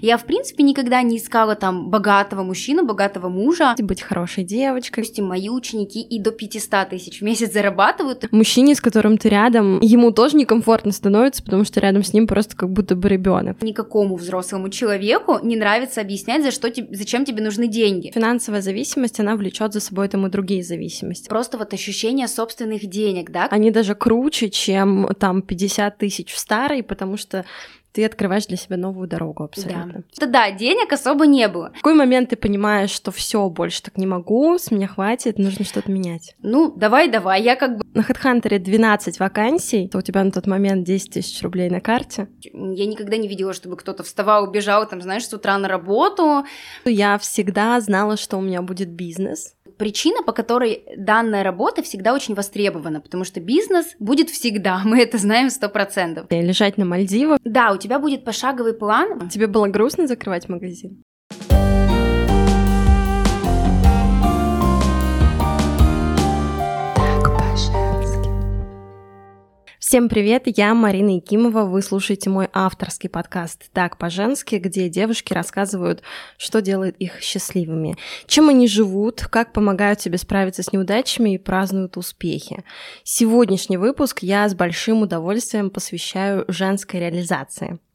Я, 0.00 0.16
в 0.16 0.24
принципе, 0.24 0.62
никогда 0.62 1.02
не 1.02 1.18
искала 1.18 1.54
там 1.54 1.90
богатого 1.90 2.42
мужчину, 2.42 2.84
богатого 2.84 3.28
мужа. 3.28 3.74
Быть 3.78 4.02
хорошей 4.02 4.44
девочкой. 4.44 5.02
Допустим, 5.02 5.26
мои 5.26 5.48
ученики 5.48 6.00
и 6.00 6.20
до 6.20 6.30
500 6.30 6.90
тысяч 6.90 7.20
в 7.20 7.24
месяц 7.24 7.52
зарабатывают. 7.52 8.30
Мужчине, 8.32 8.74
с 8.74 8.80
которым 8.80 9.18
ты 9.18 9.28
рядом, 9.28 9.80
ему 9.80 10.10
тоже 10.12 10.36
некомфортно 10.36 10.92
становится, 10.92 11.42
потому 11.42 11.64
что 11.64 11.80
рядом 11.80 12.02
с 12.02 12.12
ним 12.12 12.26
просто 12.26 12.56
как 12.56 12.70
будто 12.70 12.96
бы 12.96 13.08
ребенок. 13.08 13.62
Никакому 13.62 14.16
взрослому 14.16 14.68
человеку 14.70 15.38
не 15.42 15.56
нравится 15.56 16.00
объяснять, 16.00 16.42
за 16.42 16.50
что, 16.50 16.70
зачем 16.90 17.24
тебе 17.24 17.42
нужны 17.42 17.68
деньги. 17.68 18.10
Финансовая 18.14 18.62
зависимость, 18.62 19.20
она 19.20 19.36
влечет 19.36 19.72
за 19.72 19.80
собой 19.80 20.08
там 20.08 20.26
и 20.26 20.30
другие 20.30 20.62
зависимости. 20.62 21.28
Просто 21.28 21.58
вот 21.58 21.72
ощущение 21.72 22.28
собственных 22.28 22.86
денег, 22.86 23.30
да? 23.30 23.48
Они 23.50 23.70
даже 23.70 23.94
круче, 23.94 24.50
чем 24.50 25.08
там 25.18 25.42
50 25.42 25.98
тысяч 25.98 26.32
в 26.32 26.38
старой, 26.38 26.82
потому 26.82 27.16
что 27.16 27.44
ты 27.92 28.04
открываешь 28.04 28.46
для 28.46 28.56
себя 28.56 28.76
новую 28.76 29.08
дорогу 29.08 29.44
абсолютно. 29.44 30.04
Да. 30.18 30.26
да, 30.26 30.50
денег 30.50 30.92
особо 30.92 31.26
не 31.26 31.48
было. 31.48 31.70
В 31.70 31.76
какой 31.76 31.94
момент 31.94 32.30
ты 32.30 32.36
понимаешь, 32.36 32.90
что 32.90 33.10
все 33.10 33.48
больше 33.48 33.82
так 33.82 33.96
не 33.96 34.06
могу, 34.06 34.58
с 34.58 34.70
меня 34.70 34.88
хватит, 34.88 35.38
нужно 35.38 35.64
что-то 35.64 35.90
менять? 35.90 36.34
Ну, 36.42 36.72
давай, 36.74 37.08
давай, 37.10 37.42
я 37.42 37.56
как 37.56 37.78
бы... 37.78 37.84
На 37.94 38.00
HeadHunter 38.00 38.58
12 38.58 39.18
вакансий, 39.18 39.88
то 39.88 39.98
у 39.98 40.02
тебя 40.02 40.22
на 40.22 40.30
тот 40.30 40.46
момент 40.46 40.84
10 40.84 41.12
тысяч 41.12 41.42
рублей 41.42 41.70
на 41.70 41.80
карте. 41.80 42.28
Я 42.42 42.86
никогда 42.86 43.16
не 43.16 43.28
видела, 43.28 43.52
чтобы 43.52 43.76
кто-то 43.76 44.02
вставал, 44.02 44.44
убежал, 44.44 44.88
там, 44.88 45.00
знаешь, 45.00 45.26
с 45.26 45.32
утра 45.32 45.58
на 45.58 45.68
работу. 45.68 46.44
Я 46.84 47.18
всегда 47.18 47.80
знала, 47.80 48.16
что 48.16 48.36
у 48.36 48.40
меня 48.40 48.62
будет 48.62 48.90
бизнес 48.90 49.54
причина, 49.78 50.22
по 50.22 50.32
которой 50.32 50.82
данная 50.96 51.42
работа 51.42 51.82
всегда 51.82 52.12
очень 52.12 52.34
востребована, 52.34 53.00
потому 53.00 53.24
что 53.24 53.40
бизнес 53.40 53.94
будет 53.98 54.28
всегда, 54.30 54.82
мы 54.84 55.00
это 55.00 55.18
знаем 55.18 55.50
сто 55.50 55.68
процентов. 55.68 56.26
Лежать 56.30 56.76
на 56.76 56.84
Мальдивах. 56.84 57.38
Да, 57.44 57.72
у 57.72 57.78
тебя 57.78 57.98
будет 57.98 58.24
пошаговый 58.24 58.74
план. 58.74 59.28
Тебе 59.28 59.46
было 59.46 59.66
грустно 59.68 60.06
закрывать 60.06 60.48
магазин? 60.48 61.02
Всем 69.88 70.10
привет, 70.10 70.42
я 70.44 70.74
Марина 70.74 71.16
Якимова, 71.16 71.64
вы 71.64 71.80
слушаете 71.80 72.28
мой 72.28 72.50
авторский 72.52 73.08
подкаст 73.08 73.70
«Так 73.72 73.96
по-женски», 73.96 74.56
где 74.56 74.90
девушки 74.90 75.32
рассказывают, 75.32 76.02
что 76.36 76.60
делает 76.60 76.96
их 76.98 77.22
счастливыми, 77.22 77.96
чем 78.26 78.50
они 78.50 78.68
живут, 78.68 79.22
как 79.30 79.54
помогают 79.54 79.98
себе 80.02 80.18
справиться 80.18 80.62
с 80.62 80.74
неудачами 80.74 81.32
и 81.32 81.38
празднуют 81.38 81.96
успехи. 81.96 82.64
Сегодняшний 83.02 83.78
выпуск 83.78 84.18
я 84.20 84.46
с 84.46 84.54
большим 84.54 85.00
удовольствием 85.00 85.70
посвящаю 85.70 86.44
женской 86.48 87.00
реализации– 87.00 87.78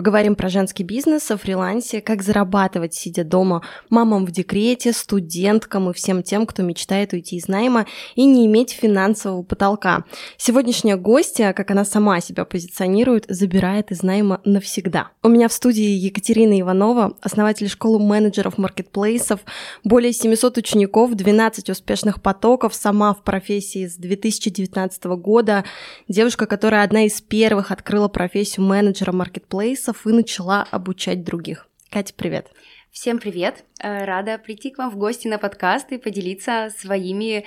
Поговорим 0.00 0.34
про 0.34 0.48
женский 0.48 0.82
бизнес, 0.82 1.30
о 1.30 1.36
фрилансе, 1.36 2.00
как 2.00 2.22
зарабатывать, 2.22 2.94
сидя 2.94 3.22
дома, 3.22 3.60
мамам 3.90 4.24
в 4.24 4.30
декрете, 4.30 4.94
студенткам 4.94 5.90
и 5.90 5.92
всем 5.92 6.22
тем, 6.22 6.46
кто 6.46 6.62
мечтает 6.62 7.12
уйти 7.12 7.36
из 7.36 7.48
найма 7.48 7.84
и 8.14 8.24
не 8.24 8.46
иметь 8.46 8.70
финансового 8.70 9.42
потолка. 9.42 10.04
Сегодняшняя 10.38 10.96
гостья, 10.96 11.52
как 11.52 11.70
она 11.70 11.84
сама 11.84 12.22
себя 12.22 12.46
позиционирует, 12.46 13.26
забирает 13.28 13.90
из 13.90 14.02
найма 14.02 14.40
навсегда. 14.46 15.10
У 15.22 15.28
меня 15.28 15.48
в 15.48 15.52
студии 15.52 15.82
Екатерина 15.82 16.58
Иванова, 16.58 17.18
основатель 17.20 17.68
школы 17.68 18.02
менеджеров 18.02 18.56
маркетплейсов, 18.56 19.40
более 19.84 20.14
700 20.14 20.56
учеников, 20.56 21.14
12 21.14 21.68
успешных 21.68 22.22
потоков, 22.22 22.74
сама 22.74 23.12
в 23.12 23.22
профессии 23.22 23.86
с 23.86 23.96
2019 23.96 25.04
года, 25.18 25.66
девушка, 26.08 26.46
которая 26.46 26.84
одна 26.84 27.04
из 27.04 27.20
первых 27.20 27.70
открыла 27.70 28.08
профессию 28.08 28.64
менеджера 28.64 29.12
маркетплейсов, 29.12 29.89
курсов 29.90 30.06
и 30.06 30.12
начала 30.12 30.66
обучать 30.70 31.24
других. 31.24 31.66
Катя, 31.90 32.14
привет. 32.16 32.48
Всем 32.90 33.18
привет! 33.18 33.64
Э, 33.82 34.04
рада 34.04 34.38
прийти 34.38 34.70
к 34.70 34.78
вам 34.78 34.90
в 34.90 34.96
гости 34.96 35.28
на 35.28 35.38
подкаст 35.38 35.92
и 35.92 35.98
поделиться 35.98 36.70
своими 36.76 37.44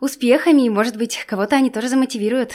успехами. 0.00 0.68
Может 0.68 0.96
быть, 0.96 1.24
кого-то 1.26 1.56
они 1.56 1.70
тоже 1.70 1.88
замотивируют. 1.88 2.52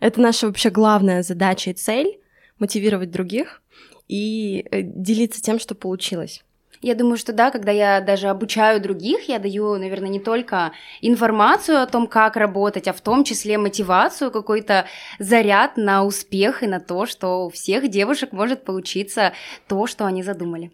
Это 0.00 0.20
наша 0.20 0.46
вообще 0.46 0.70
главная 0.70 1.22
задача 1.22 1.70
и 1.70 1.74
цель— 1.74 2.20
мотивировать 2.58 3.10
других 3.10 3.62
и 4.08 4.64
э, 4.70 4.82
делиться 4.82 5.42
тем, 5.42 5.58
что 5.58 5.74
получилось. 5.74 6.44
Я 6.82 6.94
думаю, 6.94 7.16
что 7.16 7.32
да, 7.32 7.50
когда 7.50 7.72
я 7.72 8.00
даже 8.00 8.28
обучаю 8.28 8.80
других, 8.80 9.28
я 9.28 9.38
даю, 9.38 9.76
наверное, 9.76 10.08
не 10.08 10.20
только 10.20 10.72
информацию 11.00 11.82
о 11.82 11.86
том, 11.86 12.06
как 12.06 12.36
работать, 12.36 12.88
а 12.88 12.92
в 12.92 13.00
том 13.00 13.24
числе 13.24 13.58
мотивацию, 13.58 14.30
какой-то 14.30 14.86
заряд 15.18 15.76
на 15.76 16.04
успех 16.04 16.62
и 16.62 16.66
на 16.66 16.80
то, 16.80 17.06
что 17.06 17.46
у 17.46 17.50
всех 17.50 17.88
девушек 17.88 18.32
может 18.32 18.64
получиться 18.64 19.32
то, 19.68 19.86
что 19.86 20.06
они 20.06 20.22
задумали. 20.22 20.72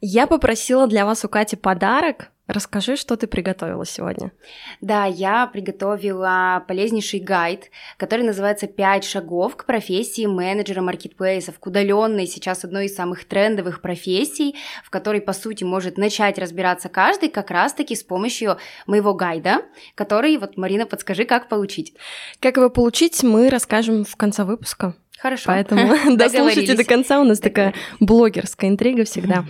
Я 0.00 0.26
попросила 0.26 0.86
для 0.86 1.06
вас 1.06 1.24
у 1.24 1.28
Кати 1.28 1.56
подарок, 1.56 2.30
Расскажи, 2.50 2.96
что 2.96 3.16
ты 3.16 3.28
приготовила 3.28 3.86
сегодня. 3.86 4.32
Да, 4.80 5.04
я 5.04 5.46
приготовила 5.46 6.64
полезнейший 6.66 7.20
гайд, 7.20 7.70
который 7.96 8.24
называется 8.24 8.66
«Пять 8.66 9.04
шагов 9.04 9.56
к 9.56 9.66
профессии 9.66 10.26
менеджера 10.26 10.80
маркетплейсов», 10.82 11.60
к 11.60 11.66
удаленной 11.66 12.26
сейчас 12.26 12.64
одной 12.64 12.86
из 12.86 12.96
самых 12.96 13.24
трендовых 13.24 13.80
профессий, 13.80 14.56
в 14.84 14.90
которой, 14.90 15.20
по 15.20 15.32
сути, 15.32 15.62
может 15.62 15.96
начать 15.96 16.38
разбираться 16.38 16.88
каждый 16.88 17.28
как 17.28 17.52
раз-таки 17.52 17.94
с 17.94 18.02
помощью 18.02 18.58
моего 18.86 19.14
гайда, 19.14 19.62
который, 19.94 20.36
вот, 20.36 20.56
Марина, 20.56 20.86
подскажи, 20.86 21.26
как 21.26 21.48
получить. 21.48 21.94
Как 22.40 22.56
его 22.56 22.68
получить, 22.68 23.22
мы 23.22 23.48
расскажем 23.48 24.04
в 24.04 24.16
конце 24.16 24.42
выпуска. 24.42 24.94
Хорошо. 25.20 25.44
Поэтому 25.46 25.94
дослушайте 26.16 26.74
до 26.74 26.84
конца. 26.84 27.20
У 27.20 27.24
нас 27.24 27.40
такая 27.40 27.74
блогерская 28.00 28.70
интрига 28.70 29.04
всегда. 29.04 29.44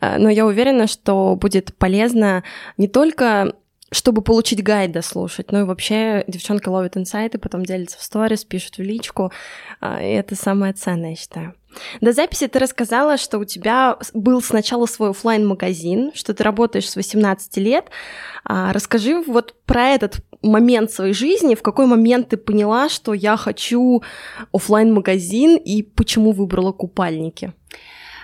А, 0.00 0.18
но 0.18 0.30
я 0.30 0.46
уверена, 0.46 0.86
что 0.86 1.36
будет 1.36 1.76
полезно 1.76 2.44
не 2.76 2.88
только 2.88 3.54
чтобы 3.92 4.20
получить 4.20 4.64
гайд 4.64 4.90
дослушать. 4.90 5.52
Ну 5.52 5.60
и 5.60 5.64
вообще 5.64 6.24
девчонка 6.26 6.70
ловит 6.70 6.96
инсайты, 6.96 7.38
потом 7.38 7.64
делится 7.64 7.98
в 7.98 8.02
сторис, 8.02 8.44
пишет 8.44 8.78
в 8.78 8.82
личку. 8.82 9.32
А, 9.80 10.02
и 10.02 10.08
это 10.08 10.34
самое 10.34 10.72
ценное, 10.72 11.10
я 11.10 11.16
считаю. 11.16 11.54
До 12.00 12.12
записи 12.12 12.48
ты 12.48 12.58
рассказала, 12.58 13.16
что 13.16 13.38
у 13.38 13.44
тебя 13.44 13.96
был 14.12 14.42
сначала 14.42 14.86
свой 14.86 15.10
офлайн 15.10 15.46
магазин 15.46 16.10
что 16.14 16.34
ты 16.34 16.42
работаешь 16.42 16.88
с 16.88 16.96
18 16.96 17.56
лет. 17.58 17.90
А, 18.44 18.72
расскажи 18.72 19.22
вот 19.22 19.54
про 19.64 19.88
этот 19.90 20.16
момент 20.46 20.90
своей 20.90 21.12
жизни, 21.12 21.54
в 21.54 21.62
какой 21.62 21.86
момент 21.86 22.28
ты 22.30 22.36
поняла, 22.36 22.88
что 22.88 23.14
я 23.14 23.36
хочу 23.36 24.02
офлайн 24.52 24.92
магазин 24.92 25.56
и 25.56 25.82
почему 25.82 26.32
выбрала 26.32 26.72
купальники? 26.72 27.52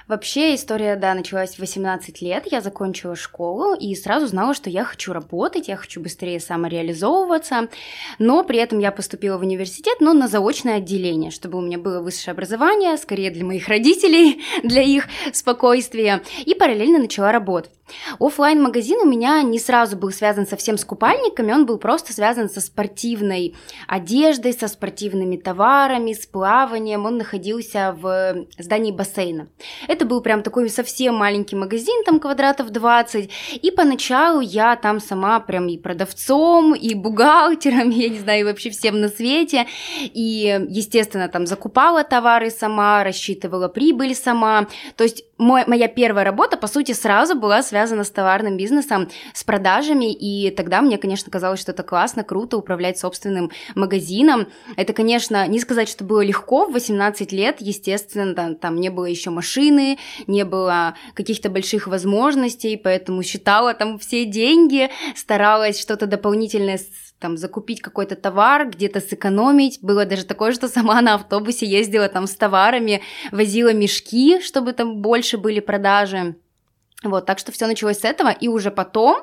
Вообще 0.08 0.54
история, 0.54 0.96
да, 0.96 1.14
началась 1.14 1.54
в 1.54 1.60
18 1.60 2.20
лет, 2.22 2.44
я 2.50 2.60
закончила 2.60 3.16
школу 3.16 3.74
и 3.74 3.94
сразу 3.94 4.26
знала, 4.26 4.52
что 4.52 4.68
я 4.68 4.84
хочу 4.84 5.12
работать, 5.12 5.68
я 5.68 5.76
хочу 5.76 6.02
быстрее 6.02 6.40
самореализовываться, 6.40 7.68
но 8.18 8.42
при 8.44 8.58
этом 8.58 8.78
я 8.78 8.90
поступила 8.90 9.38
в 9.38 9.42
университет, 9.42 9.98
но 10.00 10.12
на 10.12 10.28
заочное 10.28 10.76
отделение, 10.76 11.30
чтобы 11.30 11.58
у 11.58 11.60
меня 11.62 11.78
было 11.78 12.00
высшее 12.00 12.32
образование, 12.32 12.98
скорее 12.98 13.30
для 13.30 13.44
моих 13.44 13.68
родителей, 13.68 14.42
для 14.62 14.82
их 14.82 15.06
спокойствия, 15.32 16.22
и 16.44 16.54
параллельно 16.54 16.98
начала 16.98 17.32
работать. 17.32 17.72
Оффлайн 18.18 18.62
магазин 18.62 18.98
у 19.00 19.06
меня 19.06 19.42
не 19.42 19.58
сразу 19.58 19.96
был 19.96 20.10
связан 20.10 20.46
совсем 20.46 20.76
с 20.76 20.84
купальниками, 20.84 21.52
он 21.52 21.66
был 21.66 21.78
просто 21.78 22.12
связан 22.12 22.48
со 22.50 22.60
спортивной 22.60 23.54
одеждой, 23.86 24.52
со 24.52 24.68
спортивными 24.68 25.36
товарами, 25.36 26.12
с 26.12 26.26
плаванием. 26.26 27.06
Он 27.06 27.18
находился 27.18 27.96
в 27.98 28.46
здании 28.58 28.92
бассейна. 28.92 29.48
Это 29.88 30.04
был 30.04 30.20
прям 30.20 30.42
такой 30.42 30.68
совсем 30.68 31.14
маленький 31.14 31.56
магазин, 31.56 32.02
там 32.04 32.20
квадратов 32.20 32.70
20. 32.70 33.30
И 33.62 33.70
поначалу 33.70 34.40
я 34.40 34.76
там 34.76 35.00
сама 35.00 35.40
прям 35.40 35.68
и 35.68 35.78
продавцом, 35.78 36.74
и 36.74 36.94
бухгалтером, 36.94 37.90
я 37.90 38.08
не 38.08 38.18
знаю, 38.18 38.40
и 38.40 38.44
вообще 38.44 38.70
всем 38.70 39.00
на 39.00 39.08
свете. 39.08 39.66
И, 40.00 40.66
естественно, 40.68 41.28
там 41.28 41.46
закупала 41.46 42.04
товары 42.04 42.50
сама, 42.50 43.04
рассчитывала 43.04 43.68
прибыль 43.68 44.14
сама. 44.14 44.66
То 44.96 45.04
есть 45.04 45.24
мой, 45.38 45.64
моя 45.66 45.88
первая 45.88 46.24
работа, 46.24 46.56
по 46.56 46.66
сути, 46.66 46.92
сразу 46.92 47.34
была 47.34 47.62
связана 47.62 47.81
с 47.86 48.10
товарным 48.10 48.56
бизнесом, 48.56 49.08
с 49.34 49.44
продажами, 49.44 50.12
и 50.12 50.50
тогда 50.50 50.82
мне, 50.82 50.98
конечно, 50.98 51.30
казалось, 51.30 51.60
что 51.60 51.72
это 51.72 51.82
классно, 51.82 52.24
круто 52.24 52.56
управлять 52.56 52.98
собственным 52.98 53.50
магазином. 53.74 54.48
Это, 54.76 54.92
конечно, 54.92 55.46
не 55.46 55.58
сказать, 55.60 55.88
что 55.88 56.04
было 56.04 56.20
легко, 56.22 56.66
в 56.66 56.72
18 56.72 57.32
лет, 57.32 57.56
естественно, 57.60 58.34
там, 58.34 58.56
там 58.56 58.76
не 58.76 58.90
было 58.90 59.06
еще 59.06 59.30
машины, 59.30 59.98
не 60.26 60.44
было 60.44 60.94
каких-то 61.14 61.50
больших 61.50 61.86
возможностей, 61.86 62.76
поэтому 62.76 63.22
считала 63.22 63.74
там 63.74 63.98
все 63.98 64.24
деньги, 64.24 64.90
старалась 65.14 65.80
что-то 65.80 66.06
дополнительное 66.06 66.78
там 67.22 67.36
закупить 67.36 67.80
какой-то 67.80 68.16
товар, 68.16 68.68
где-то 68.68 69.00
сэкономить. 69.00 69.78
Было 69.80 70.04
даже 70.04 70.24
такое, 70.24 70.52
что 70.52 70.68
сама 70.68 71.00
на 71.00 71.14
автобусе 71.14 71.66
ездила 71.66 72.08
там 72.08 72.26
с 72.26 72.34
товарами, 72.34 73.00
возила 73.30 73.72
мешки, 73.72 74.40
чтобы 74.42 74.72
там 74.72 75.00
больше 75.00 75.38
были 75.38 75.60
продажи. 75.60 76.34
Вот, 77.04 77.26
так 77.26 77.38
что 77.40 77.50
все 77.50 77.66
началось 77.66 77.98
с 77.98 78.04
этого, 78.04 78.28
и 78.28 78.46
уже 78.46 78.70
потом 78.70 79.22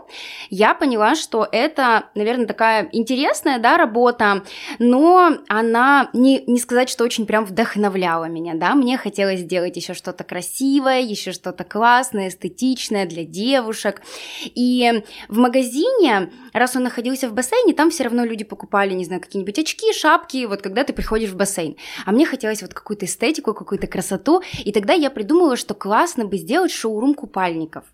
я 0.49 0.73
поняла, 0.73 1.15
что 1.15 1.47
это, 1.49 2.09
наверное, 2.13 2.45
такая 2.45 2.89
интересная, 2.91 3.57
да, 3.57 3.77
работа, 3.77 4.43
но 4.79 5.37
она, 5.47 6.09
не, 6.11 6.43
не 6.45 6.59
сказать, 6.59 6.89
что 6.89 7.05
очень 7.05 7.25
прям 7.25 7.45
вдохновляла 7.45 8.25
меня, 8.25 8.55
да, 8.55 8.75
мне 8.75 8.97
хотелось 8.97 9.41
сделать 9.41 9.77
еще 9.77 9.93
что-то 9.93 10.25
красивое, 10.25 10.99
еще 10.99 11.31
что-то 11.31 11.63
классное, 11.63 12.27
эстетичное 12.27 13.05
для 13.05 13.23
девушек, 13.23 14.01
и 14.43 15.03
в 15.29 15.37
магазине, 15.37 16.31
раз 16.51 16.75
он 16.75 16.83
находился 16.83 17.29
в 17.29 17.33
бассейне, 17.33 17.73
там 17.73 17.91
все 17.91 18.03
равно 18.03 18.25
люди 18.25 18.43
покупали, 18.43 18.93
не 18.93 19.05
знаю, 19.05 19.21
какие-нибудь 19.21 19.57
очки, 19.57 19.93
шапки, 19.93 20.45
вот 20.45 20.61
когда 20.61 20.83
ты 20.83 20.91
приходишь 20.91 21.29
в 21.29 21.37
бассейн, 21.37 21.77
а 22.05 22.11
мне 22.11 22.25
хотелось 22.25 22.61
вот 22.61 22.73
какую-то 22.73 23.05
эстетику, 23.05 23.53
какую-то 23.53 23.87
красоту, 23.87 24.41
и 24.65 24.73
тогда 24.73 24.93
я 24.93 25.09
придумала, 25.09 25.55
что 25.55 25.73
классно 25.73 26.25
бы 26.25 26.37
сделать 26.37 26.71
шоурум 26.71 27.13
купальников, 27.13 27.68
купальников. 27.69 27.85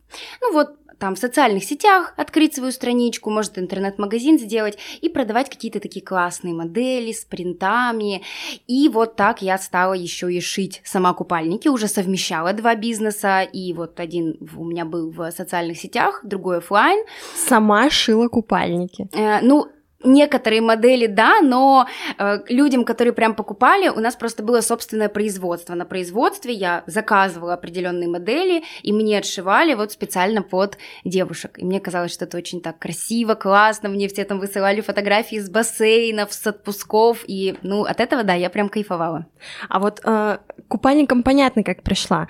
Ну 0.41 0.53
вот, 0.53 0.75
там 0.97 1.15
в 1.15 1.19
социальных 1.19 1.63
сетях 1.63 2.13
открыть 2.17 2.55
свою 2.55 2.71
страничку, 2.71 3.29
может 3.29 3.57
интернет-магазин 3.57 4.39
сделать 4.39 4.77
и 5.01 5.09
продавать 5.09 5.49
какие-то 5.49 5.79
такие 5.79 6.05
классные 6.05 6.53
модели 6.53 7.11
с 7.11 7.25
принтами. 7.25 8.21
И 8.67 8.87
вот 8.89 9.15
так 9.15 9.41
я 9.41 9.57
стала 9.57 9.93
еще 9.93 10.31
и 10.31 10.39
шить 10.39 10.81
сама 10.85 11.13
купальники, 11.13 11.67
уже 11.67 11.87
совмещала 11.87 12.53
два 12.53 12.75
бизнеса, 12.75 13.41
и 13.41 13.73
вот 13.73 13.99
один 13.99 14.37
у 14.55 14.63
меня 14.63 14.85
был 14.85 15.11
в 15.11 15.31
социальных 15.31 15.77
сетях, 15.77 16.21
другой 16.23 16.59
офлайн. 16.59 17.05
Сама 17.35 17.89
шила 17.89 18.29
купальники. 18.29 19.09
Э, 19.11 19.41
ну, 19.41 19.67
некоторые 20.05 20.61
модели, 20.61 21.07
да, 21.07 21.41
но 21.41 21.87
э, 22.17 22.39
людям, 22.49 22.85
которые 22.85 23.13
прям 23.13 23.35
покупали, 23.35 23.89
у 23.89 23.99
нас 23.99 24.15
просто 24.15 24.43
было 24.43 24.61
собственное 24.61 25.09
производство. 25.09 25.75
На 25.75 25.85
производстве 25.85 26.53
я 26.53 26.83
заказывала 26.87 27.53
определенные 27.53 28.07
модели, 28.07 28.63
и 28.83 28.93
мне 28.93 29.17
отшивали 29.17 29.73
вот 29.73 29.91
специально 29.91 30.41
под 30.41 30.77
девушек. 31.03 31.57
И 31.57 31.65
мне 31.65 31.79
казалось, 31.79 32.13
что 32.13 32.25
это 32.25 32.37
очень 32.37 32.61
так 32.61 32.79
красиво, 32.79 33.35
классно. 33.35 33.89
Мне 33.89 34.07
все 34.07 34.23
там 34.23 34.39
высылали 34.39 34.81
фотографии 34.81 35.39
с 35.39 35.49
бассейнов, 35.49 36.33
с 36.33 36.47
отпусков, 36.47 37.23
и, 37.27 37.57
ну, 37.61 37.83
от 37.83 37.99
этого, 37.99 38.23
да, 38.23 38.33
я 38.33 38.49
прям 38.49 38.69
кайфовала. 38.69 39.25
А 39.69 39.79
вот 39.79 40.01
э, 40.03 40.37
купальникам 40.67 41.23
понятно, 41.23 41.63
как 41.63 41.83
пришла. 41.83 42.27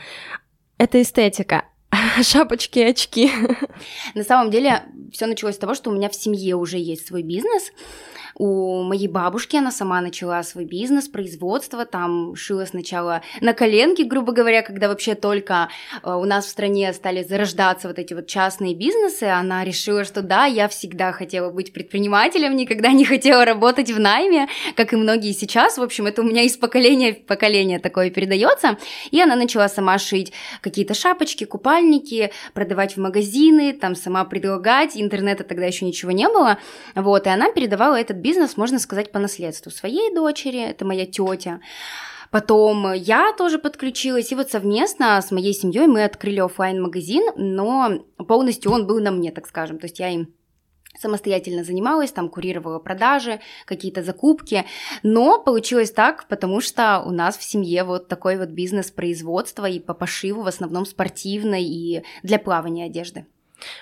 Это 0.77 1.01
эстетика. 1.01 1.63
шапочки 2.23 2.79
очки. 2.79 3.31
На 4.13 4.23
самом 4.23 4.51
деле, 4.51 4.83
все 5.11 5.25
началось 5.25 5.55
с 5.55 5.59
того, 5.59 5.75
что 5.75 5.89
у 5.89 5.93
меня 5.93 6.09
в 6.09 6.15
семье 6.15 6.55
уже 6.55 6.77
есть 6.77 7.07
свой 7.07 7.23
бизнес. 7.23 7.71
У 8.37 8.83
моей 8.83 9.07
бабушки 9.07 9.55
она 9.55 9.71
сама 9.71 10.01
начала 10.01 10.43
свой 10.43 10.65
бизнес, 10.65 11.07
производство, 11.07 11.85
там 11.85 12.35
шила 12.35 12.65
сначала 12.65 13.21
на 13.39 13.53
коленке, 13.53 14.03
грубо 14.03 14.33
говоря, 14.33 14.61
когда 14.61 14.89
вообще 14.89 15.15
только 15.15 15.69
э, 16.03 16.11
у 16.11 16.25
нас 16.25 16.45
в 16.45 16.49
стране 16.49 16.91
стали 16.91 17.23
зарождаться 17.23 17.87
вот 17.87 17.97
эти 17.97 18.13
вот 18.13 18.27
частные 18.27 18.75
бизнесы, 18.75 19.23
она 19.23 19.63
решила, 19.63 20.03
что 20.03 20.21
да, 20.21 20.45
я 20.45 20.67
всегда 20.67 21.13
хотела 21.13 21.49
быть 21.49 21.71
предпринимателем, 21.71 22.57
никогда 22.57 22.91
не 22.91 23.05
хотела 23.05 23.45
работать 23.45 23.89
в 23.89 24.01
найме, 24.01 24.49
как 24.75 24.91
и 24.91 24.97
многие 24.97 25.31
сейчас, 25.31 25.77
в 25.77 25.81
общем, 25.81 26.05
это 26.05 26.21
у 26.21 26.25
меня 26.25 26.41
из 26.41 26.57
поколения 26.57 27.13
в 27.13 27.25
поколение 27.25 27.79
такое 27.79 28.09
передается, 28.09 28.77
и 29.11 29.21
она 29.21 29.37
начала 29.37 29.69
сама 29.69 29.97
шить 29.97 30.33
какие-то 30.59 30.93
шапочки, 30.93 31.45
купальники, 31.45 32.31
продавать 32.53 32.97
в 32.97 32.99
магазины, 32.99 33.71
там 33.71 33.95
сама 33.95 34.25
предлагать, 34.25 34.97
интернета 34.97 35.45
тогда 35.45 35.67
еще 35.67 35.85
ничего 35.85 36.11
не 36.11 36.27
было, 36.27 36.57
вот, 36.95 37.27
и 37.27 37.29
она 37.29 37.49
передавала 37.53 37.95
этот 37.95 38.24
бизнес, 38.25 38.57
можно 38.57 38.79
сказать, 38.79 39.11
по 39.11 39.19
наследству 39.19 39.71
своей 39.71 40.13
дочери, 40.13 40.59
это 40.59 40.83
моя 40.83 41.05
тетя. 41.05 41.59
Потом 42.31 42.91
я 42.93 43.33
тоже 43.37 43.59
подключилась, 43.59 44.31
и 44.31 44.35
вот 44.35 44.49
совместно 44.49 45.21
с 45.21 45.29
моей 45.29 45.53
семьей 45.53 45.85
мы 45.85 46.03
открыли 46.03 46.39
офлайн 46.39 46.81
магазин 46.81 47.23
но 47.35 47.99
полностью 48.27 48.71
он 48.71 48.87
был 48.87 48.99
на 48.99 49.11
мне, 49.11 49.31
так 49.31 49.47
скажем. 49.47 49.77
То 49.77 49.85
есть 49.85 49.99
я 49.99 50.09
им 50.09 50.33
самостоятельно 50.99 51.63
занималась, 51.63 52.11
там 52.11 52.29
курировала 52.29 52.79
продажи, 52.79 53.41
какие-то 53.65 54.01
закупки, 54.01 54.65
но 55.03 55.39
получилось 55.39 55.91
так, 55.91 56.27
потому 56.27 56.61
что 56.61 57.03
у 57.05 57.11
нас 57.11 57.37
в 57.37 57.43
семье 57.43 57.83
вот 57.83 58.07
такой 58.07 58.37
вот 58.37 58.49
бизнес 58.49 58.89
производства 58.89 59.65
и 59.69 59.79
по 59.79 59.93
пошиву 59.93 60.41
в 60.41 60.47
основном 60.47 60.85
спортивной 60.85 61.63
и 61.63 62.03
для 62.23 62.39
плавания 62.39 62.85
одежды. 62.85 63.25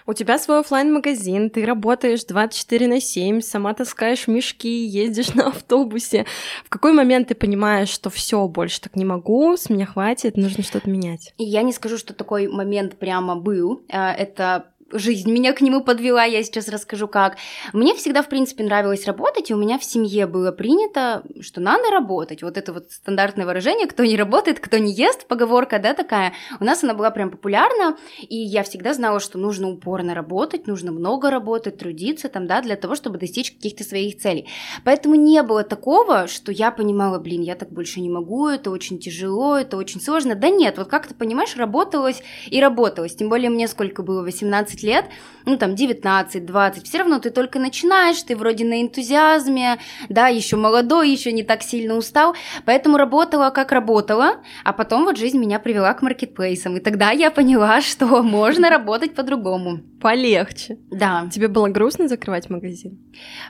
У 0.05 0.13
тебя 0.13 0.37
свой 0.37 0.59
офлайн 0.59 0.93
магазин 0.93 1.49
ты 1.49 1.65
работаешь 1.65 2.23
24 2.23 2.87
на 2.87 2.99
7, 2.99 3.41
сама 3.41 3.73
таскаешь 3.73 4.27
мешки, 4.27 4.85
ездишь 4.85 5.33
на 5.33 5.47
автобусе. 5.47 6.25
В 6.65 6.69
какой 6.69 6.93
момент 6.93 7.29
ты 7.29 7.35
понимаешь, 7.35 7.89
что 7.89 8.09
все 8.09 8.47
больше 8.47 8.81
так 8.81 8.95
не 8.95 9.05
могу, 9.05 9.55
с 9.55 9.69
меня 9.69 9.85
хватит, 9.85 10.37
нужно 10.37 10.63
что-то 10.63 10.89
менять? 10.89 11.33
Я 11.37 11.61
не 11.61 11.73
скажу, 11.73 11.97
что 11.97 12.13
такой 12.13 12.47
момент 12.47 12.97
прямо 12.97 13.35
был. 13.35 13.83
Э, 13.89 14.11
это 14.11 14.72
жизнь 14.93 15.31
меня 15.31 15.53
к 15.53 15.61
нему 15.61 15.81
подвела, 15.81 16.23
я 16.23 16.43
сейчас 16.43 16.67
расскажу 16.67 17.07
как. 17.07 17.37
Мне 17.73 17.95
всегда, 17.95 18.21
в 18.21 18.29
принципе, 18.29 18.63
нравилось 18.63 19.05
работать, 19.05 19.49
и 19.49 19.53
у 19.53 19.57
меня 19.57 19.79
в 19.79 19.83
семье 19.83 20.27
было 20.27 20.51
принято, 20.51 21.23
что 21.41 21.61
надо 21.61 21.89
работать. 21.89 22.43
Вот 22.43 22.57
это 22.57 22.73
вот 22.73 22.91
стандартное 22.91 23.45
выражение, 23.45 23.87
кто 23.87 24.03
не 24.03 24.17
работает, 24.17 24.59
кто 24.59 24.77
не 24.77 24.93
ест, 24.93 25.27
поговорка, 25.27 25.79
да, 25.79 25.93
такая. 25.93 26.33
У 26.59 26.63
нас 26.63 26.83
она 26.83 26.93
была 26.93 27.11
прям 27.11 27.31
популярна, 27.31 27.97
и 28.21 28.37
я 28.37 28.63
всегда 28.63 28.93
знала, 28.93 29.19
что 29.19 29.37
нужно 29.37 29.69
упорно 29.69 30.13
работать, 30.13 30.67
нужно 30.67 30.91
много 30.91 31.29
работать, 31.29 31.77
трудиться 31.77 32.29
там, 32.29 32.47
да, 32.47 32.61
для 32.61 32.75
того, 32.75 32.95
чтобы 32.95 33.17
достичь 33.17 33.51
каких-то 33.51 33.83
своих 33.83 34.19
целей. 34.19 34.47
Поэтому 34.83 35.15
не 35.15 35.41
было 35.43 35.63
такого, 35.63 36.27
что 36.27 36.51
я 36.51 36.71
понимала, 36.71 37.19
блин, 37.19 37.41
я 37.41 37.55
так 37.55 37.71
больше 37.71 38.01
не 38.01 38.09
могу, 38.09 38.47
это 38.47 38.69
очень 38.69 38.99
тяжело, 38.99 39.57
это 39.57 39.77
очень 39.77 40.01
сложно. 40.01 40.35
Да 40.35 40.49
нет, 40.49 40.77
вот 40.77 40.87
как 40.87 41.07
ты 41.07 41.13
понимаешь, 41.13 41.55
работалось 41.55 42.21
и 42.47 42.59
работалось. 42.59 43.15
Тем 43.15 43.29
более 43.29 43.49
мне 43.49 43.67
сколько 43.67 44.03
было, 44.03 44.21
18 44.21 44.82
лет, 44.83 45.05
ну 45.45 45.57
там 45.57 45.71
19-20, 45.71 46.83
все 46.83 46.97
равно 46.99 47.19
ты 47.19 47.29
только 47.29 47.59
начинаешь, 47.59 48.21
ты 48.23 48.35
вроде 48.35 48.65
на 48.65 48.81
энтузиазме, 48.81 49.79
да, 50.09 50.27
еще 50.27 50.55
молодой, 50.55 51.09
еще 51.09 51.31
не 51.31 51.43
так 51.43 51.63
сильно 51.63 51.95
устал, 51.95 52.35
поэтому 52.65 52.97
работала 52.97 53.49
как 53.49 53.71
работала, 53.71 54.41
а 54.63 54.73
потом 54.73 55.05
вот 55.05 55.17
жизнь 55.17 55.37
меня 55.37 55.59
привела 55.59 55.93
к 55.93 56.01
маркетплейсам, 56.01 56.77
и 56.77 56.79
тогда 56.79 57.11
я 57.11 57.31
поняла, 57.31 57.81
что 57.93 58.23
можно 58.23 58.69
работать 58.69 59.15
по-другому. 59.15 59.79
Полегче. 60.01 60.77
Да. 60.91 61.29
Тебе 61.31 61.47
было 61.47 61.69
грустно 61.69 62.09
закрывать 62.09 62.49
магазин? 62.49 62.99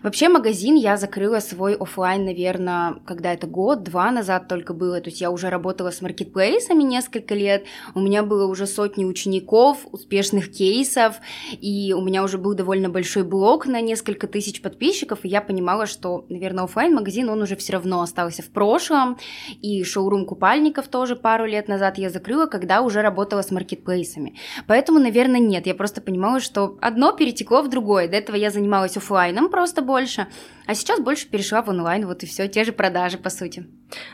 Вообще 0.03 0.29
магазин 0.29 0.75
я 0.75 0.97
закрыла 0.97 1.39
свой 1.39 1.73
офлайн, 1.75 2.25
наверное, 2.25 2.97
когда 3.05 3.33
это 3.33 3.47
год-два 3.47 4.11
назад 4.11 4.47
только 4.47 4.73
было, 4.73 5.01
то 5.01 5.09
есть 5.09 5.19
я 5.19 5.31
уже 5.31 5.49
работала 5.49 5.89
с 5.89 6.01
маркетплейсами 6.01 6.83
несколько 6.83 7.33
лет, 7.33 7.65
у 7.95 7.99
меня 7.99 8.21
было 8.21 8.45
уже 8.45 8.67
сотни 8.67 9.03
учеников, 9.03 9.79
успешных 9.91 10.51
кейсов, 10.51 11.12
и 11.51 11.93
у 11.93 12.01
меня 12.01 12.23
уже 12.23 12.37
был 12.37 12.53
довольно 12.53 12.89
большой 12.89 13.23
блог 13.23 13.65
на 13.65 13.81
несколько 13.81 14.27
тысяч 14.27 14.61
подписчиков, 14.61 15.19
и 15.23 15.27
я 15.27 15.41
понимала, 15.41 15.85
что, 15.85 16.25
наверное, 16.29 16.63
офлайн 16.63 16.93
магазин 16.93 17.29
он 17.29 17.41
уже 17.41 17.55
все 17.55 17.73
равно 17.73 18.01
остался 18.01 18.41
в 18.41 18.49
прошлом, 18.49 19.17
и 19.61 19.83
шоурум 19.83 20.25
купальников 20.25 20.87
тоже 20.87 21.15
пару 21.15 21.45
лет 21.45 21.67
назад 21.67 21.97
я 21.97 22.09
закрыла, 22.09 22.45
когда 22.45 22.81
уже 22.81 23.01
работала 23.01 23.41
с 23.41 23.51
маркетплейсами. 23.51 24.37
Поэтому, 24.67 24.99
наверное, 24.99 25.39
нет, 25.39 25.67
я 25.67 25.75
просто 25.75 26.01
понимала, 26.01 26.39
что 26.39 26.77
одно 26.81 27.11
перетекло 27.11 27.61
в 27.61 27.69
другое. 27.69 28.07
До 28.07 28.17
этого 28.17 28.35
я 28.35 28.49
занималась 28.49 28.97
офлайном 28.97 29.49
просто 29.49 29.81
больше, 29.81 30.27
а 30.65 30.75
сейчас 30.75 30.99
больше 30.99 31.27
перешла 31.27 31.61
в 31.61 31.69
онлайн, 31.69 32.05
вот 32.05 32.23
и 32.23 32.25
все, 32.25 32.47
те 32.47 32.63
же 32.63 32.71
продажи, 32.71 33.17
по 33.17 33.29
сути. 33.29 33.65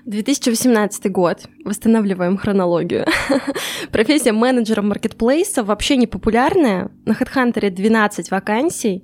2018 0.06 1.12
год. 1.12 1.48
Восстанавливаем 1.64 2.38
хронологию. 2.38 3.06
Профессия 3.92 4.32
менеджера 4.32 4.82
маркетплейса 4.82 5.64
вообще 5.64 5.98
не 5.98 6.08
популярная. 6.08 6.89
На 7.06 7.14
HeadHunter 7.14 7.70
12 7.70 8.32
вакансий. 8.32 9.04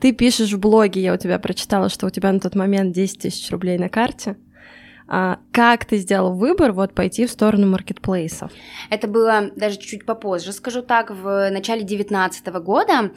Ты 0.00 0.12
пишешь 0.12 0.52
в 0.52 0.58
блоге, 0.58 1.02
я 1.02 1.14
у 1.14 1.16
тебя 1.16 1.38
прочитала, 1.38 1.88
что 1.88 2.06
у 2.06 2.10
тебя 2.10 2.32
на 2.32 2.40
тот 2.40 2.54
момент 2.54 2.92
10 2.92 3.20
тысяч 3.20 3.50
рублей 3.50 3.78
на 3.78 3.88
карте. 3.88 4.36
А 5.06 5.38
как 5.52 5.84
ты 5.84 5.98
сделал 5.98 6.34
выбор 6.34 6.72
вот 6.72 6.94
пойти 6.94 7.26
в 7.26 7.30
сторону 7.30 7.66
маркетплейсов? 7.66 8.50
Это 8.90 9.06
было 9.06 9.50
даже 9.54 9.76
чуть-чуть 9.76 10.06
попозже, 10.06 10.52
скажу 10.52 10.82
так, 10.82 11.10
в 11.10 11.50
начале 11.50 11.80
2019 11.80 12.46
года 12.62 13.10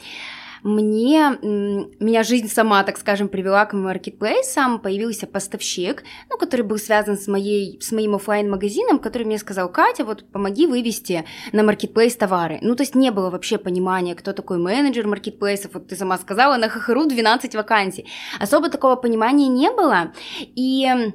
мне, 0.64 1.38
меня 1.42 2.24
жизнь 2.24 2.50
сама, 2.50 2.84
так 2.84 2.98
скажем, 2.98 3.30
привела 3.30 3.66
к 3.66 3.74
маркетплейсам, 3.74 4.80
появился 4.80 5.28
поставщик, 5.28 6.04
ну, 6.30 6.38
который 6.38 6.62
был 6.62 6.78
связан 6.78 7.18
с, 7.18 7.28
моей, 7.28 7.80
с 7.82 7.92
моим 7.92 8.16
офлайн 8.16 8.50
магазином 8.50 9.00
который 9.00 9.24
мне 9.24 9.38
сказал, 9.38 9.72
Катя, 9.72 10.04
вот 10.04 10.30
помоги 10.32 10.68
вывести 10.68 11.26
на 11.54 11.64
маркетплейс 11.64 12.16
товары. 12.16 12.60
Ну, 12.62 12.76
то 12.76 12.84
есть 12.84 12.96
не 12.96 13.12
было 13.12 13.30
вообще 13.30 13.58
понимания, 13.58 14.16
кто 14.16 14.34
такой 14.34 14.58
менеджер 14.58 15.08
маркетплейсов, 15.08 15.74
вот 15.74 15.88
ты 15.88 15.96
сама 15.96 16.18
сказала, 16.18 16.58
на 16.58 16.70
ХХРУ 16.70 17.06
12 17.06 17.56
вакансий. 17.56 18.06
Особо 18.40 18.70
такого 18.70 18.96
понимания 18.96 19.48
не 19.48 19.72
было, 19.72 20.14
и 20.56 21.14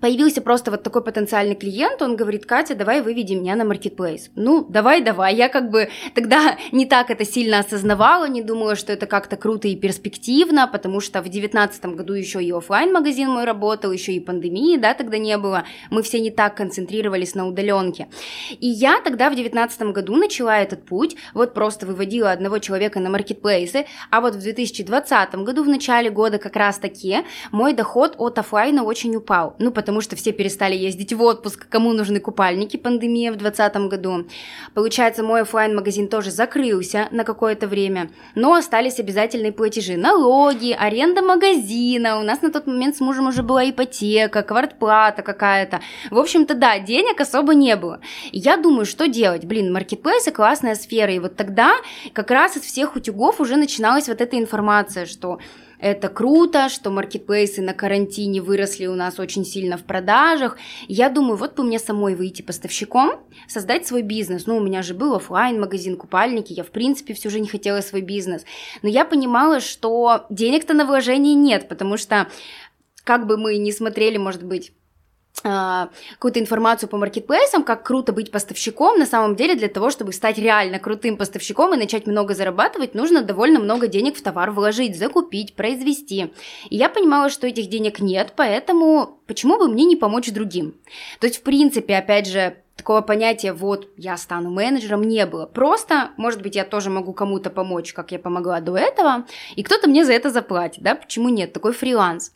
появился 0.00 0.42
просто 0.42 0.70
вот 0.70 0.82
такой 0.82 1.02
потенциальный 1.02 1.54
клиент, 1.54 2.02
он 2.02 2.16
говорит, 2.16 2.46
Катя, 2.46 2.74
давай 2.74 3.00
выведи 3.02 3.34
меня 3.34 3.56
на 3.56 3.64
маркетплейс. 3.64 4.30
Ну, 4.34 4.64
давай, 4.68 5.00
давай. 5.00 5.34
Я 5.34 5.48
как 5.48 5.70
бы 5.70 5.88
тогда 6.14 6.56
не 6.72 6.86
так 6.86 7.10
это 7.10 7.24
сильно 7.24 7.60
осознавала, 7.60 8.28
не 8.28 8.42
думала, 8.42 8.76
что 8.76 8.92
это 8.92 9.06
как-то 9.06 9.36
круто 9.36 9.68
и 9.68 9.76
перспективно, 9.76 10.68
потому 10.68 11.00
что 11.00 11.22
в 11.22 11.28
девятнадцатом 11.28 11.96
году 11.96 12.14
еще 12.14 12.42
и 12.42 12.52
офлайн 12.52 12.92
магазин 12.92 13.30
мой 13.30 13.44
работал, 13.44 13.92
еще 13.92 14.12
и 14.12 14.20
пандемии, 14.20 14.76
да, 14.76 14.94
тогда 14.94 15.18
не 15.18 15.36
было. 15.38 15.64
Мы 15.90 16.02
все 16.02 16.20
не 16.20 16.30
так 16.30 16.56
концентрировались 16.56 17.34
на 17.34 17.46
удаленке. 17.46 18.08
И 18.58 18.66
я 18.66 19.00
тогда 19.00 19.30
в 19.30 19.34
девятнадцатом 19.34 19.92
году 19.92 20.16
начала 20.16 20.58
этот 20.58 20.84
путь, 20.84 21.16
вот 21.32 21.54
просто 21.54 21.86
выводила 21.86 22.32
одного 22.32 22.58
человека 22.58 23.00
на 23.00 23.10
маркетплейсы, 23.10 23.86
а 24.10 24.20
вот 24.20 24.34
в 24.34 24.40
2020 24.40 25.34
году, 25.36 25.62
в 25.62 25.68
начале 25.68 26.10
года 26.10 26.38
как 26.38 26.56
раз 26.56 26.78
таки, 26.78 27.18
мой 27.52 27.72
доход 27.72 28.14
от 28.18 28.38
офлайна 28.38 28.82
очень 28.82 29.14
упал. 29.16 29.54
Ну, 29.58 29.70
потому 29.76 29.85
что 30.00 30.16
все 30.16 30.32
перестали 30.32 30.74
ездить 30.74 31.12
в 31.12 31.22
отпуск, 31.22 31.68
кому 31.68 31.92
нужны 31.92 32.20
купальники, 32.20 32.76
пандемия 32.76 33.32
в 33.32 33.36
2020 33.36 33.88
году. 33.88 34.26
Получается, 34.74 35.22
мой 35.22 35.42
офлайн 35.42 35.74
магазин 35.74 36.08
тоже 36.08 36.30
закрылся 36.30 37.08
на 37.10 37.24
какое-то 37.24 37.66
время, 37.66 38.10
но 38.34 38.54
остались 38.54 38.98
обязательные 38.98 39.52
платежи, 39.52 39.96
налоги, 39.96 40.76
аренда 40.78 41.22
магазина, 41.22 42.18
у 42.18 42.22
нас 42.22 42.42
на 42.42 42.50
тот 42.50 42.66
момент 42.66 42.96
с 42.96 43.00
мужем 43.00 43.28
уже 43.28 43.42
была 43.42 43.68
ипотека, 43.68 44.42
квартплата 44.42 45.22
какая-то. 45.22 45.80
В 46.10 46.18
общем-то, 46.18 46.54
да, 46.54 46.78
денег 46.78 47.20
особо 47.20 47.54
не 47.54 47.76
было. 47.76 48.00
Я 48.32 48.56
думаю, 48.56 48.86
что 48.86 49.08
делать? 49.08 49.44
Блин, 49.44 49.72
маркетплейсы 49.72 50.30
классная 50.30 50.74
сфера, 50.74 51.12
и 51.12 51.18
вот 51.18 51.36
тогда 51.36 51.76
как 52.12 52.30
раз 52.30 52.56
из 52.56 52.62
всех 52.62 52.96
утюгов 52.96 53.40
уже 53.40 53.56
начиналась 53.56 54.08
вот 54.08 54.20
эта 54.20 54.38
информация, 54.38 55.06
что 55.06 55.38
это 55.78 56.08
круто, 56.08 56.68
что 56.68 56.90
маркетплейсы 56.90 57.62
на 57.62 57.74
карантине 57.74 58.40
выросли 58.40 58.86
у 58.86 58.94
нас 58.94 59.18
очень 59.18 59.44
сильно 59.44 59.76
в 59.76 59.84
продажах. 59.84 60.56
Я 60.88 61.08
думаю, 61.08 61.36
вот 61.36 61.56
бы 61.56 61.64
мне 61.64 61.78
самой 61.78 62.14
выйти 62.14 62.42
поставщиком, 62.42 63.20
создать 63.46 63.86
свой 63.86 64.02
бизнес. 64.02 64.46
Ну, 64.46 64.56
у 64.56 64.60
меня 64.60 64.82
же 64.82 64.94
был 64.94 65.14
офлайн 65.14 65.60
магазин 65.60 65.96
купальники, 65.96 66.52
я 66.52 66.64
в 66.64 66.70
принципе 66.70 67.14
всю 67.14 67.30
жизнь 67.30 67.48
хотела 67.48 67.80
свой 67.80 68.00
бизнес. 68.00 68.44
Но 68.82 68.88
я 68.88 69.04
понимала, 69.04 69.60
что 69.60 70.26
денег-то 70.30 70.74
на 70.74 70.84
вложение 70.84 71.34
нет, 71.34 71.68
потому 71.68 71.96
что 71.96 72.28
как 73.04 73.26
бы 73.26 73.36
мы 73.36 73.56
ни 73.58 73.70
смотрели, 73.70 74.16
может 74.16 74.42
быть, 74.42 74.72
какую-то 75.42 76.40
информацию 76.40 76.88
по 76.88 76.96
маркетплейсам, 76.96 77.62
как 77.62 77.82
круто 77.84 78.12
быть 78.12 78.30
поставщиком, 78.30 78.98
на 78.98 79.06
самом 79.06 79.36
деле 79.36 79.54
для 79.54 79.68
того, 79.68 79.90
чтобы 79.90 80.12
стать 80.12 80.38
реально 80.38 80.78
крутым 80.78 81.16
поставщиком 81.16 81.74
и 81.74 81.76
начать 81.76 82.06
много 82.06 82.34
зарабатывать, 82.34 82.94
нужно 82.94 83.22
довольно 83.22 83.60
много 83.60 83.86
денег 83.86 84.16
в 84.16 84.22
товар 84.22 84.50
вложить, 84.50 84.98
закупить, 84.98 85.54
произвести. 85.54 86.32
И 86.70 86.76
я 86.76 86.88
понимала, 86.88 87.30
что 87.30 87.46
этих 87.46 87.68
денег 87.68 88.00
нет, 88.00 88.32
поэтому 88.34 89.18
почему 89.26 89.58
бы 89.58 89.68
мне 89.68 89.84
не 89.84 89.96
помочь 89.96 90.32
другим? 90.32 90.74
То 91.20 91.26
есть, 91.26 91.38
в 91.38 91.42
принципе, 91.42 91.96
опять 91.96 92.26
же, 92.26 92.56
такого 92.76 93.00
понятия 93.00 93.52
«вот 93.52 93.88
я 93.96 94.16
стану 94.16 94.50
менеджером» 94.50 95.02
не 95.02 95.26
было. 95.26 95.46
Просто, 95.46 96.10
может 96.16 96.42
быть, 96.42 96.54
я 96.56 96.64
тоже 96.64 96.90
могу 96.90 97.12
кому-то 97.12 97.50
помочь, 97.50 97.92
как 97.92 98.12
я 98.12 98.18
помогла 98.18 98.60
до 98.60 98.76
этого, 98.76 99.24
и 99.56 99.62
кто-то 99.62 99.88
мне 99.88 100.04
за 100.04 100.12
это 100.12 100.30
заплатит, 100.30 100.82
да, 100.82 100.94
почему 100.94 101.28
нет, 101.28 101.52
такой 101.52 101.72
фриланс. 101.72 102.32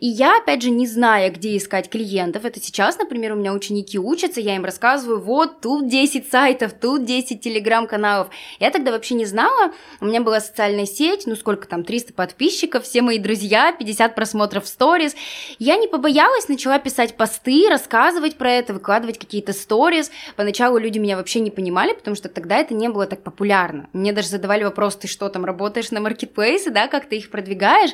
И 0.00 0.06
я, 0.06 0.38
опять 0.38 0.62
же, 0.62 0.70
не 0.70 0.86
зная, 0.86 1.30
где 1.30 1.56
искать 1.56 1.90
клиентов, 1.90 2.44
это 2.44 2.60
сейчас, 2.60 2.98
например, 2.98 3.32
у 3.32 3.36
меня 3.36 3.52
ученики 3.52 3.98
учатся, 3.98 4.40
я 4.40 4.56
им 4.56 4.64
рассказываю, 4.64 5.20
вот 5.20 5.60
тут 5.60 5.88
10 5.88 6.30
сайтов, 6.30 6.72
тут 6.72 7.04
10 7.04 7.40
телеграм-каналов. 7.40 8.28
Я 8.58 8.70
тогда 8.70 8.92
вообще 8.92 9.14
не 9.14 9.26
знала, 9.26 9.72
у 10.00 10.06
меня 10.06 10.22
была 10.22 10.40
социальная 10.40 10.86
сеть, 10.86 11.26
ну 11.26 11.36
сколько 11.36 11.68
там, 11.68 11.84
300 11.84 12.14
подписчиков, 12.14 12.84
все 12.84 13.02
мои 13.02 13.18
друзья, 13.18 13.72
50 13.72 14.14
просмотров 14.14 14.64
в 14.64 14.68
сторис. 14.68 15.14
Я 15.58 15.76
не 15.76 15.86
побоялась, 15.86 16.48
начала 16.48 16.78
писать 16.78 17.16
посты, 17.16 17.66
рассказывать 17.68 18.36
про 18.36 18.50
это, 18.52 18.72
выкладывать 18.72 19.18
какие-то 19.18 19.52
сторис, 19.52 19.81
сторис. 19.82 20.12
Поначалу 20.36 20.78
люди 20.78 20.98
меня 20.98 21.16
вообще 21.16 21.40
не 21.40 21.50
понимали, 21.50 21.92
потому 21.92 22.14
что 22.14 22.28
тогда 22.28 22.58
это 22.58 22.72
не 22.72 22.88
было 22.88 23.06
так 23.06 23.22
популярно. 23.22 23.88
Мне 23.92 24.12
даже 24.12 24.28
задавали 24.28 24.62
вопрос, 24.62 24.96
ты 24.96 25.08
что 25.08 25.28
там, 25.28 25.44
работаешь 25.44 25.90
на 25.90 26.00
маркетплейсе, 26.00 26.70
да, 26.70 26.86
как 26.86 27.06
ты 27.06 27.16
их 27.16 27.30
продвигаешь? 27.30 27.90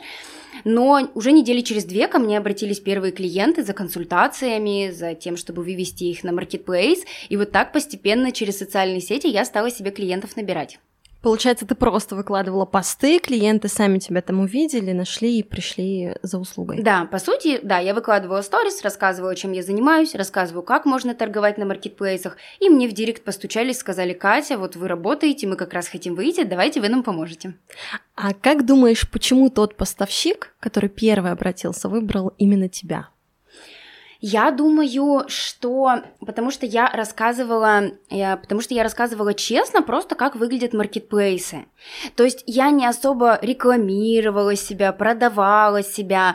Но 0.65 1.09
уже 1.15 1.33
недели 1.33 1.63
через 1.63 1.85
две 1.85 2.07
ко 2.09 2.19
мне 2.19 2.37
обратились 2.37 2.81
первые 2.81 3.13
клиенты 3.13 3.63
за 3.63 3.73
консультациями, 3.73 4.91
за 4.91 5.15
тем, 5.15 5.37
чтобы 5.37 5.63
вывести 5.63 6.05
их 6.05 6.25
на 6.25 6.33
маркетплейс. 6.33 7.05
И 7.31 7.37
вот 7.37 7.53
так 7.53 7.73
постепенно 7.73 8.33
через 8.33 8.59
социальные 8.59 9.01
сети 9.01 9.27
я 9.27 9.45
стала 9.45 9.71
себе 9.71 9.91
клиентов 9.91 10.37
набирать. 10.37 10.79
Получается, 11.23 11.67
ты 11.67 11.75
просто 11.75 12.15
выкладывала 12.15 12.65
посты, 12.65 13.19
клиенты 13.19 13.69
сами 13.69 13.99
тебя 13.99 14.23
там 14.23 14.41
увидели, 14.41 14.93
нашли 14.93 15.39
и 15.39 15.43
пришли 15.43 16.15
за 16.23 16.39
услугой. 16.39 16.81
Да, 16.83 17.07
по 17.07 17.19
сути, 17.19 17.59
да, 17.63 17.79
я 17.79 17.93
выкладывала 17.93 18.41
сторис, 18.43 18.83
рассказывала, 18.83 19.35
чем 19.35 19.53
я 19.53 19.63
занимаюсь, 19.63 20.15
рассказываю, 20.15 20.63
как 20.63 20.85
можно 20.85 21.15
торговать 21.15 21.59
на 21.59 21.65
маркетплейсах, 21.65 22.37
и 22.61 22.69
мне 22.69 22.89
в 22.89 22.93
директ 22.93 23.25
постучались, 23.25 23.79
сказали, 23.79 24.13
Катя, 24.13 24.59
вот 24.59 24.77
вы 24.77 24.87
работаете, 24.87 25.49
мы 25.49 25.57
как 25.57 25.73
раз 25.73 25.89
хотим 25.89 26.15
выйти, 26.15 26.45
давайте 26.45 26.81
вы 26.81 26.89
нам 26.89 27.03
поможете. 27.03 27.55
А 28.15 28.33
как 28.33 28.65
думаешь, 28.65 29.09
почему 29.11 29.51
тот 29.51 29.77
поставщик, 29.77 30.55
который 30.61 30.89
первый 30.89 31.33
обратился, 31.33 31.89
выбрал 31.89 32.33
именно 32.39 32.69
тебя? 32.69 33.09
Я 34.21 34.51
думаю, 34.51 35.25
что 35.29 36.03
потому 36.19 36.51
что 36.51 36.67
я 36.67 36.91
рассказывала, 36.91 37.93
я, 38.11 38.37
потому 38.37 38.61
что 38.61 38.75
я 38.75 38.83
рассказывала 38.83 39.33
честно 39.33 39.81
просто, 39.81 40.17
как 40.17 40.35
выглядят 40.35 40.73
маркетплейсы. 40.73 41.67
То 42.17 42.25
есть 42.25 42.43
я 42.47 42.71
не 42.71 42.85
особо 42.85 43.39
рекламировала 43.41 44.57
себя, 44.57 44.93
продавала 44.93 45.85
себя. 45.85 46.35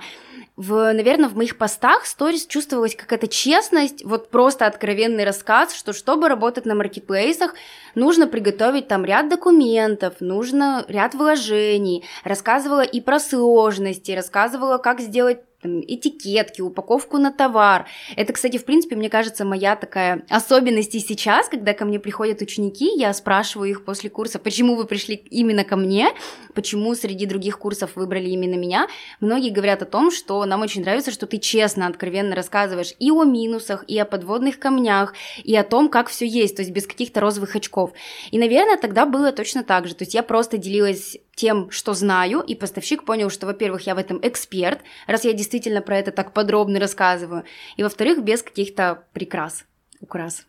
В, 0.55 0.93
наверное, 0.93 1.27
в 1.27 1.35
моих 1.35 1.57
постах 1.57 2.05
сторис 2.05 2.45
чувствовалась 2.45 2.95
какая-то 2.95 3.27
честность, 3.27 4.05
вот 4.05 4.29
просто 4.29 4.67
откровенный 4.67 5.25
рассказ, 5.25 5.75
что 5.75 5.93
чтобы 5.93 6.29
работать 6.29 6.65
на 6.65 6.75
маркетплейсах, 6.75 7.55
нужно 7.95 8.27
приготовить 8.27 8.87
там 8.87 9.03
ряд 9.03 9.29
документов, 9.29 10.15
нужно 10.19 10.85
ряд 10.87 11.15
вложений, 11.15 12.05
рассказывала 12.23 12.81
и 12.81 13.01
про 13.01 13.19
сложности, 13.19 14.11
рассказывала, 14.11 14.77
как 14.77 15.01
сделать 15.01 15.39
этикетки, 15.65 16.61
упаковку 16.61 17.17
на 17.17 17.31
товар. 17.31 17.87
Это, 18.15 18.33
кстати, 18.33 18.57
в 18.57 18.65
принципе, 18.65 18.95
мне 18.95 19.09
кажется, 19.09 19.45
моя 19.45 19.75
такая 19.75 20.25
особенность 20.29 20.95
и 20.95 20.99
сейчас, 20.99 21.49
когда 21.49 21.73
ко 21.73 21.85
мне 21.85 21.99
приходят 21.99 22.41
ученики, 22.41 22.91
я 22.97 23.13
спрашиваю 23.13 23.69
их 23.69 23.85
после 23.85 24.09
курса, 24.09 24.39
почему 24.39 24.75
вы 24.75 24.85
пришли 24.85 25.15
именно 25.15 25.63
ко 25.63 25.75
мне, 25.75 26.09
почему 26.53 26.95
среди 26.95 27.25
других 27.25 27.59
курсов 27.59 27.95
выбрали 27.95 28.29
именно 28.29 28.55
меня. 28.55 28.87
Многие 29.19 29.49
говорят 29.49 29.81
о 29.81 29.85
том, 29.85 30.11
что 30.11 30.43
нам 30.45 30.61
очень 30.61 30.81
нравится, 30.81 31.11
что 31.11 31.25
ты 31.25 31.37
честно, 31.37 31.87
откровенно 31.87 32.35
рассказываешь 32.35 32.93
и 32.99 33.11
о 33.11 33.23
минусах, 33.23 33.83
и 33.87 33.97
о 33.97 34.05
подводных 34.05 34.59
камнях, 34.59 35.13
и 35.43 35.55
о 35.55 35.63
том, 35.63 35.89
как 35.89 36.09
все 36.09 36.25
есть, 36.25 36.55
то 36.55 36.61
есть 36.61 36.71
без 36.71 36.87
каких-то 36.87 37.19
розовых 37.19 37.55
очков. 37.55 37.91
И, 38.31 38.37
наверное, 38.37 38.77
тогда 38.77 39.05
было 39.05 39.31
точно 39.31 39.63
так 39.63 39.87
же. 39.87 39.95
То 39.95 40.03
есть 40.03 40.13
я 40.13 40.23
просто 40.23 40.57
делилась 40.57 41.17
тем, 41.35 41.71
что 41.71 41.93
знаю, 41.93 42.41
и 42.41 42.55
поставщик 42.55 43.05
понял, 43.05 43.29
что, 43.29 43.45
во-первых, 43.47 43.87
я 43.87 43.95
в 43.95 43.97
этом 43.97 44.19
эксперт, 44.21 44.81
раз 45.07 45.25
я 45.25 45.33
действительно 45.33 45.52
про 45.81 45.97
это 45.97 46.11
так 46.11 46.33
подробно 46.33 46.79
рассказываю, 46.79 47.43
и, 47.77 47.83
во-вторых, 47.83 48.23
без 48.23 48.43
каких-то 48.43 49.03
прикрас, 49.13 49.65
украс. 49.99 50.45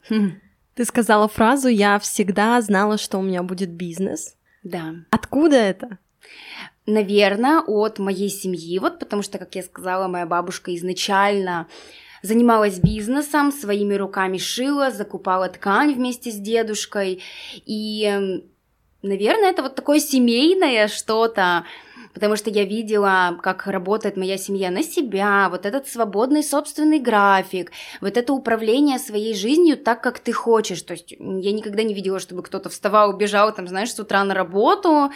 Ты 0.75 0.84
сказала 0.84 1.28
фразу 1.28 1.68
«я 1.68 1.99
всегда 1.99 2.61
знала, 2.61 2.99
что 2.99 3.18
у 3.18 3.23
меня 3.23 3.42
будет 3.42 3.70
бизнес». 3.70 4.37
Да. 4.62 4.94
Откуда 5.11 5.56
это? 5.56 5.99
Наверное, 6.87 7.61
от 7.61 7.99
моей 7.99 8.28
семьи, 8.28 8.78
вот 8.78 8.99
потому 8.99 9.23
что, 9.23 9.38
как 9.38 9.54
я 9.54 9.62
сказала, 9.62 10.08
моя 10.08 10.26
бабушка 10.26 10.75
изначально 10.75 11.66
занималась 12.23 12.78
бизнесом, 12.78 13.52
своими 13.52 13.94
руками 13.94 14.38
шила, 14.38 14.90
закупала 14.90 15.49
ткань 15.49 15.94
вместе 15.94 16.30
с 16.30 16.37
дедушкой, 16.37 17.23
и 17.66 18.42
Наверное, 19.04 19.50
это 19.50 19.62
вот 19.62 19.75
такое 19.75 20.00
семейное 20.00 20.88
что-то, 20.88 21.66
потому 22.14 22.37
что 22.37 22.49
я 22.49 22.64
видела, 22.64 23.38
как 23.42 23.66
работает 23.66 24.16
моя 24.16 24.38
семья 24.38 24.71
на 24.71 24.83
себя, 24.83 25.49
вот 25.50 25.66
этот 25.66 25.88
свободный 25.88 26.42
собственный 26.42 27.00
график, 27.00 27.73
вот 28.00 28.16
это 28.16 28.33
управление 28.33 28.99
своей 28.99 29.35
жизнью 29.35 29.76
так, 29.76 30.02
как 30.02 30.21
ты 30.21 30.33
хочешь. 30.33 30.83
То 30.83 30.94
есть 30.94 31.11
я 31.11 31.52
никогда 31.52 31.83
не 31.83 31.92
видела, 31.92 32.21
чтобы 32.21 32.42
кто-то 32.42 32.71
вставал, 32.71 33.11
убежал, 33.11 33.52
там, 33.52 33.68
знаешь, 33.68 33.92
с 33.92 33.99
утра 33.99 34.25
на 34.25 34.35
работу, 34.35 35.11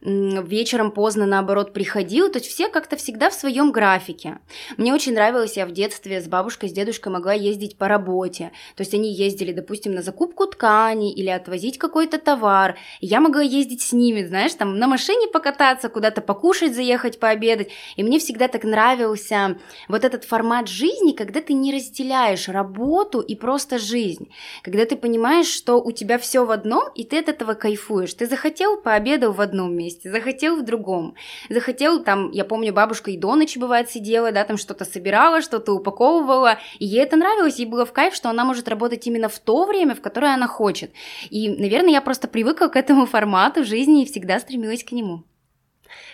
вечером 0.00 0.92
поздно, 0.92 1.26
наоборот, 1.26 1.72
приходил, 1.72 2.30
то 2.30 2.38
есть 2.38 2.48
все 2.48 2.68
как-то 2.68 2.96
всегда 2.96 3.30
в 3.30 3.34
своем 3.34 3.72
графике. 3.72 4.38
Мне 4.76 4.94
очень 4.94 5.12
нравилось, 5.12 5.56
я 5.56 5.66
в 5.66 5.72
детстве 5.72 6.20
с 6.20 6.28
бабушкой, 6.28 6.68
с 6.68 6.72
дедушкой 6.72 7.12
могла 7.12 7.32
ездить 7.32 7.76
по 7.76 7.88
работе, 7.88 8.52
то 8.76 8.82
есть 8.82 8.94
они 8.94 9.12
ездили, 9.12 9.52
допустим, 9.52 9.94
на 9.94 10.02
закупку 10.02 10.46
ткани 10.46 11.12
или 11.12 11.28
отвозить 11.28 11.78
какой-то 11.78 12.18
товар, 12.18 12.76
я 13.00 13.20
могла 13.20 13.42
ездить 13.42 13.82
с 13.82 13.92
ними, 13.92 14.24
знаешь, 14.24 14.54
там 14.54 14.78
на 14.78 14.86
машине 14.86 15.26
покататься, 15.32 15.88
куда-то 15.88 16.20
покушать, 16.20 16.76
заехать, 16.76 17.18
пообедать, 17.18 17.70
и 17.96 18.04
мне 18.04 18.20
всегда 18.20 18.46
так 18.46 18.62
нравился 18.62 19.58
вот 19.88 20.04
этот 20.04 20.24
формат 20.24 20.68
жизни, 20.68 21.10
когда 21.10 21.40
ты 21.40 21.54
не 21.54 21.74
разделяешь 21.74 22.48
работу 22.48 23.20
и 23.20 23.34
просто 23.34 23.78
жизнь, 23.78 24.30
когда 24.62 24.84
ты 24.84 24.96
понимаешь, 24.96 25.48
что 25.48 25.80
у 25.80 25.90
тебя 25.90 26.18
все 26.18 26.44
в 26.44 26.52
одном, 26.52 26.84
и 26.94 27.02
ты 27.02 27.18
от 27.18 27.28
этого 27.28 27.54
кайфуешь, 27.54 28.14
ты 28.14 28.26
захотел, 28.26 28.76
пообедал 28.80 29.32
в 29.32 29.40
одном 29.40 29.74
месте, 29.74 29.87
месте, 29.88 30.10
захотел 30.10 30.56
в 30.56 30.64
другом. 30.64 31.14
Захотел 31.48 32.02
там, 32.02 32.30
я 32.30 32.44
помню, 32.44 32.72
бабушка 32.72 33.10
и 33.10 33.16
до 33.16 33.34
ночи 33.34 33.58
бывает 33.58 33.90
сидела, 33.90 34.32
да, 34.32 34.44
там 34.44 34.56
что-то 34.56 34.84
собирала, 34.84 35.42
что-то 35.42 35.72
упаковывала, 35.72 36.58
и 36.78 36.86
ей 36.86 37.02
это 37.02 37.16
нравилось, 37.16 37.58
ей 37.58 37.66
было 37.66 37.84
в 37.84 37.92
кайф, 37.92 38.14
что 38.14 38.30
она 38.30 38.44
может 38.44 38.68
работать 38.68 39.06
именно 39.06 39.28
в 39.28 39.38
то 39.38 39.64
время, 39.64 39.94
в 39.94 40.00
которое 40.00 40.34
она 40.34 40.46
хочет. 40.46 40.92
И, 41.30 41.48
наверное, 41.48 41.92
я 41.92 42.00
просто 42.00 42.28
привыкла 42.28 42.68
к 42.68 42.76
этому 42.76 43.06
формату 43.06 43.64
жизни 43.64 44.02
и 44.02 44.06
всегда 44.06 44.38
стремилась 44.38 44.84
к 44.84 44.92
нему. 44.92 45.24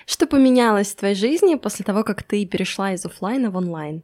Что 0.07 0.27
поменялось 0.27 0.93
в 0.93 0.97
твоей 0.97 1.15
жизни 1.15 1.57
после 1.57 1.85
того, 1.85 2.05
как 2.05 2.23
ты 2.23 2.47
перешла 2.47 2.93
из 2.93 3.05
офлайна 3.05 3.51
в 3.51 3.57
онлайн? 3.57 4.03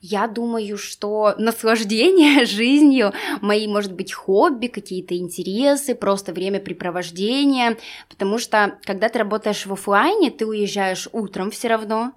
Я 0.00 0.28
думаю, 0.28 0.78
что 0.78 1.34
наслаждение 1.38 2.44
жизнью, 2.46 3.12
мои, 3.40 3.66
может 3.66 3.92
быть, 3.92 4.12
хобби, 4.12 4.68
какие-то 4.68 5.16
интересы, 5.16 5.94
просто 5.94 6.32
времяпрепровождение, 6.32 7.76
потому 8.08 8.38
что 8.38 8.78
когда 8.84 9.08
ты 9.08 9.18
работаешь 9.18 9.66
в 9.66 9.72
офлайне, 9.72 10.30
ты 10.30 10.46
уезжаешь 10.46 11.08
утром 11.12 11.50
все 11.50 11.68
равно, 11.68 12.12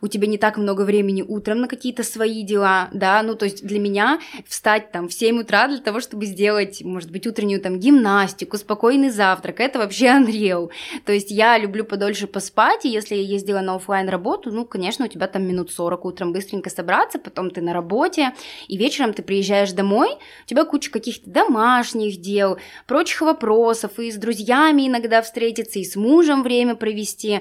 у 0.00 0.08
тебя 0.08 0.26
не 0.26 0.38
так 0.38 0.56
много 0.56 0.82
времени 0.82 1.22
утром 1.22 1.60
на 1.60 1.68
какие-то 1.68 2.02
свои 2.02 2.42
дела, 2.42 2.88
да, 2.92 3.22
ну, 3.22 3.34
то 3.34 3.44
есть 3.44 3.66
для 3.66 3.78
меня 3.78 4.20
встать 4.46 4.92
там 4.92 5.08
в 5.08 5.12
7 5.12 5.40
утра 5.40 5.68
для 5.68 5.78
того, 5.78 6.00
чтобы 6.00 6.26
сделать, 6.26 6.82
может 6.82 7.10
быть, 7.10 7.26
утреннюю 7.26 7.60
там 7.60 7.78
гимнастику, 7.78 8.56
спокойный 8.56 9.10
завтрак, 9.10 9.60
это 9.60 9.78
вообще 9.78 10.06
unreal. 10.06 10.70
То 11.04 11.12
есть 11.12 11.30
я 11.30 11.58
люблю 11.58 11.84
подольше 11.84 12.26
поспать, 12.26 12.84
и 12.84 12.88
если 12.88 13.14
я 13.14 13.22
ездила 13.22 13.60
на 13.60 13.74
офлайн 13.76 14.08
работу, 14.08 14.50
ну, 14.50 14.64
конечно, 14.64 15.06
у 15.06 15.08
тебя 15.08 15.26
там 15.26 15.46
минут 15.46 15.70
40 15.70 16.04
утром 16.04 16.32
быстренько 16.32 16.70
собраться, 16.70 17.18
потом 17.18 17.50
ты 17.50 17.60
на 17.60 17.72
работе, 17.72 18.32
и 18.68 18.76
вечером 18.76 19.12
ты 19.12 19.22
приезжаешь 19.22 19.72
домой, 19.72 20.10
у 20.44 20.48
тебя 20.48 20.64
куча 20.64 20.90
каких-то 20.90 21.28
домашних 21.30 22.20
дел, 22.20 22.58
прочих 22.86 23.22
вопросов, 23.22 23.98
и 23.98 24.10
с 24.10 24.16
друзьями 24.16 24.88
иногда 24.88 25.22
встретиться, 25.22 25.78
и 25.78 25.84
с 25.84 25.96
мужем 25.96 26.42
время 26.42 26.74
провести. 26.74 27.40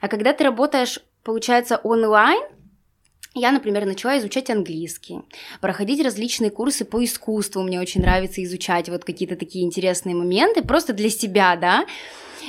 А 0.00 0.08
когда 0.08 0.32
ты 0.32 0.44
работаешь 0.44 1.00
получается, 1.22 1.80
онлайн 1.82 2.42
я, 3.34 3.52
например, 3.52 3.84
начала 3.86 4.18
изучать 4.18 4.50
английский, 4.50 5.20
проходить 5.60 6.04
различные 6.04 6.50
курсы 6.50 6.84
по 6.84 7.04
искусству. 7.04 7.62
Мне 7.62 7.80
очень 7.80 8.00
нравится 8.00 8.42
изучать 8.42 8.88
вот 8.88 9.04
какие-то 9.04 9.36
такие 9.36 9.64
интересные 9.64 10.16
моменты, 10.16 10.62
просто 10.62 10.92
для 10.92 11.10
себя, 11.10 11.56
да. 11.56 11.84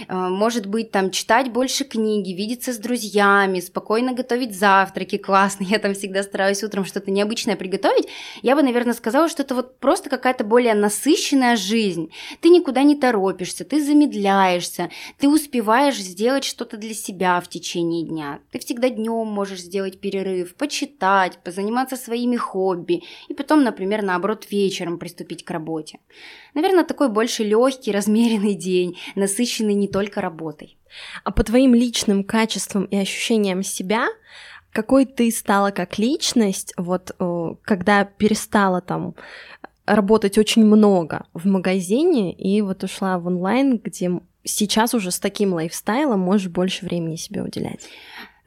Э, 0.08 0.30
может 0.30 0.66
быть, 0.66 0.92
там 0.92 1.12
читать 1.12 1.52
больше 1.52 1.84
книги, 1.84 2.32
видеться 2.32 2.74
с 2.74 2.78
друзьями, 2.78 3.60
спокойно 3.60 4.14
готовить 4.14 4.58
завтраки, 4.58 5.18
классно, 5.18 5.64
я 5.70 5.80
там 5.80 5.94
всегда 5.94 6.24
стараюсь 6.24 6.64
утром 6.64 6.86
что-то 6.86 7.12
необычное 7.12 7.56
приготовить, 7.56 8.08
я 8.42 8.56
бы, 8.56 8.64
наверное, 8.64 8.94
сказала, 8.94 9.30
что 9.30 9.44
это 9.44 9.56
вот 9.56 9.78
просто 9.78 10.10
какая-то 10.10 10.44
более 10.44 10.74
насыщенная 10.74 11.56
жизнь. 11.56 12.12
Ты 12.42 12.50
никуда 12.50 12.84
не 12.84 12.96
торопишься, 12.96 13.66
ты 13.66 13.84
замедляешься, 13.84 14.90
ты 15.20 15.30
успеваешь 15.30 15.98
сделать 15.98 16.44
что-то 16.44 16.78
для 16.78 16.94
себя 16.94 17.40
в 17.42 17.48
течение 17.48 18.06
дня. 18.06 18.40
Ты 18.52 18.60
всегда 18.60 18.90
днем 18.90 19.28
можешь 19.28 19.62
сделать 19.62 20.00
перерыв, 20.00 20.56
почитать, 20.72 21.38
позаниматься 21.44 21.98
своими 21.98 22.38
хобби 22.38 23.04
и 23.30 23.34
потом, 23.34 23.64
например, 23.64 24.04
наоборот, 24.04 24.48
вечером 24.52 24.98
приступить 24.98 25.44
к 25.44 25.52
работе. 25.52 26.00
Наверное, 26.54 26.86
такой 26.86 27.10
больше 27.10 27.44
легкий, 27.44 27.92
размеренный 27.92 28.56
день, 28.56 28.98
насыщенный 29.16 29.74
не 29.74 29.88
только 29.88 30.22
работой. 30.22 30.78
А 31.26 31.32
по 31.32 31.44
твоим 31.44 31.76
личным 31.76 32.24
качествам 32.24 32.86
и 32.86 32.96
ощущениям 32.96 33.64
себя, 33.64 34.08
какой 34.72 35.06
ты 35.06 35.30
стала 35.32 35.72
как 35.72 36.00
личность, 36.00 36.74
вот 36.78 37.12
э, 37.20 37.56
когда 37.64 38.06
перестала 38.06 38.80
там 38.80 39.16
работать 39.86 40.38
очень 40.38 40.64
много 40.66 41.26
в 41.34 41.46
магазине 41.48 42.32
и 42.32 42.62
вот 42.62 42.84
ушла 42.84 43.20
в 43.20 43.28
онлайн, 43.28 43.78
где 43.78 44.22
сейчас 44.44 44.94
уже 44.94 45.12
с 45.12 45.20
таким 45.20 45.54
лайфстайлом 45.54 46.22
можешь 46.22 46.48
больше 46.48 46.86
времени 46.86 47.18
себе 47.18 47.44
уделять? 47.44 47.82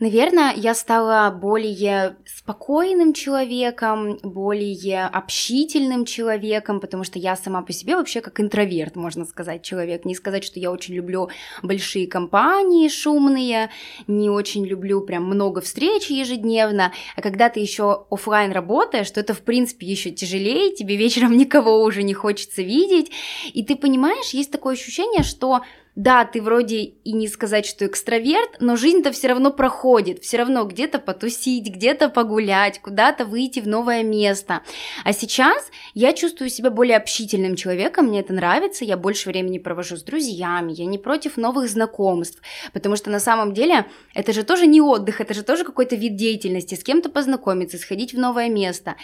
Наверное, 0.05 0.53
я 0.55 0.75
стала 0.75 1.31
более 1.31 2.17
спокойным 2.27 3.15
человеком, 3.15 4.19
более 4.23 5.07
общительным 5.07 6.05
человеком, 6.05 6.81
потому 6.81 7.05
что 7.05 7.19
я 7.19 7.37
сама 7.37 7.63
по 7.63 7.73
себе 7.73 7.97
вообще 7.97 8.21
как 8.21 8.39
интроверт, 8.39 8.97
можно 8.97 9.25
сказать, 9.25 9.63
человек. 9.63 10.05
Не 10.05 10.15
сказать, 10.15 10.45
что 10.45 10.61
я 10.61 10.71
очень 10.71 10.93
люблю 10.93 11.31
большие 11.63 12.07
компании 12.07 12.89
шумные, 12.89 13.71
не 14.07 14.29
очень 14.29 14.67
люблю 14.67 15.01
прям 15.01 15.25
много 15.25 15.63
встреч 15.63 16.11
ежедневно, 16.11 16.93
а 17.17 17.23
когда 17.23 17.49
ты 17.49 17.61
еще 17.61 18.05
офлайн 18.11 18.53
работаешь, 18.53 19.11
то 19.11 19.21
это 19.21 19.33
в 19.33 19.41
принципе 19.41 19.87
еще 19.87 20.11
тяжелее, 20.11 20.75
тебе 20.75 20.97
вечером 20.97 21.35
никого 21.39 21.83
уже 21.83 22.03
не 22.03 22.13
хочется 22.13 22.61
видеть, 22.61 23.11
и 23.55 23.65
ты 23.65 23.75
понимаешь, 23.75 24.35
есть 24.35 24.51
такое 24.51 24.75
ощущение, 24.75 25.23
что 25.23 25.63
да, 25.97 26.25
ты 26.25 26.43
вроде 26.43 26.79
и 26.79 27.13
не 27.13 27.29
сказать, 27.29 27.67
что 27.67 27.87
экстраверт, 27.87 28.57
но 28.59 28.75
жизнь-то 28.77 29.13
все 29.13 29.29
равно 29.29 29.53
проходит, 29.53 30.23
все 30.23 30.39
равно 30.39 30.65
где-то 30.65 30.99
потусить, 30.99 31.69
где-то 31.69 32.09
погулять, 32.09 32.81
куда-то 32.81 33.25
выйти 33.25 33.61
в 33.61 33.69
новое 33.69 34.03
место. 34.03 34.63
А 35.05 35.13
сейчас 35.13 35.71
я 35.95 36.13
чувствую 36.13 36.51
себя 36.51 36.71
более 36.71 36.97
общительным 36.97 37.55
человеком, 37.55 38.07
мне 38.07 38.21
это 38.21 38.33
нравится, 38.33 38.85
я 38.85 38.97
больше 38.97 39.29
времени 39.29 39.59
провожу 39.59 39.97
с 39.97 40.03
друзьями, 40.03 40.73
я 40.73 40.87
не 40.87 40.99
против 40.99 41.37
новых 41.37 41.69
знакомств, 41.69 42.43
потому 42.73 42.97
что 42.97 43.11
на 43.11 43.21
самом 43.21 43.55
деле 43.55 43.87
это 44.15 44.33
же 44.33 44.43
тоже 44.43 44.67
не 44.67 44.81
отдых, 44.81 45.21
это 45.21 45.33
же 45.33 45.45
тоже 45.45 45.65
какой-то 45.65 45.95
вид 45.95 46.17
деятельности, 46.17 46.75
с 46.75 46.83
кем-то 46.83 47.09
познакомиться, 47.09 47.79
сходить 47.79 48.15
в 48.15 48.19
новое 48.19 48.49
место. 48.49 48.97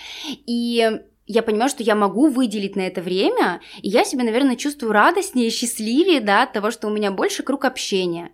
И 0.46 1.00
я 1.32 1.42
понимаю, 1.42 1.70
что 1.70 1.82
я 1.82 1.94
могу 1.94 2.28
выделить 2.28 2.76
на 2.76 2.80
это 2.80 3.00
время, 3.02 3.60
и 3.82 3.88
я 3.88 4.04
себя, 4.04 4.24
наверное, 4.24 4.56
чувствую 4.56 4.92
радостнее, 4.92 5.50
счастливее, 5.50 6.20
да, 6.20 6.42
от 6.42 6.52
того, 6.52 6.70
что 6.70 6.88
у 6.88 6.90
меня 6.90 7.12
больше 7.12 7.42
круг 7.42 7.64
общения. 7.64 8.32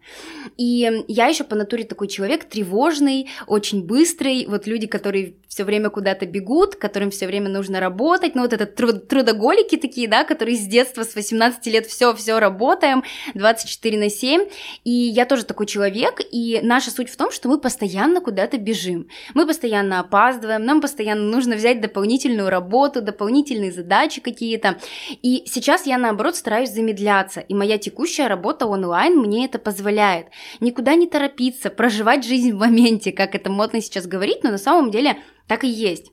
И 0.56 1.04
я 1.08 1.26
еще 1.26 1.44
по 1.44 1.54
натуре 1.54 1.84
такой 1.84 2.08
человек 2.08 2.44
тревожный, 2.44 3.28
очень 3.46 3.84
быстрый, 3.84 4.46
вот 4.46 4.66
люди, 4.66 4.86
которые 4.86 5.34
все 5.56 5.64
время 5.64 5.88
куда-то 5.88 6.26
бегут, 6.26 6.76
которым 6.76 7.10
все 7.10 7.26
время 7.26 7.48
нужно 7.48 7.80
работать, 7.80 8.34
ну 8.34 8.42
вот 8.42 8.52
это 8.52 8.66
труд 8.66 9.08
трудоголики 9.08 9.78
такие, 9.78 10.06
да, 10.06 10.22
которые 10.22 10.54
с 10.54 10.66
детства, 10.66 11.02
с 11.02 11.14
18 11.14 11.66
лет 11.68 11.86
все-все 11.86 12.38
работаем, 12.38 13.02
24 13.32 13.98
на 13.98 14.10
7, 14.10 14.48
и 14.84 14.90
я 14.90 15.24
тоже 15.24 15.46
такой 15.46 15.64
человек, 15.64 16.20
и 16.30 16.60
наша 16.62 16.90
суть 16.90 17.08
в 17.08 17.16
том, 17.16 17.32
что 17.32 17.48
мы 17.48 17.58
постоянно 17.58 18.20
куда-то 18.20 18.58
бежим, 18.58 19.08
мы 19.32 19.46
постоянно 19.46 20.00
опаздываем, 20.00 20.62
нам 20.62 20.82
постоянно 20.82 21.22
нужно 21.22 21.56
взять 21.56 21.80
дополнительную 21.80 22.50
работу, 22.50 23.00
дополнительные 23.00 23.72
задачи 23.72 24.20
какие-то. 24.20 24.76
И 25.22 25.44
сейчас 25.46 25.86
я, 25.86 25.96
наоборот, 25.96 26.36
стараюсь 26.36 26.68
замедляться, 26.68 27.40
и 27.40 27.54
моя 27.54 27.78
текущая 27.78 28.26
работа 28.26 28.66
онлайн 28.66 29.16
мне 29.16 29.46
это 29.46 29.58
позволяет. 29.58 30.26
Никуда 30.60 30.96
не 30.96 31.06
торопиться, 31.06 31.70
проживать 31.70 32.26
жизнь 32.26 32.52
в 32.52 32.58
моменте, 32.58 33.10
как 33.10 33.34
это 33.34 33.48
модно 33.48 33.80
сейчас 33.80 34.06
говорить, 34.06 34.44
но 34.44 34.50
на 34.50 34.58
самом 34.58 34.90
деле 34.90 35.16
так 35.46 35.64
и 35.64 35.68
есть. 35.68 36.12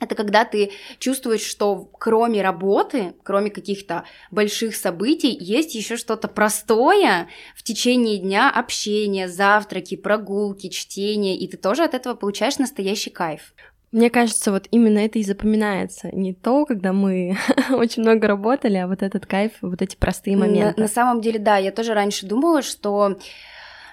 Это 0.00 0.16
когда 0.16 0.44
ты 0.44 0.72
чувствуешь, 0.98 1.42
что 1.42 1.88
кроме 1.98 2.42
работы, 2.42 3.14
кроме 3.22 3.50
каких-то 3.50 4.04
больших 4.30 4.74
событий, 4.74 5.36
есть 5.38 5.74
еще 5.74 5.96
что-то 5.96 6.26
простое 6.26 7.28
в 7.54 7.62
течение 7.62 8.18
дня, 8.18 8.50
общение, 8.50 9.28
завтраки, 9.28 9.96
прогулки, 9.96 10.68
чтение, 10.68 11.36
и 11.36 11.46
ты 11.46 11.56
тоже 11.56 11.84
от 11.84 11.94
этого 11.94 12.14
получаешь 12.14 12.58
настоящий 12.58 13.10
кайф. 13.10 13.54
Мне 13.92 14.10
кажется, 14.10 14.50
вот 14.50 14.66
именно 14.72 14.98
это 14.98 15.20
и 15.20 15.22
запоминается. 15.22 16.08
Не 16.12 16.34
то, 16.34 16.66
когда 16.66 16.92
мы 16.92 17.38
очень 17.70 18.02
много 18.02 18.26
работали, 18.26 18.76
а 18.76 18.88
вот 18.88 19.02
этот 19.02 19.24
кайф, 19.24 19.52
вот 19.62 19.80
эти 19.80 19.94
простые 19.94 20.36
моменты. 20.36 20.80
На, 20.80 20.86
на 20.86 20.88
самом 20.88 21.20
деле, 21.20 21.38
да, 21.38 21.58
я 21.58 21.70
тоже 21.70 21.94
раньше 21.94 22.26
думала, 22.26 22.62
что 22.62 23.16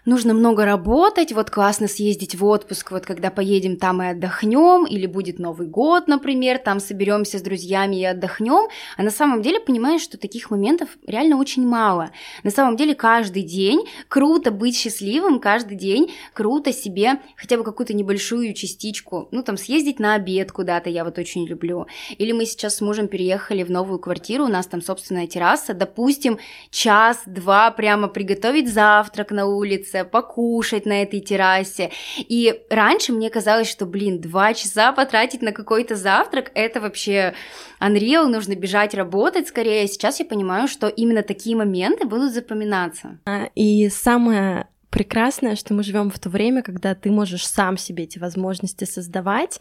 нужно 0.06 0.34
много 0.34 0.66
работать, 0.66 1.32
вот 1.32 1.50
классно 1.50 1.88
съездить 1.88 2.36
в 2.36 2.46
отпуск, 2.46 2.92
вот 2.92 3.06
когда 3.06 3.30
поедем 3.30 3.78
там 3.78 4.02
и 4.02 4.08
отдохнем, 4.08 4.86
или 4.86 5.06
будет 5.06 5.40
Новый 5.40 5.68
год, 5.68 6.08
например, 6.08 6.58
там 6.58 6.80
соберемся 6.80 7.38
с 7.38 7.42
друзьями 7.42 7.98
и 7.98 8.06
отдохнем, 8.06 8.70
а 8.98 9.04
на 9.04 9.12
самом 9.12 9.42
деле 9.42 9.60
понимаешь, 9.60 10.02
что 10.02 10.18
таких 10.18 10.50
моментов 10.52 10.90
реально 11.06 11.38
очень 11.38 11.66
мало. 11.66 12.12
На 12.44 12.52
самом 12.52 12.76
деле 12.76 12.96
каждый 12.96 13.44
день 13.44 13.88
круто 14.08 14.52
быть 14.52 14.78
счастливым, 14.78 15.40
каждый 15.40 15.78
день 15.78 16.12
круто 16.34 16.74
себе 16.74 17.20
хотя 17.36 17.58
бы 17.58 17.64
какую-то 17.64 17.94
небольшую 17.94 18.54
частичку, 18.54 19.28
ну 19.32 19.44
там 19.44 19.58
съездить 19.58 20.00
на 20.00 20.16
обед 20.16 20.52
куда-то, 20.52 20.90
я 20.90 21.04
вот 21.06 21.18
очень 21.18 21.46
люблю. 21.46 21.88
Или 22.18 22.32
мы 22.32 22.46
сейчас 22.46 22.78
с 22.78 22.82
мужем 22.82 23.08
переехали 23.08 23.64
в 23.64 23.70
новую 23.70 24.00
квартиру, 24.00 24.46
у 24.46 24.50
нас 24.50 24.68
там 24.68 24.82
собственная 24.82 25.28
терраса, 25.28 25.74
допустим, 25.74 26.40
час-два 26.70 27.72
прямо 27.72 28.08
приготовить 28.08 28.72
завтрак 28.72 29.32
на 29.32 29.46
улице, 29.46 29.91
улице, 29.92 30.10
покушать 30.10 30.86
на 30.86 31.02
этой 31.04 31.20
террасе. 31.20 31.92
И 32.18 32.62
раньше 32.70 33.14
мне 33.14 33.30
казалось, 33.30 33.70
что, 33.70 33.86
блин, 33.86 34.20
два 34.20 34.54
часа 34.54 34.92
потратить 34.92 35.42
на 35.42 35.52
какой-то 35.52 35.96
завтрак, 35.96 36.52
это 36.54 36.82
вообще 36.82 37.34
unreal, 37.80 38.28
нужно 38.28 38.56
бежать 38.56 38.94
работать 38.94 39.48
скорее. 39.48 39.88
Сейчас 39.88 40.20
я 40.20 40.26
понимаю, 40.26 40.68
что 40.68 40.88
именно 40.88 41.24
такие 41.24 41.56
моменты 41.56 42.06
будут 42.06 42.34
запоминаться. 42.34 43.20
А, 43.26 43.50
и 43.56 43.90
самое 43.90 44.68
прекрасное, 44.90 45.56
что 45.56 45.74
мы 45.74 45.84
живем 45.84 46.10
в 46.10 46.20
то 46.20 46.30
время, 46.30 46.62
когда 46.62 46.96
ты 46.96 47.12
можешь 47.12 47.48
сам 47.48 47.78
себе 47.78 48.04
эти 48.04 48.20
возможности 48.20 48.86
создавать, 48.86 49.60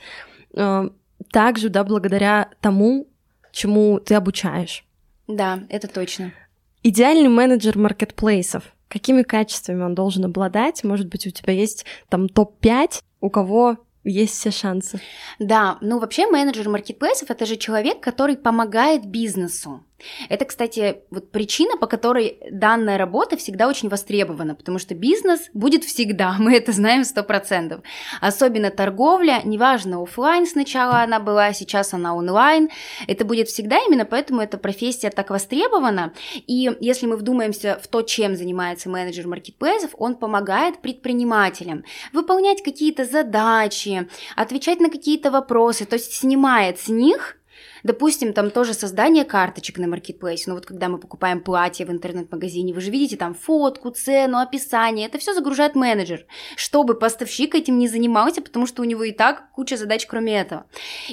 э, 0.55 0.89
также, 1.31 1.69
да, 1.69 1.85
благодаря 1.85 2.49
тому, 2.61 3.07
чему 3.53 4.01
ты 4.01 4.15
обучаешь. 4.15 4.85
Да, 5.29 5.61
это 5.69 5.87
точно. 5.87 6.33
Идеальный 6.83 7.29
менеджер 7.29 7.79
маркетплейсов 7.79 8.65
Какими 8.91 9.23
качествами 9.23 9.85
он 9.85 9.95
должен 9.95 10.25
обладать? 10.25 10.83
Может 10.83 11.07
быть, 11.07 11.25
у 11.25 11.31
тебя 11.31 11.53
есть 11.53 11.87
там 12.09 12.29
топ-5, 12.29 13.03
у 13.21 13.31
кого 13.31 13.79
есть 14.03 14.35
все 14.35 14.51
шансы. 14.51 15.01
Да, 15.39 15.79
ну 15.81 16.01
вообще 16.01 16.27
менеджер 16.27 16.69
маркетплейсов 16.69 17.31
это 17.31 17.47
же 17.47 17.57
человек, 17.57 18.01
который 18.01 18.37
помогает 18.37 19.07
бизнесу. 19.07 19.85
Это, 20.29 20.45
кстати, 20.45 21.03
вот 21.11 21.31
причина, 21.31 21.77
по 21.77 21.87
которой 21.87 22.39
данная 22.51 22.99
работа 22.99 23.37
всегда 23.37 23.69
очень 23.69 23.89
востребована, 23.89 24.55
потому 24.55 24.79
что 24.79 24.95
бизнес 24.95 25.51
будет 25.55 25.85
всегда, 25.85 26.37
мы 26.39 26.57
это 26.57 26.73
знаем 26.73 27.05
сто 27.05 27.23
процентов. 27.23 27.83
Особенно 28.21 28.71
торговля, 28.71 29.41
неважно, 29.45 30.03
офлайн 30.03 30.47
сначала 30.47 31.03
она 31.03 31.21
была, 31.21 31.53
сейчас 31.53 31.95
она 31.95 32.15
онлайн, 32.15 32.71
это 33.07 33.25
будет 33.25 33.49
всегда, 33.49 33.79
именно 33.87 34.05
поэтому 34.05 34.41
эта 34.41 34.59
профессия 34.59 35.11
так 35.11 35.31
востребована. 35.31 36.13
И 36.47 36.71
если 36.81 37.07
мы 37.07 37.17
вдумаемся 37.17 37.79
в 37.83 37.89
то, 37.89 38.03
чем 38.03 38.37
занимается 38.37 38.89
менеджер 38.89 39.27
маркетплейсов, 39.27 39.91
он 39.99 40.15
помогает 40.17 40.81
предпринимателям 40.81 41.85
выполнять 42.13 42.63
какие-то 42.63 43.05
задачи, 43.05 44.09
отвечать 44.37 44.81
на 44.81 44.91
какие-то 44.91 45.31
вопросы, 45.31 45.85
то 45.85 45.97
есть 45.97 46.15
снимает 46.15 46.79
с 46.81 46.89
них 46.89 47.40
Допустим, 47.83 48.33
там 48.33 48.51
тоже 48.51 48.75
создание 48.75 49.25
карточек 49.25 49.79
на 49.79 49.87
маркетплейсе. 49.87 50.45
Ну 50.49 50.55
вот 50.55 50.67
когда 50.67 50.89
мы 50.89 50.99
покупаем 50.99 51.41
платье 51.41 51.87
в 51.87 51.91
интернет-магазине, 51.91 52.75
вы 52.75 52.81
же 52.81 52.91
видите 52.91 53.17
там 53.17 53.35
фотку, 53.35 53.91
цену, 53.91 54.39
описание. 54.39 55.07
Это 55.07 55.19
все 55.19 55.35
загружает 55.35 55.75
менеджер, 55.75 56.27
чтобы 56.57 56.95
поставщик 56.95 57.55
этим 57.55 57.79
не 57.79 57.89
занимался, 57.89 58.43
потому 58.43 58.67
что 58.67 58.83
у 58.83 58.85
него 58.85 59.05
и 59.05 59.13
так 59.13 59.51
куча 59.53 59.77
задач 59.77 60.07
кроме 60.07 60.41
этого. 60.41 60.67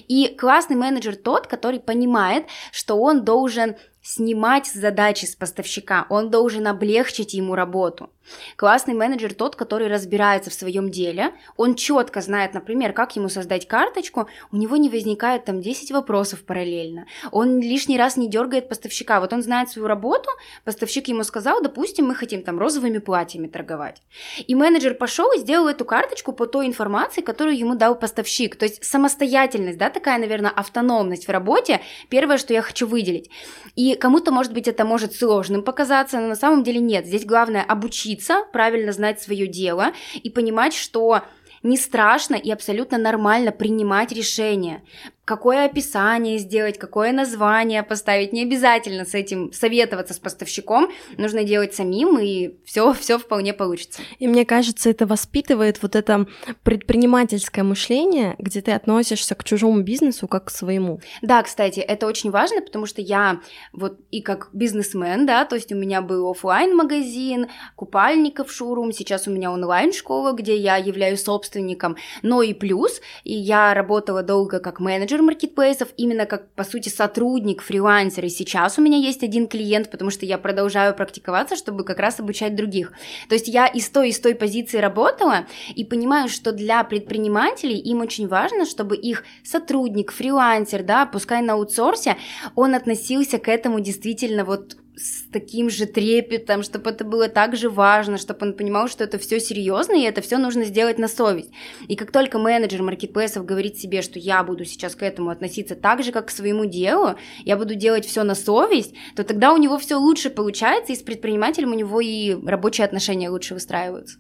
И 0.08 0.36
классный 0.38 0.76
менеджер 0.76 1.16
тот, 1.16 1.48
который 1.48 1.80
понимает, 1.80 2.46
что 2.72 2.96
он 2.96 3.24
должен 3.24 3.76
снимать 4.08 4.68
задачи 4.68 5.26
с 5.26 5.36
поставщика, 5.36 6.06
он 6.10 6.30
должен 6.30 6.66
облегчить 6.66 7.34
ему 7.34 7.56
работу. 7.56 8.10
Классный 8.56 8.94
менеджер 8.94 9.34
тот, 9.34 9.56
который 9.56 9.88
разбирается 9.88 10.50
в 10.50 10.54
своем 10.54 10.90
деле, 10.92 11.32
он 11.56 11.76
четко 11.76 12.22
знает, 12.22 12.54
например, 12.54 12.94
как 12.94 13.16
ему 13.16 13.30
создать 13.30 13.68
карточку, 13.68 14.28
у 14.52 14.58
него 14.58 14.78
не 14.78 14.90
возникает 14.90 15.46
там 15.46 15.62
10 15.62 15.92
вопросов 15.92 16.44
параллельно, 16.44 17.06
он 17.32 17.60
лишний 17.60 17.98
раз 17.98 18.18
не 18.18 18.30
дергает 18.30 18.70
поставщика, 18.70 19.20
вот 19.20 19.34
он 19.34 19.42
знает 19.44 19.70
свою 19.70 19.88
работу, 19.88 20.30
поставщик 20.64 21.08
ему 21.08 21.24
сказал, 21.24 21.62
допустим, 21.62 22.08
мы 22.08 22.16
хотим 22.16 22.44
там 22.44 22.60
розовыми 22.60 22.98
платьями 23.00 23.48
торговать, 23.48 24.02
и 24.46 24.56
менеджер 24.56 24.96
пошел 24.96 25.32
и 25.34 25.40
сделал 25.40 25.68
эту 25.68 25.86
карточку 25.86 26.34
по 26.34 26.48
той 26.48 26.68
информации, 26.68 27.22
которую 27.22 27.58
ему 27.58 27.76
дал 27.76 27.96
поставщик, 27.96 28.56
то 28.56 28.66
есть 28.66 28.84
самостоятельность, 28.84 29.78
да, 29.78 29.90
такая, 29.90 30.18
наверное, 30.18 30.52
автономность 30.52 31.28
в 31.28 31.32
работе, 31.32 31.82
первое, 32.10 32.38
что 32.38 32.54
я 32.54 32.62
хочу 32.62 32.88
выделить, 32.88 33.30
и 33.76 33.96
кому-то, 33.98 34.32
может 34.32 34.54
быть, 34.54 34.68
это 34.68 34.86
может 34.86 35.14
сложным 35.14 35.64
показаться, 35.64 36.20
но 36.20 36.28
на 36.28 36.36
самом 36.36 36.64
деле 36.64 36.80
нет, 36.80 37.06
здесь 37.06 37.26
главное 37.26 37.64
обучиться 37.64 37.98
учиться, 37.98 38.46
правильно 38.54 38.92
знать 38.92 39.22
свое 39.22 39.48
дело 39.48 39.94
и 40.14 40.30
понимать, 40.30 40.74
что 40.74 41.22
не 41.64 41.78
страшно 41.78 42.36
и 42.36 42.52
абсолютно 42.52 42.98
нормально 42.98 43.52
принимать 43.52 44.12
решения 44.12 44.84
какое 45.28 45.66
описание 45.66 46.38
сделать, 46.38 46.80
какое 46.80 47.12
название 47.12 47.84
поставить. 47.84 48.32
Не 48.32 48.44
обязательно 48.44 49.04
с 49.04 49.14
этим 49.14 49.52
советоваться 49.52 50.14
с 50.14 50.20
поставщиком, 50.20 50.90
нужно 51.18 51.44
делать 51.44 51.76
самим, 51.76 52.18
и 52.18 52.56
все, 52.64 52.94
все 53.00 53.20
вполне 53.20 53.54
получится. 53.54 54.02
И 54.20 54.28
мне 54.28 54.46
кажется, 54.46 54.90
это 54.90 55.06
воспитывает 55.06 55.82
вот 55.82 55.98
это 55.98 56.28
предпринимательское 56.64 57.66
мышление, 57.66 58.36
где 58.40 58.62
ты 58.62 58.72
относишься 58.72 59.36
к 59.36 59.44
чужому 59.44 59.82
бизнесу 59.82 60.30
как 60.30 60.46
к 60.46 60.50
своему. 60.50 61.02
Да, 61.22 61.44
кстати, 61.44 61.82
это 61.82 62.08
очень 62.08 62.32
важно, 62.32 62.62
потому 62.62 62.86
что 62.86 63.02
я 63.02 63.42
вот 63.74 64.00
и 64.12 64.22
как 64.22 64.50
бизнесмен, 64.54 65.26
да, 65.26 65.44
то 65.44 65.56
есть 65.56 65.74
у 65.74 65.76
меня 65.76 66.02
был 66.02 66.32
офлайн 66.32 66.74
магазин 66.74 67.48
купальников 67.76 68.50
шоурум, 68.50 68.94
сейчас 68.94 69.28
у 69.28 69.32
меня 69.32 69.52
онлайн-школа, 69.52 70.32
где 70.32 70.56
я 70.56 70.78
являюсь 70.78 71.22
собственником, 71.22 71.98
но 72.22 72.42
и 72.42 72.54
плюс, 72.54 73.02
и 73.26 73.34
я 73.34 73.74
работала 73.74 74.24
долго 74.24 74.60
как 74.60 74.80
менеджер 74.80 75.17
менеджер 75.18 75.22
маркетплейсов, 75.22 75.90
именно 75.98 76.26
как, 76.26 76.50
по 76.56 76.64
сути, 76.64 76.90
сотрудник, 76.90 77.62
фрилансер. 77.62 78.26
И 78.26 78.30
сейчас 78.30 78.78
у 78.78 78.82
меня 78.82 78.98
есть 78.98 79.24
один 79.24 79.48
клиент, 79.48 79.90
потому 79.92 80.12
что 80.12 80.26
я 80.26 80.38
продолжаю 80.38 80.96
практиковаться, 80.96 81.56
чтобы 81.56 81.84
как 81.84 82.00
раз 82.00 82.20
обучать 82.20 82.56
других. 82.56 82.92
То 83.30 83.36
есть 83.36 83.48
я 83.48 83.68
из 83.68 83.90
той, 83.90 84.10
из 84.10 84.20
той 84.20 84.36
позиции 84.36 84.78
работала 84.80 85.46
и 85.76 85.84
понимаю, 85.84 86.30
что 86.30 86.52
для 86.52 86.84
предпринимателей 86.84 87.78
им 87.78 88.02
очень 88.02 88.28
важно, 88.28 88.66
чтобы 88.66 88.96
их 88.96 89.24
сотрудник, 89.44 90.12
фрилансер, 90.12 90.84
да, 90.84 91.06
пускай 91.06 91.42
на 91.42 91.54
аутсорсе, 91.54 92.16
он 92.56 92.76
относился 92.76 93.38
к 93.38 93.48
этому 93.48 93.80
действительно 93.80 94.44
вот 94.44 94.78
с 94.98 95.30
таким 95.32 95.70
же 95.70 95.86
трепетом, 95.86 96.64
чтобы 96.64 96.90
это 96.90 97.06
было 97.06 97.30
так 97.30 97.56
же 97.56 97.70
важно, 97.70 98.18
чтобы 98.18 98.48
он 98.48 98.54
понимал, 98.54 98.88
что 98.88 99.04
это 99.04 99.20
все 99.20 99.40
серьезно, 99.40 99.94
и 99.94 100.02
это 100.02 100.22
все 100.22 100.38
нужно 100.38 100.66
сделать 100.66 100.98
на 100.98 101.08
совесть. 101.08 101.52
И 101.88 101.96
как 101.96 102.12
только 102.12 102.40
менеджер 102.40 102.82
маркетплейсов 102.82 103.46
говорит 103.46 103.78
себе, 103.78 104.02
что 104.02 104.18
я 104.18 104.44
буду 104.44 104.66
сейчас 104.66 104.96
к 104.96 105.04
этому 105.04 105.30
относиться 105.30 105.76
так 105.76 106.04
же, 106.04 106.12
как 106.12 106.28
к 106.28 106.32
своему 106.32 106.66
делу, 106.66 107.16
я 107.46 107.58
буду 107.58 107.76
делать 107.76 108.06
все 108.06 108.24
на 108.24 108.34
совесть, 108.34 108.96
то 109.16 109.24
тогда 109.24 109.54
у 109.54 109.58
него 109.58 109.78
все 109.78 109.96
лучше 109.96 110.32
получается, 110.32 110.94
и 110.94 110.96
с 110.96 111.04
предпринимателем 111.04 111.72
у 111.72 111.76
него 111.76 112.02
и 112.02 112.36
рабочие 112.46 112.86
отношения 112.86 113.30
лучше 113.30 113.54
выстраиваются. 113.54 114.18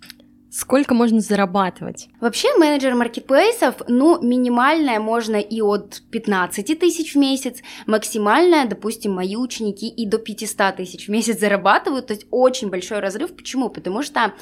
Сколько 0.49 0.93
можно 0.93 1.19
зарабатывать? 1.19 2.07
Вообще 2.21 2.55
менеджер 2.57 2.95
маркетплейсов, 2.95 3.75
ну, 3.87 4.21
минимальная 4.21 4.99
можно 4.99 5.35
и 5.35 5.61
от 5.61 6.01
15 6.09 6.79
тысяч 6.79 7.15
в 7.15 7.17
месяц, 7.17 7.57
максимальная, 7.85 8.65
допустим, 8.65 9.13
мои 9.13 9.35
ученики 9.35 9.89
и 9.89 10.05
до 10.05 10.17
500 10.17 10.77
тысяч 10.77 11.07
в 11.07 11.11
месяц 11.11 11.39
зарабатывают, 11.39 12.07
то 12.07 12.13
есть 12.13 12.27
очень 12.31 12.69
большой 12.69 12.99
разрыв. 12.99 13.35
Почему? 13.35 13.69
Потому 13.69 14.03
что 14.03 14.33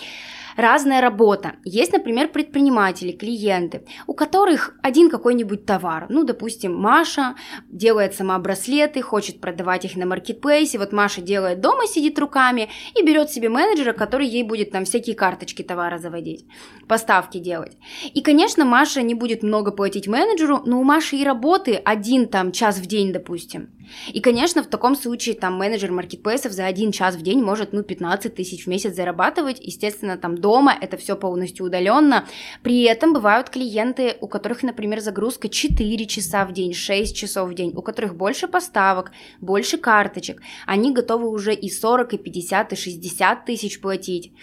разная 0.55 1.01
работа. 1.01 1.55
Есть, 1.63 1.93
например, 1.93 2.29
предприниматели, 2.29 3.11
клиенты, 3.11 3.85
у 4.07 4.13
которых 4.13 4.75
один 4.81 5.09
какой-нибудь 5.09 5.65
товар. 5.65 6.05
Ну, 6.09 6.23
допустим, 6.23 6.75
Маша 6.75 7.35
делает 7.69 8.15
сама 8.15 8.37
браслеты, 8.39 9.01
хочет 9.01 9.41
продавать 9.41 9.85
их 9.85 9.95
на 9.95 10.05
маркетплейсе. 10.05 10.77
Вот 10.77 10.91
Маша 10.91 11.21
делает 11.21 11.61
дома, 11.61 11.87
сидит 11.87 12.17
руками 12.19 12.69
и 12.95 13.03
берет 13.03 13.29
себе 13.29 13.49
менеджера, 13.49 13.93
который 13.93 14.27
ей 14.27 14.43
будет 14.43 14.71
там 14.71 14.85
всякие 14.85 15.15
карточки 15.15 15.61
товара 15.61 15.97
заводить, 15.97 16.45
поставки 16.87 17.37
делать. 17.37 17.77
И, 18.13 18.21
конечно, 18.21 18.65
Маша 18.65 19.01
не 19.01 19.15
будет 19.15 19.43
много 19.43 19.71
платить 19.71 20.07
менеджеру, 20.07 20.61
но 20.65 20.79
у 20.79 20.83
Маши 20.83 21.17
и 21.17 21.23
работы 21.23 21.75
один 21.75 22.27
там 22.27 22.51
час 22.51 22.77
в 22.77 22.85
день, 22.85 23.11
допустим. 23.11 23.69
И, 24.13 24.19
конечно, 24.19 24.63
в 24.63 24.67
таком 24.67 24.95
случае 24.95 25.35
там 25.35 25.57
менеджер 25.57 25.91
маркетплейсов 25.91 26.51
за 26.51 26.65
один 26.65 26.91
час 26.91 27.15
в 27.15 27.21
день 27.21 27.43
может, 27.43 27.73
ну, 27.73 27.83
15 27.83 28.33
тысяч 28.33 28.65
в 28.65 28.67
месяц 28.67 28.95
зарабатывать. 28.95 29.59
Естественно, 29.59 30.17
там 30.17 30.37
дома 30.45 30.77
это 30.79 30.95
все 30.95 31.15
полностью 31.15 31.65
удаленно. 31.65 32.27
При 32.61 32.83
этом 32.83 33.13
бывают 33.13 33.49
клиенты, 33.49 34.15
у 34.21 34.27
которых, 34.27 34.61
например, 34.61 34.99
загрузка 35.01 35.49
4 35.49 36.05
часа 36.05 36.45
в 36.45 36.53
день, 36.53 36.71
6 36.71 37.15
часов 37.15 37.49
в 37.49 37.55
день, 37.55 37.73
у 37.75 37.81
которых 37.81 38.15
больше 38.15 38.47
поставок, 38.47 39.11
больше 39.41 39.79
карточек. 39.79 40.43
Они 40.67 40.91
готовы 40.91 41.29
уже 41.29 41.55
и 41.55 41.67
40, 41.67 42.13
и 42.13 42.17
50, 42.19 42.73
и 42.73 42.75
60 42.75 43.45
тысяч 43.45 43.81
платить. 43.81 44.33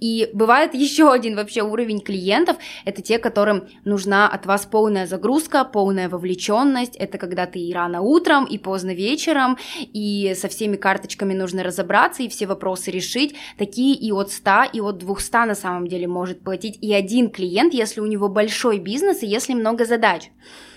И 0.00 0.30
бывает 0.32 0.72
еще 0.86 1.12
один 1.12 1.36
вообще 1.36 1.62
уровень 1.62 2.00
клиентов, 2.00 2.56
это 2.86 3.02
те, 3.02 3.18
которым 3.18 3.68
нужна 3.84 4.28
от 4.28 4.46
вас 4.46 4.64
полная 4.64 5.06
загрузка, 5.06 5.64
полная 5.64 6.08
вовлеченность. 6.08 6.96
Это 6.96 7.18
когда 7.18 7.44
ты 7.44 7.58
и 7.58 7.74
рано 7.74 8.00
утром, 8.00 8.46
и 8.46 8.56
поздно 8.56 8.94
вечером, 8.94 9.58
и 9.78 10.34
со 10.40 10.48
всеми 10.48 10.76
карточками 10.76 11.34
нужно 11.34 11.62
разобраться 11.62 12.22
и 12.22 12.28
все 12.28 12.46
вопросы 12.46 12.90
решить. 12.90 13.34
Такие 13.58 13.94
и 13.94 14.10
от 14.10 14.32
100, 14.32 14.50
и 14.72 14.80
от 14.80 14.96
200 14.96 15.49
на 15.50 15.56
самом 15.56 15.88
деле 15.88 16.06
может 16.06 16.44
платить 16.44 16.78
и 16.80 16.94
один 16.94 17.28
клиент, 17.28 17.74
если 17.74 18.00
у 18.00 18.06
него 18.06 18.28
большой 18.28 18.78
бизнес 18.78 19.22
и 19.22 19.26
если 19.26 19.52
много 19.54 19.84
задач. 19.84 20.30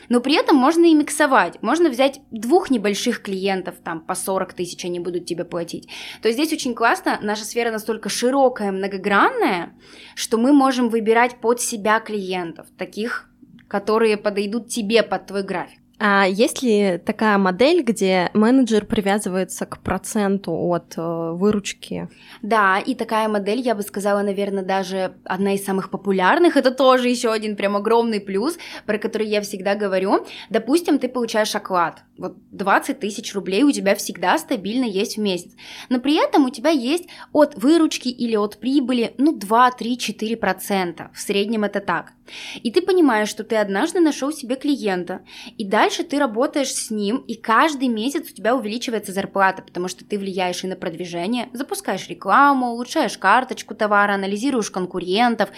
Но 0.10 0.20
при 0.20 0.34
этом 0.34 0.56
можно 0.58 0.86
и 0.86 0.96
миксовать. 0.96 1.62
Можно 1.62 1.90
взять 1.90 2.22
двух 2.32 2.72
небольших 2.72 3.22
клиентов, 3.22 3.76
там 3.84 4.02
по 4.02 4.16
40 4.16 4.54
тысяч 4.54 4.84
они 4.84 5.00
будут 5.00 5.28
тебе 5.28 5.46
платить. 5.46 5.88
То 6.24 6.28
есть 6.28 6.40
здесь 6.40 6.54
очень 6.54 6.74
классно, 6.74 7.20
наша 7.22 7.46
сфера 7.46 7.72
настолько 7.72 8.10
широкая, 8.10 8.72
многогранная, 8.72 9.74
что 10.16 10.38
мы 10.38 10.54
можем 10.54 10.90
выбирать 10.90 11.40
под 11.40 11.62
себя 11.62 12.00
клиентов, 12.00 12.66
таких, 12.76 13.30
которые 13.68 14.18
подойдут 14.18 14.70
тебе 14.70 15.04
под 15.04 15.28
твой 15.28 15.44
график. 15.44 15.83
А 16.06 16.26
есть 16.28 16.62
ли 16.62 16.98
такая 16.98 17.38
модель, 17.38 17.82
где 17.82 18.30
менеджер 18.34 18.86
привязывается 18.86 19.66
к 19.66 19.78
проценту 19.78 20.52
от 20.52 20.96
э, 20.98 21.32
выручки? 21.32 22.10
Да, 22.42 22.80
и 22.80 22.94
такая 22.94 23.30
модель, 23.30 23.62
я 23.62 23.74
бы 23.74 23.84
сказала, 23.84 24.22
наверное, 24.22 24.66
даже 24.66 25.14
одна 25.24 25.54
из 25.54 25.64
самых 25.64 25.90
популярных. 25.90 26.58
Это 26.58 26.72
тоже 26.72 27.08
еще 27.08 27.32
один 27.32 27.56
прям 27.56 27.78
огромный 27.78 28.20
плюс, 28.20 28.58
про 28.86 28.98
который 28.98 29.28
я 29.28 29.40
всегда 29.40 29.76
говорю. 29.76 30.26
Допустим, 30.50 31.00
ты 31.00 31.08
получаешь 31.08 31.56
оклад. 31.56 32.02
Вот 32.24 32.38
20 32.52 33.02
тысяч 33.02 33.34
рублей 33.34 33.64
у 33.64 33.72
тебя 33.74 33.96
всегда 33.96 34.38
стабильно 34.38 34.86
есть 34.86 35.18
в 35.18 35.20
месяц. 35.20 35.52
Но 35.90 36.00
при 36.00 36.16
этом 36.16 36.46
у 36.46 36.50
тебя 36.50 36.70
есть 36.70 37.10
от 37.34 37.56
выручки 37.56 38.08
или 38.08 38.38
от 38.38 38.62
прибыли, 38.62 39.14
ну, 39.18 39.34
2, 39.38 39.72
3, 39.72 39.98
4 39.98 40.38
процента. 40.38 41.12
В 41.14 41.20
среднем 41.20 41.66
это 41.66 41.82
так. 41.82 42.14
И 42.62 42.72
ты 42.72 42.82
понимаешь, 42.82 43.28
что 43.28 43.44
ты 43.44 43.58
однажды 43.58 44.00
нашел 44.00 44.32
себе 44.32 44.56
клиента, 44.56 45.26
и 45.58 45.66
дальше 45.66 46.06
ты 46.06 46.18
работаешь 46.18 46.74
с 46.74 46.90
ним, 46.90 47.18
и 47.18 47.36
каждый 47.36 47.90
месяц 47.90 48.32
у 48.32 48.34
тебя 48.34 48.56
увеличивается 48.56 49.12
зарплата, 49.12 49.62
потому 49.62 49.90
что 49.90 50.06
ты 50.06 50.18
влияешь 50.18 50.64
и 50.64 50.68
на 50.68 50.78
продвижение, 50.78 51.50
запускаешь 51.52 52.08
рекламу, 52.08 52.68
улучшаешь 52.68 53.18
карточку 53.18 53.76
товара, 53.76 54.14
анализируешь 54.14 54.72
конкурентов, 54.72 55.50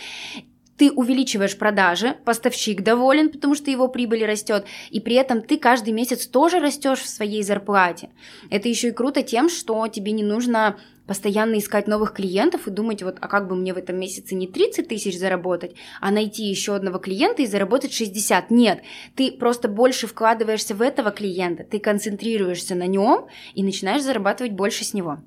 ты 0.78 0.92
увеличиваешь 0.92 1.58
продажи, 1.58 2.16
поставщик 2.26 2.82
доволен, 2.82 3.30
потому 3.30 3.56
что 3.56 3.72
его 3.72 3.88
прибыль 3.88 4.26
растет, 4.26 4.66
и 4.90 5.00
при 5.00 5.16
этом 5.16 5.42
ты 5.42 5.58
каждый 5.58 5.94
месяц 5.94 6.28
тоже 6.28 6.60
растешь 6.60 7.00
в 7.00 7.10
своей 7.10 7.44
зарплате. 7.44 8.10
Это 8.50 8.68
еще 8.68 8.90
и 8.90 8.92
круто 8.92 9.24
тем, 9.24 9.50
что 9.50 9.88
тебе 9.88 10.12
не 10.12 10.24
нужно 10.24 10.78
постоянно 11.08 11.60
искать 11.60 11.88
новых 11.88 12.14
клиентов 12.14 12.68
и 12.68 12.72
думать, 12.72 13.04
вот, 13.04 13.18
а 13.22 13.28
как 13.28 13.48
бы 13.48 13.56
мне 13.56 13.74
в 13.74 13.78
этом 13.78 13.98
месяце 13.98 14.36
не 14.36 14.48
30 14.48 14.88
тысяч 14.88 15.18
заработать, 15.20 15.76
а 16.02 16.12
найти 16.12 16.44
еще 16.44 16.76
одного 16.76 16.98
клиента 16.98 17.44
и 17.44 17.48
заработать 17.48 17.94
60. 17.94 18.50
Нет, 18.52 18.82
ты 19.16 19.32
просто 19.32 19.68
больше 19.68 20.08
вкладываешься 20.08 20.76
в 20.76 20.82
этого 20.82 21.12
клиента, 21.12 21.64
ты 21.64 21.80
концентрируешься 21.80 22.76
на 22.76 22.88
нем 22.88 23.28
и 23.54 23.64
начинаешь 23.64 24.04
зарабатывать 24.04 24.54
больше 24.54 24.84
с 24.84 24.94
него. 24.94 25.20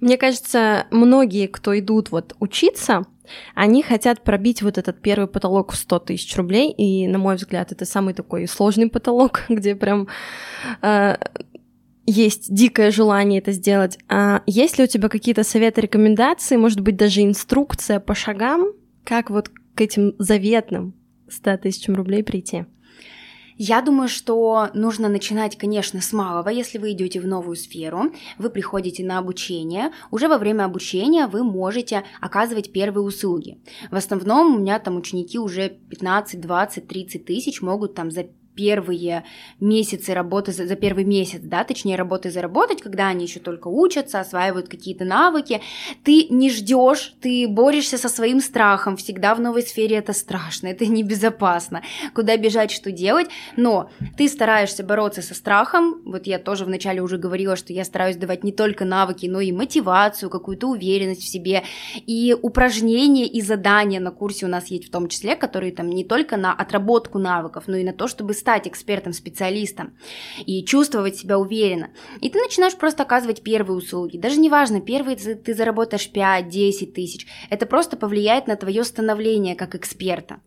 Мне 0.00 0.16
кажется, 0.16 0.86
многие, 0.90 1.46
кто 1.46 1.78
идут 1.78 2.10
вот 2.10 2.34
учиться, 2.40 3.06
они 3.54 3.82
хотят 3.82 4.22
пробить 4.22 4.62
вот 4.62 4.78
этот 4.78 5.00
первый 5.00 5.26
потолок 5.26 5.72
в 5.72 5.76
100 5.76 5.98
тысяч 6.00 6.36
рублей, 6.36 6.70
и, 6.70 7.06
на 7.06 7.18
мой 7.18 7.36
взгляд, 7.36 7.72
это 7.72 7.84
самый 7.84 8.14
такой 8.14 8.46
сложный 8.46 8.88
потолок, 8.88 9.44
где 9.48 9.74
прям 9.74 10.08
э, 10.82 11.16
есть 12.06 12.52
дикое 12.52 12.90
желание 12.90 13.40
это 13.40 13.52
сделать. 13.52 13.98
А 14.08 14.42
есть 14.46 14.78
ли 14.78 14.84
у 14.84 14.86
тебя 14.86 15.08
какие-то 15.08 15.44
советы, 15.44 15.80
рекомендации, 15.80 16.56
может 16.56 16.80
быть, 16.80 16.96
даже 16.96 17.22
инструкция 17.22 18.00
по 18.00 18.14
шагам, 18.14 18.72
как 19.04 19.30
вот 19.30 19.48
к 19.48 19.80
этим 19.80 20.14
заветным 20.18 20.94
100 21.28 21.58
тысячам 21.58 21.94
рублей 21.94 22.22
прийти? 22.24 22.66
Я 23.62 23.82
думаю, 23.82 24.08
что 24.08 24.70
нужно 24.72 25.10
начинать, 25.10 25.58
конечно, 25.58 26.00
с 26.00 26.14
малого. 26.14 26.48
Если 26.48 26.78
вы 26.78 26.92
идете 26.92 27.20
в 27.20 27.26
новую 27.26 27.56
сферу, 27.56 28.04
вы 28.38 28.48
приходите 28.48 29.04
на 29.04 29.18
обучение, 29.18 29.90
уже 30.10 30.28
во 30.28 30.38
время 30.38 30.64
обучения 30.64 31.26
вы 31.26 31.44
можете 31.44 32.04
оказывать 32.22 32.72
первые 32.72 33.04
услуги. 33.04 33.60
В 33.90 33.96
основном 33.96 34.56
у 34.56 34.58
меня 34.60 34.78
там 34.78 34.96
ученики 34.96 35.38
уже 35.38 35.68
15, 35.68 36.40
20, 36.40 36.88
30 36.88 37.26
тысяч 37.26 37.60
могут 37.60 37.94
там 37.94 38.10
за 38.10 38.28
первые 38.60 39.24
месяцы 39.58 40.12
работы, 40.12 40.52
за, 40.52 40.66
за 40.66 40.76
первый 40.76 41.04
месяц, 41.04 41.40
да, 41.42 41.64
точнее 41.64 41.96
работы 41.96 42.30
заработать, 42.30 42.82
когда 42.82 43.08
они 43.08 43.24
еще 43.24 43.40
только 43.40 43.68
учатся, 43.68 44.20
осваивают 44.20 44.68
какие-то 44.68 45.06
навыки, 45.06 45.62
ты 46.04 46.26
не 46.28 46.50
ждешь, 46.50 47.14
ты 47.22 47.48
борешься 47.48 47.96
со 47.96 48.10
своим 48.10 48.40
страхом, 48.40 48.98
всегда 48.98 49.34
в 49.34 49.40
новой 49.40 49.62
сфере 49.62 49.96
это 49.96 50.12
страшно, 50.12 50.66
это 50.68 50.84
небезопасно, 50.84 51.80
куда 52.14 52.36
бежать, 52.36 52.70
что 52.70 52.92
делать, 52.92 53.28
но 53.56 53.90
ты 54.18 54.28
стараешься 54.28 54.84
бороться 54.84 55.22
со 55.22 55.34
страхом, 55.34 56.02
вот 56.04 56.26
я 56.26 56.38
тоже 56.38 56.66
вначале 56.66 57.00
уже 57.00 57.16
говорила, 57.16 57.56
что 57.56 57.72
я 57.72 57.84
стараюсь 57.84 58.16
давать 58.16 58.44
не 58.44 58.52
только 58.52 58.84
навыки, 58.84 59.24
но 59.24 59.40
и 59.40 59.52
мотивацию, 59.52 60.28
какую-то 60.28 60.66
уверенность 60.66 61.22
в 61.22 61.28
себе, 61.28 61.62
и 61.94 62.36
упражнения 62.42 63.26
и 63.26 63.40
задания 63.40 64.00
на 64.00 64.10
курсе 64.10 64.44
у 64.44 64.50
нас 64.50 64.66
есть 64.66 64.88
в 64.88 64.90
том 64.90 65.08
числе, 65.08 65.34
которые 65.34 65.72
там 65.72 65.88
не 65.88 66.04
только 66.04 66.36
на 66.36 66.52
отработку 66.52 67.18
навыков, 67.18 67.64
но 67.66 67.76
и 67.76 67.84
на 67.84 67.94
то, 67.94 68.06
чтобы 68.06 68.34
стать 68.34 68.49
стать 68.50 68.66
экспертом, 68.66 69.12
специалистом 69.12 69.96
и 70.44 70.64
чувствовать 70.64 71.16
себя 71.16 71.38
уверенно. 71.38 71.90
И 72.20 72.30
ты 72.30 72.40
начинаешь 72.40 72.74
просто 72.74 73.04
оказывать 73.04 73.44
первые 73.44 73.76
услуги. 73.76 74.16
Даже 74.16 74.40
неважно, 74.40 74.80
первые 74.80 75.16
ты 75.16 75.54
заработаешь 75.54 76.10
5-10 76.12 76.86
тысяч. 76.92 77.28
Это 77.48 77.66
просто 77.66 77.96
повлияет 77.96 78.48
на 78.48 78.56
твое 78.56 78.82
становление 78.82 79.54
как 79.54 79.76
эксперта. 79.76 80.40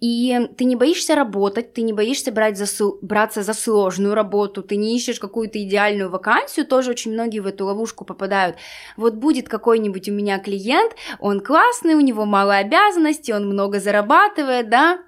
И 0.00 0.36
ты 0.58 0.64
не 0.64 0.74
боишься 0.74 1.14
работать, 1.14 1.72
ты 1.72 1.82
не 1.82 1.92
боишься 1.92 2.32
брать 2.32 2.58
за, 2.58 2.66
браться 3.00 3.42
за 3.42 3.54
сложную 3.54 4.14
работу, 4.14 4.62
ты 4.62 4.76
не 4.76 4.96
ищешь 4.96 5.20
какую-то 5.20 5.62
идеальную 5.62 6.10
вакансию, 6.10 6.66
тоже 6.66 6.90
очень 6.90 7.12
многие 7.12 7.38
в 7.38 7.46
эту 7.46 7.64
ловушку 7.66 8.04
попадают. 8.04 8.56
Вот 8.96 9.14
будет 9.14 9.48
какой-нибудь 9.48 10.08
у 10.08 10.12
меня 10.12 10.38
клиент, 10.38 10.92
он 11.20 11.40
классный, 11.40 11.94
у 11.94 12.00
него 12.00 12.26
мало 12.26 12.56
обязанностей, 12.56 13.32
он 13.32 13.48
много 13.48 13.80
зарабатывает, 13.80 14.68
да, 14.68 14.98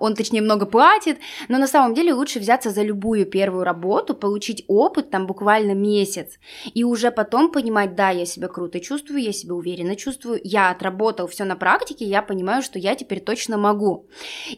он, 0.00 0.14
точнее, 0.14 0.42
много 0.42 0.66
платит, 0.66 1.18
но 1.48 1.58
на 1.58 1.66
самом 1.66 1.94
деле 1.94 2.12
лучше 2.12 2.38
взяться 2.38 2.70
за 2.70 2.82
любую 2.82 3.26
первую 3.26 3.64
работу, 3.64 4.14
получить 4.14 4.64
опыт 4.68 5.10
там 5.10 5.26
буквально 5.26 5.72
месяц, 5.72 6.38
и 6.74 6.84
уже 6.84 7.10
потом 7.10 7.50
понимать, 7.50 7.94
да, 7.94 8.10
я 8.10 8.26
себя 8.26 8.48
круто 8.48 8.80
чувствую, 8.80 9.22
я 9.22 9.32
себя 9.32 9.54
уверенно 9.54 9.96
чувствую, 9.96 10.40
я 10.44 10.70
отработал 10.70 11.26
все 11.26 11.44
на 11.44 11.56
практике, 11.56 12.04
я 12.04 12.22
понимаю, 12.22 12.62
что 12.62 12.78
я 12.78 12.94
теперь 12.94 13.20
точно 13.20 13.58
могу. 13.58 14.06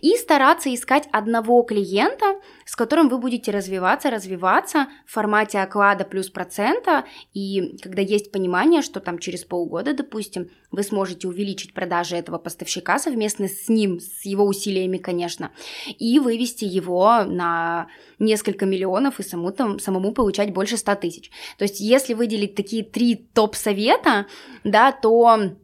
И 0.01 0.17
стараться 0.17 0.73
искать 0.75 1.09
одного 1.13 1.63
клиента, 1.63 2.41
с 2.65 2.77
которым 2.77 3.09
вы 3.09 3.19
будете 3.19 3.51
развиваться, 3.51 4.11
развиваться 4.11 4.89
в 5.07 5.13
формате 5.13 5.59
оклада 5.59 6.05
плюс 6.05 6.31
процента, 6.31 7.05
и 7.33 7.77
когда 7.83 8.03
есть 8.03 8.33
понимание, 8.33 8.83
что 8.83 9.01
там 9.01 9.19
через 9.19 9.45
полгода, 9.45 9.93
допустим, 9.93 10.51
вы 10.71 10.83
сможете 10.83 11.29
увеличить 11.29 11.75
продажи 11.75 12.17
этого 12.17 12.39
поставщика 12.39 12.99
совместно 12.99 13.49
с 13.49 13.69
ним, 13.69 14.01
с 14.01 14.25
его 14.25 14.45
усилиями, 14.45 14.99
конечно, 14.99 15.51
и 15.99 16.19
вывести 16.19 16.65
его 16.65 17.25
на 17.25 17.89
несколько 18.19 18.67
миллионов 18.67 19.21
и 19.21 19.23
саму, 19.23 19.53
там, 19.53 19.79
самому 19.79 20.13
получать 20.13 20.53
больше 20.53 20.77
100 20.77 20.95
тысяч. 20.97 21.31
То 21.59 21.65
есть 21.65 21.81
если 21.81 22.15
выделить 22.15 22.55
такие 22.55 22.85
три 22.85 23.15
топ-совета, 23.15 24.27
да, 24.63 24.93
то 24.93 25.55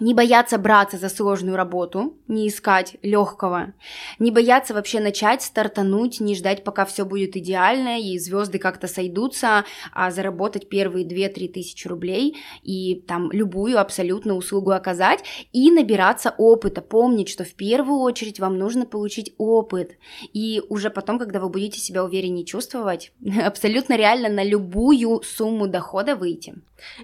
не 0.00 0.14
бояться 0.14 0.58
браться 0.58 0.98
за 0.98 1.08
сложную 1.08 1.56
работу, 1.56 2.16
не 2.28 2.48
искать 2.48 2.96
легкого, 3.02 3.74
не 4.18 4.30
бояться 4.30 4.74
вообще 4.74 5.00
начать, 5.00 5.42
стартануть, 5.42 6.20
не 6.20 6.34
ждать, 6.34 6.64
пока 6.64 6.84
все 6.84 7.04
будет 7.04 7.36
идеально 7.36 8.00
и 8.00 8.18
звезды 8.18 8.58
как-то 8.58 8.86
сойдутся, 8.86 9.64
а 9.92 10.10
заработать 10.10 10.68
первые 10.68 11.06
2-3 11.06 11.48
тысячи 11.48 11.88
рублей 11.88 12.36
и 12.62 13.02
там 13.06 13.30
любую 13.32 13.80
абсолютно 13.80 14.34
услугу 14.34 14.70
оказать 14.72 15.24
и 15.52 15.70
набираться 15.70 16.34
опыта, 16.38 16.82
помнить, 16.82 17.28
что 17.28 17.44
в 17.44 17.54
первую 17.54 18.00
очередь 18.00 18.40
вам 18.40 18.58
нужно 18.58 18.86
получить 18.86 19.34
опыт, 19.38 19.92
и 20.32 20.62
уже 20.68 20.90
потом, 20.90 21.18
когда 21.18 21.40
вы 21.40 21.48
будете 21.48 21.80
себя 21.80 22.04
увереннее 22.04 22.44
чувствовать, 22.44 23.12
абсолютно 23.44 23.96
реально 23.96 24.28
на 24.28 24.44
любую 24.44 25.22
сумму 25.22 25.66
дохода 25.68 26.16
выйти. 26.16 26.54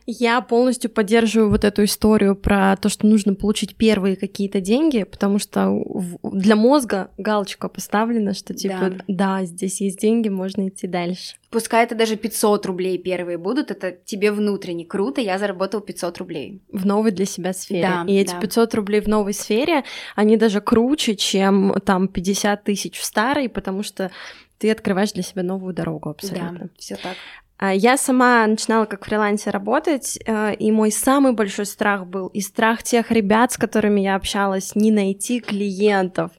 Я 0.07 0.41
полностью 0.41 0.91
поддерживаю 0.91 1.51
вот 1.51 1.65
эту 1.65 1.85
историю 1.85 2.37
про 2.37 2.77
то, 2.85 2.91
что 2.91 3.07
нужно 3.07 3.35
получить 3.35 3.77
первые 3.77 4.15
какие-то 4.15 4.61
деньги, 4.61 5.05
потому 5.05 5.39
что 5.39 5.83
для 6.23 6.55
мозга 6.55 7.11
галочка 7.17 7.71
поставлена, 7.71 8.35
что 8.35 8.53
типа, 8.53 8.91
да, 9.09 9.39
да 9.39 9.45
здесь 9.47 9.81
есть 9.81 9.99
деньги, 9.99 10.29
можно 10.29 10.69
идти 10.69 10.87
дальше. 10.87 11.37
Пускай 11.49 11.83
это 11.85 11.95
даже 11.95 12.17
500 12.17 12.67
рублей 12.67 12.99
первые 12.99 13.39
будут, 13.39 13.71
это 13.71 13.91
тебе 13.91 14.33
внутренне 14.33 14.85
круто, 14.85 15.23
я 15.23 15.39
заработал 15.39 15.81
500 15.81 16.19
рублей. 16.19 16.61
В 16.71 16.85
новой 16.85 17.11
для 17.11 17.25
себя 17.25 17.55
сфере. 17.55 17.81
Да, 17.81 18.05
и 18.07 18.17
эти 18.17 18.33
да. 18.33 18.41
500 18.41 18.75
рублей 18.75 19.01
в 19.01 19.07
новой 19.07 19.33
сфере, 19.33 19.85
они 20.15 20.37
даже 20.37 20.61
круче, 20.61 21.17
чем 21.17 21.77
там 21.87 22.09
50 22.09 22.65
тысяч 22.65 22.99
в 22.99 23.05
старой, 23.05 23.49
потому 23.49 23.83
что 23.83 24.11
ты 24.59 24.71
открываешь 24.71 25.13
для 25.13 25.23
себя 25.23 25.43
новую 25.43 25.73
дорогу 25.73 26.11
абсолютно. 26.11 26.59
Да, 26.59 26.69
все 26.77 26.97
так. 26.97 27.17
А, 27.65 27.73
я 27.73 27.97
сама 27.97 28.47
начинала 28.47 28.85
как 28.85 29.07
фрилансер 29.07 29.51
работать, 29.51 30.19
э, 30.27 30.55
и 30.57 30.71
мой 30.71 30.91
самый 30.91 31.33
большой 31.33 31.65
страх 31.65 32.07
был 32.07 32.27
и 32.27 32.43
страх 32.43 32.83
тех 32.83 33.11
ребят, 33.11 33.53
с 33.53 33.57
которыми 33.57 34.03
я 34.03 34.17
общалась, 34.17 34.75
не 34.75 34.91
найти 34.91 35.41
клиентов. 35.41 36.31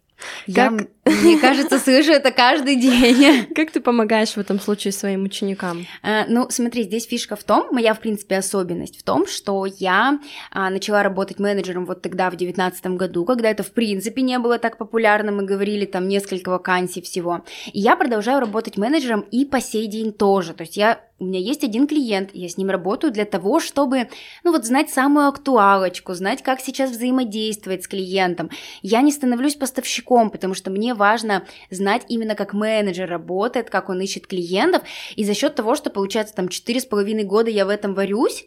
Я, 0.48 0.70
как... 0.70 0.88
мне 1.24 1.38
кажется, 1.40 1.80
слышу 1.80 2.12
это 2.12 2.32
каждый 2.32 2.76
день. 2.78 3.48
Как 3.56 3.72
ты 3.72 3.82
помогаешь 3.82 4.32
в 4.32 4.38
этом 4.38 4.60
случае 4.60 4.94
своим 4.94 5.24
ученикам? 5.24 5.86
А, 6.02 6.26
ну, 6.28 6.48
смотри, 6.50 6.84
здесь 6.84 7.06
фишка 7.06 7.36
в 7.36 7.44
том, 7.44 7.68
моя, 7.72 7.94
в 7.94 8.00
принципе, 8.00 8.38
особенность 8.38 9.00
в 9.00 9.04
том, 9.04 9.28
что 9.28 9.66
я 9.66 10.20
а, 10.52 10.70
начала 10.70 11.04
работать 11.04 11.40
менеджером 11.40 11.86
вот 11.86 12.02
тогда, 12.02 12.30
в 12.30 12.38
девятнадцатом 12.38 12.98
году, 12.98 13.26
когда 13.26 13.50
это, 13.50 13.64
в 13.64 13.72
принципе, 13.72 14.22
не 14.22 14.40
было 14.40 14.58
так 14.58 14.78
популярно, 14.78 15.32
мы 15.32 15.44
говорили 15.44 15.86
там 15.86 16.08
несколько 16.08 16.50
вакансий 16.50 17.02
всего. 17.02 17.44
И 17.74 17.80
я 17.80 17.96
продолжаю 17.96 18.40
работать 18.40 18.78
менеджером 18.78 19.22
и 19.32 19.44
по 19.44 19.60
сей 19.60 19.88
день 19.88 20.14
тоже. 20.14 20.54
То 20.54 20.62
есть 20.62 20.78
я 20.78 21.02
у 21.18 21.26
меня 21.26 21.40
есть 21.40 21.64
один 21.64 21.88
клиент, 21.88 22.32
я 22.34 22.50
с 22.50 22.58
ним 22.58 22.70
работаю 22.70 23.14
для 23.14 23.26
того, 23.26 23.62
чтобы, 23.62 24.10
ну 24.44 24.52
вот, 24.52 24.66
знать 24.66 24.90
самую 24.90 25.28
актуалочку, 25.28 26.14
знать, 26.14 26.44
как 26.44 26.60
сейчас 26.60 26.92
взаимодействовать 26.92 27.84
с 27.84 27.88
клиентом. 27.88 28.50
Я 28.82 29.02
не 29.02 29.14
становлюсь 29.14 29.56
поставщиком, 29.56 30.30
потому 30.30 30.54
что 30.54 30.72
мне 30.72 30.94
важно 30.94 31.46
знать 31.70 32.04
именно, 32.10 32.36
как 32.36 32.54
менеджер 32.54 33.10
работает, 33.10 33.70
как 33.70 33.90
он 33.90 34.02
ищет 34.02 34.28
клиентов, 34.28 34.84
и 35.16 35.24
за 35.24 35.34
счет 35.34 35.56
того, 35.56 35.76
что, 35.76 35.90
получается, 35.90 36.36
там, 36.36 36.50
четыре 36.50 36.82
с 36.82 36.86
половиной 36.86 37.24
года 37.24 37.50
я 37.50 37.66
в 37.66 37.70
этом 37.70 37.94
варюсь, 37.94 38.46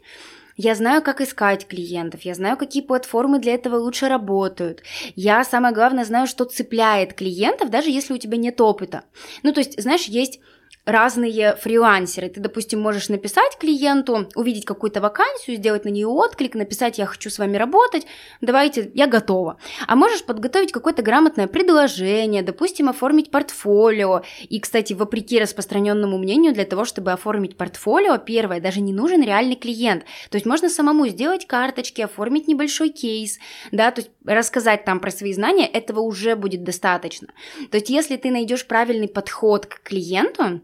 я 0.61 0.75
знаю, 0.75 1.03
как 1.03 1.21
искать 1.21 1.69
клиентов, 1.69 2.23
я 2.23 2.35
знаю, 2.35 2.57
какие 2.57 2.83
платформы 2.83 3.39
для 3.39 3.55
этого 3.55 3.77
лучше 3.77 4.09
работают. 4.09 4.83
Я, 5.15 5.45
самое 5.45 5.73
главное, 5.73 6.05
знаю, 6.05 6.27
что 6.27 6.45
цепляет 6.45 7.15
клиентов, 7.15 7.71
даже 7.71 7.91
если 7.91 8.13
у 8.13 8.19
тебя 8.19 8.37
нет 8.37 8.61
опыта. 8.61 9.05
Ну, 9.45 9.53
то 9.53 9.61
есть, 9.61 9.81
знаешь, 9.81 10.07
есть 10.07 10.41
разные 10.88 11.55
фрилансеры. 11.57 12.29
Ты, 12.29 12.40
допустим, 12.40 12.81
можешь 12.81 13.11
написать 13.11 13.59
клиенту, 13.59 14.29
увидеть 14.35 14.64
какую-то 14.64 15.01
вакансию, 15.01 15.57
сделать 15.57 15.85
на 15.85 15.90
нее 15.90 16.07
отклик, 16.07 16.55
написать 16.55 16.98
«я 16.98 17.05
хочу 17.05 17.29
с 17.29 17.38
вами 17.38 17.57
работать», 17.57 18.07
давайте, 18.40 18.90
я 18.94 19.07
готова. 19.07 19.59
А 19.87 19.96
можешь 19.96 20.24
подготовить 20.24 20.72
какое-то 20.72 21.03
грамотное 21.03 21.46
предложение, 21.46 22.42
допустим, 22.42 22.88
оформить 22.88 23.31
портфолио. 23.31 24.22
И, 24.48 24.61
кстати, 24.61 24.94
вопреки 24.94 25.38
распространенному 25.38 26.16
мнению, 26.16 26.55
для 26.55 26.64
того, 26.64 26.87
чтобы 26.87 27.12
оформить 27.12 27.57
портфолио, 27.57 28.16
первое, 28.16 28.61
даже 28.61 28.81
не 28.81 28.94
нужен 28.94 29.22
реальный 29.22 29.57
клиент. 29.57 30.05
То 30.31 30.37
есть 30.37 30.46
можно 30.46 30.70
самому 30.70 31.07
сделать 31.09 31.46
карточки, 31.46 32.01
оформить 32.01 32.48
небольшой 32.48 32.88
кейс, 32.88 33.38
да, 33.72 33.90
то 33.90 34.01
есть 34.01 34.11
рассказать 34.24 34.85
там 34.85 35.01
про 35.01 35.11
свои 35.11 35.35
знания, 35.35 35.66
этого 35.66 36.01
уже 36.01 36.35
будет 36.35 36.64
достаточно. 36.64 37.29
То 37.70 37.77
есть 37.77 37.90
если 37.90 38.16
ты 38.16 38.31
найдешь 38.31 38.66
правильный 38.66 39.09
подход 39.09 39.66
к 39.66 39.83
клиенту, 39.83 40.62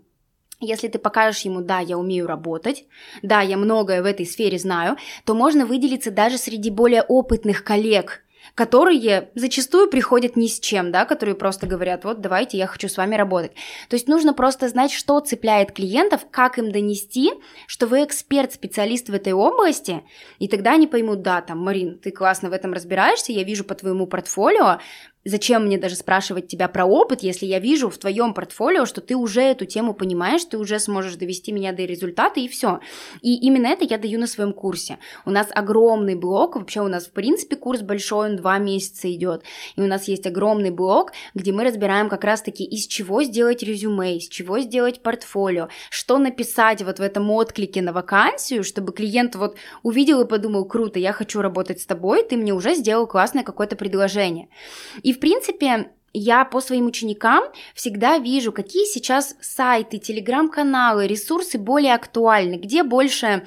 если 0.60 0.88
ты 0.88 0.98
покажешь 0.98 1.42
ему, 1.42 1.60
да, 1.60 1.80
я 1.80 1.98
умею 1.98 2.26
работать, 2.26 2.84
да, 3.22 3.40
я 3.40 3.56
многое 3.56 4.02
в 4.02 4.06
этой 4.06 4.26
сфере 4.26 4.58
знаю, 4.58 4.96
то 5.24 5.34
можно 5.34 5.66
выделиться 5.66 6.10
даже 6.10 6.38
среди 6.38 6.70
более 6.70 7.02
опытных 7.02 7.64
коллег, 7.64 8.24
которые 8.54 9.30
зачастую 9.34 9.90
приходят 9.90 10.36
ни 10.36 10.46
с 10.46 10.60
чем, 10.60 10.92
да, 10.92 11.04
которые 11.04 11.34
просто 11.34 11.66
говорят, 11.66 12.04
вот 12.04 12.20
давайте, 12.20 12.58
я 12.58 12.66
хочу 12.66 12.88
с 12.88 12.96
вами 12.96 13.16
работать. 13.16 13.52
То 13.88 13.94
есть 13.94 14.06
нужно 14.06 14.34
просто 14.34 14.68
знать, 14.68 14.92
что 14.92 15.18
цепляет 15.20 15.72
клиентов, 15.72 16.26
как 16.30 16.58
им 16.58 16.70
донести, 16.70 17.32
что 17.66 17.86
вы 17.86 18.04
эксперт, 18.04 18.52
специалист 18.52 19.08
в 19.08 19.14
этой 19.14 19.32
области, 19.32 20.02
и 20.38 20.48
тогда 20.48 20.72
они 20.72 20.86
поймут, 20.86 21.22
да, 21.22 21.40
там, 21.40 21.58
Марин, 21.58 21.98
ты 21.98 22.10
классно 22.10 22.50
в 22.50 22.52
этом 22.52 22.72
разбираешься, 22.72 23.32
я 23.32 23.42
вижу 23.42 23.64
по 23.64 23.74
твоему 23.74 24.06
портфолио, 24.06 24.78
Зачем 25.26 25.64
мне 25.64 25.78
даже 25.78 25.96
спрашивать 25.96 26.48
тебя 26.48 26.68
про 26.68 26.84
опыт, 26.84 27.22
если 27.22 27.46
я 27.46 27.58
вижу 27.58 27.88
в 27.88 27.96
твоем 27.96 28.34
портфолио, 28.34 28.84
что 28.84 29.00
ты 29.00 29.16
уже 29.16 29.40
эту 29.40 29.64
тему 29.64 29.94
понимаешь, 29.94 30.44
ты 30.44 30.58
уже 30.58 30.78
сможешь 30.78 31.16
довести 31.16 31.50
меня 31.50 31.72
до 31.72 31.84
результата 31.84 32.40
и 32.40 32.48
все. 32.48 32.80
И 33.22 33.34
именно 33.36 33.68
это 33.68 33.84
я 33.84 33.96
даю 33.96 34.20
на 34.20 34.26
своем 34.26 34.52
курсе. 34.52 34.98
У 35.24 35.30
нас 35.30 35.48
огромный 35.50 36.14
блок, 36.14 36.56
вообще 36.56 36.82
у 36.82 36.88
нас 36.88 37.06
в 37.06 37.12
принципе 37.12 37.56
курс 37.56 37.80
большой, 37.80 38.30
он 38.30 38.36
два 38.36 38.58
месяца 38.58 39.10
идет. 39.10 39.44
И 39.76 39.80
у 39.80 39.86
нас 39.86 40.08
есть 40.08 40.26
огромный 40.26 40.70
блок, 40.70 41.12
где 41.34 41.52
мы 41.52 41.64
разбираем 41.64 42.10
как 42.10 42.24
раз-таки 42.24 42.64
из 42.64 42.86
чего 42.86 43.22
сделать 43.22 43.62
резюме, 43.62 44.18
из 44.18 44.28
чего 44.28 44.58
сделать 44.58 45.02
портфолио, 45.02 45.68
что 45.88 46.18
написать 46.18 46.82
вот 46.82 46.98
в 46.98 47.02
этом 47.02 47.30
отклике 47.30 47.80
на 47.80 47.94
вакансию, 47.94 48.62
чтобы 48.62 48.92
клиент 48.92 49.36
вот 49.36 49.56
увидел 49.82 50.20
и 50.20 50.28
подумал, 50.28 50.66
круто, 50.66 50.98
я 50.98 51.14
хочу 51.14 51.40
работать 51.40 51.80
с 51.80 51.86
тобой, 51.86 52.24
ты 52.24 52.36
мне 52.36 52.52
уже 52.52 52.74
сделал 52.74 53.06
классное 53.06 53.42
какое-то 53.42 53.74
предложение. 53.74 54.48
И 55.02 55.13
в 55.14 55.20
принципе, 55.20 55.90
я 56.12 56.44
по 56.44 56.60
своим 56.60 56.86
ученикам 56.86 57.44
всегда 57.74 58.18
вижу, 58.18 58.52
какие 58.52 58.84
сейчас 58.84 59.36
сайты, 59.40 59.98
телеграм-каналы, 59.98 61.06
ресурсы 61.06 61.58
более 61.58 61.94
актуальны, 61.94 62.54
где 62.54 62.82
больше 62.82 63.46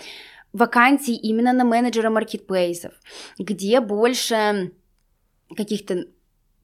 вакансий 0.53 1.15
именно 1.15 1.53
на 1.53 1.63
менеджера 1.63 2.10
маркетплейсов, 2.10 2.93
где 3.38 3.80
больше 3.80 4.71
каких-то 5.56 6.08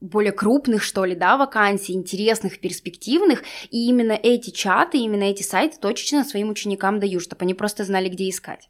более 0.00 0.32
крупных, 0.32 0.82
что 0.82 1.04
ли, 1.06 1.14
да, 1.14 1.38
вакансий, 1.38 1.94
интересных, 1.94 2.60
перспективных, 2.60 3.42
и 3.70 3.88
именно 3.88 4.12
эти 4.12 4.50
чаты, 4.50 4.98
именно 4.98 5.24
эти 5.24 5.42
сайты 5.42 5.78
точечно 5.80 6.24
своим 6.24 6.50
ученикам 6.50 7.00
даю, 7.00 7.20
чтобы 7.20 7.42
они 7.44 7.54
просто 7.54 7.84
знали, 7.84 8.10
где 8.10 8.28
искать. 8.28 8.68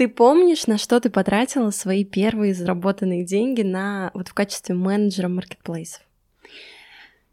Ты 0.00 0.08
помнишь, 0.08 0.66
на 0.66 0.78
что 0.78 0.98
ты 0.98 1.10
потратила 1.10 1.68
свои 1.68 2.04
первые 2.04 2.54
заработанные 2.54 3.22
деньги 3.22 3.60
на 3.60 4.10
вот 4.14 4.28
в 4.28 4.32
качестве 4.32 4.74
менеджера 4.74 5.28
маркетплейсов? 5.28 6.00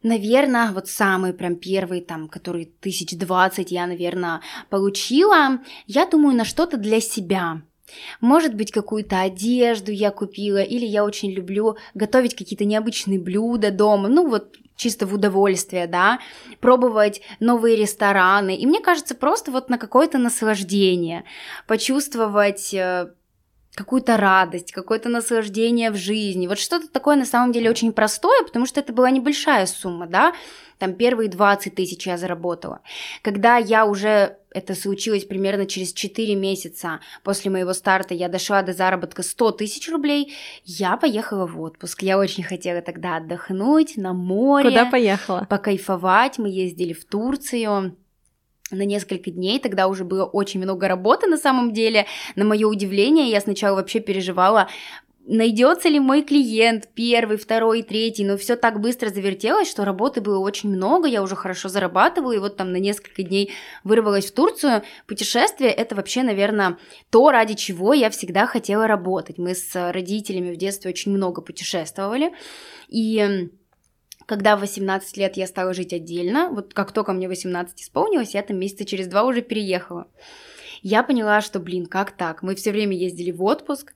Наверное, 0.03 0.73
вот 0.73 0.89
самые 0.89 1.33
прям 1.33 1.55
первые, 1.55 2.01
там, 2.01 2.27
которые 2.27 2.65
тысяч 2.65 3.17
двадцать 3.17 3.71
я, 3.71 3.87
наверное, 3.87 4.41
получила, 4.69 5.59
я 5.85 6.05
думаю, 6.05 6.35
на 6.35 6.43
что-то 6.43 6.75
для 6.75 6.99
себя. 6.99 7.61
Может 8.19 8.53
быть, 8.53 8.73
какую-то 8.73 9.21
одежду 9.21 9.93
я 9.93 10.11
купила, 10.11 10.61
или 10.61 10.85
я 10.85 11.05
очень 11.05 11.31
люблю 11.31 11.77
готовить 11.93 12.35
какие-то 12.35 12.65
необычные 12.65 13.17
блюда 13.17 13.71
дома. 13.71 14.09
Ну, 14.09 14.27
вот 14.27 14.57
чисто 14.77 15.05
в 15.05 15.13
удовольствие, 15.13 15.87
да, 15.87 16.19
пробовать 16.61 17.21
новые 17.41 17.75
рестораны. 17.75 18.55
И 18.55 18.65
мне 18.65 18.79
кажется, 18.79 19.15
просто 19.15 19.51
вот 19.51 19.69
на 19.69 19.77
какое-то 19.77 20.17
наслаждение, 20.17 21.25
почувствовать 21.67 22.73
э, 22.73 23.11
какую-то 23.75 24.17
радость, 24.17 24.71
какое-то 24.71 25.09
наслаждение 25.09 25.91
в 25.91 25.95
жизни. 25.95 26.47
Вот 26.47 26.59
что-то 26.59 26.87
такое 26.87 27.15
на 27.15 27.25
самом 27.25 27.51
деле 27.51 27.69
очень 27.69 27.91
простое, 27.91 28.43
потому 28.43 28.65
что 28.65 28.79
это 28.79 28.93
была 28.93 29.09
небольшая 29.11 29.65
сумма, 29.65 30.07
да, 30.07 30.33
там 30.79 30.93
первые 30.93 31.29
20 31.29 31.75
тысяч 31.75 32.07
я 32.07 32.17
заработала. 32.17 32.81
Когда 33.21 33.57
я 33.57 33.85
уже, 33.85 34.37
это 34.57 34.73
случилось 34.73 35.23
примерно 35.23 35.67
через 35.67 35.93
4 35.93 36.35
месяца 36.35 36.99
после 37.23 37.51
моего 37.51 37.73
старта, 37.73 38.13
я 38.13 38.27
дошла 38.27 38.63
до 38.63 38.73
заработка 38.73 39.21
100 39.21 39.51
тысяч 39.51 39.89
рублей, 39.89 40.33
я 40.65 40.97
поехала 40.97 41.45
в 41.45 41.61
отпуск. 41.61 42.01
Я 42.01 42.17
очень 42.17 42.43
хотела 42.43 42.81
тогда 42.81 43.17
отдохнуть 43.17 43.97
на 43.97 44.13
море. 44.13 44.69
Куда 44.69 44.85
поехала? 44.85 45.47
Покайфовать. 45.49 46.39
Мы 46.39 46.49
ездили 46.49 46.93
в 46.93 47.05
Турцию 47.05 47.95
на 48.71 48.81
несколько 48.81 49.31
дней, 49.31 49.59
тогда 49.59 49.87
уже 49.87 50.03
было 50.03 50.25
очень 50.25 50.59
много 50.59 50.87
работы 50.87 51.27
на 51.27 51.37
самом 51.37 51.71
деле. 51.71 52.05
На 52.35 52.43
мое 52.43 52.67
удивление, 52.67 53.29
я 53.29 53.39
сначала 53.39 53.75
вообще 53.75 53.99
переживала, 53.99 54.67
найдется 55.27 55.89
ли 55.89 55.99
мой 55.99 56.23
клиент 56.23 56.87
первый, 56.93 57.37
второй, 57.37 57.83
третий, 57.83 58.23
но 58.23 58.37
все 58.37 58.55
так 58.55 58.79
быстро 58.79 59.09
завертелось, 59.09 59.69
что 59.69 59.85
работы 59.85 60.21
было 60.21 60.39
очень 60.39 60.69
много, 60.69 61.07
я 61.07 61.21
уже 61.21 61.35
хорошо 61.35 61.69
зарабатывала, 61.69 62.31
и 62.31 62.39
вот 62.39 62.55
там 62.55 62.71
на 62.71 62.77
несколько 62.77 63.23
дней 63.23 63.51
вырвалась 63.83 64.27
в 64.27 64.33
Турцию. 64.33 64.83
Путешествие– 65.05 65.69
это 65.71 65.95
вообще, 65.95 66.23
наверное, 66.23 66.77
то, 67.09 67.29
ради 67.29 67.55
чего 67.55 67.93
я 67.93 68.09
всегда 68.09 68.47
хотела 68.47 68.87
работать. 68.87 69.37
Мы 69.37 69.53
с 69.53 69.91
родителями 69.91 70.53
в 70.53 70.57
детстве 70.57 70.91
очень 70.91 71.11
много 71.11 71.41
путешествовали, 71.41 72.33
и 72.87 73.49
когда 74.25 74.55
в 74.57 74.61
18 74.61 75.17
лет 75.17 75.37
я 75.37 75.47
стала 75.47 75.73
жить 75.73 75.93
отдельно, 75.93 76.49
вот 76.49 76.73
как 76.73 76.91
только 76.93 77.13
мне 77.13 77.27
18 77.27 77.81
исполнилось, 77.81 78.33
я 78.33 78.43
там 78.43 78.57
месяца 78.57 78.85
через 78.85 79.07
два 79.07 79.23
уже 79.23 79.41
переехала 79.41 80.07
я 80.83 81.03
поняла, 81.03 81.41
что, 81.41 81.59
блин, 81.59 81.85
как 81.85 82.11
так? 82.11 82.43
Мы 82.43 82.55
все 82.55 82.71
время 82.71 82.95
ездили 82.95 83.31
в 83.31 83.43
отпуск, 83.43 83.93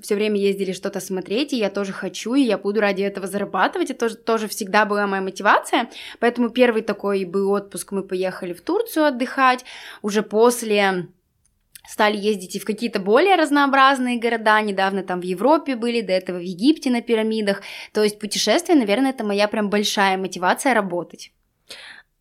все 0.00 0.14
время 0.14 0.36
ездили 0.38 0.72
что-то 0.72 1.00
смотреть, 1.00 1.52
и 1.52 1.56
я 1.56 1.68
тоже 1.68 1.92
хочу, 1.92 2.34
и 2.34 2.42
я 2.42 2.58
буду 2.58 2.80
ради 2.80 3.02
этого 3.02 3.26
зарабатывать, 3.26 3.90
это 3.90 4.00
тоже, 4.00 4.16
тоже 4.16 4.48
всегда 4.48 4.84
была 4.84 5.06
моя 5.06 5.22
мотивация, 5.22 5.90
поэтому 6.20 6.50
первый 6.50 6.82
такой 6.82 7.24
был 7.24 7.50
отпуск, 7.50 7.92
мы 7.92 8.02
поехали 8.02 8.52
в 8.52 8.60
Турцию 8.60 9.06
отдыхать, 9.06 9.64
уже 10.02 10.22
после 10.22 11.08
стали 11.88 12.16
ездить 12.16 12.54
и 12.54 12.60
в 12.60 12.64
какие-то 12.64 13.00
более 13.00 13.34
разнообразные 13.34 14.20
города, 14.20 14.60
недавно 14.60 15.02
там 15.02 15.20
в 15.20 15.24
Европе 15.24 15.74
были, 15.74 16.02
до 16.02 16.12
этого 16.12 16.38
в 16.38 16.42
Египте 16.42 16.88
на 16.90 17.02
пирамидах, 17.02 17.62
то 17.92 18.04
есть 18.04 18.20
путешествие, 18.20 18.78
наверное, 18.78 19.10
это 19.10 19.24
моя 19.24 19.48
прям 19.48 19.70
большая 19.70 20.16
мотивация 20.16 20.72
работать. 20.72 21.32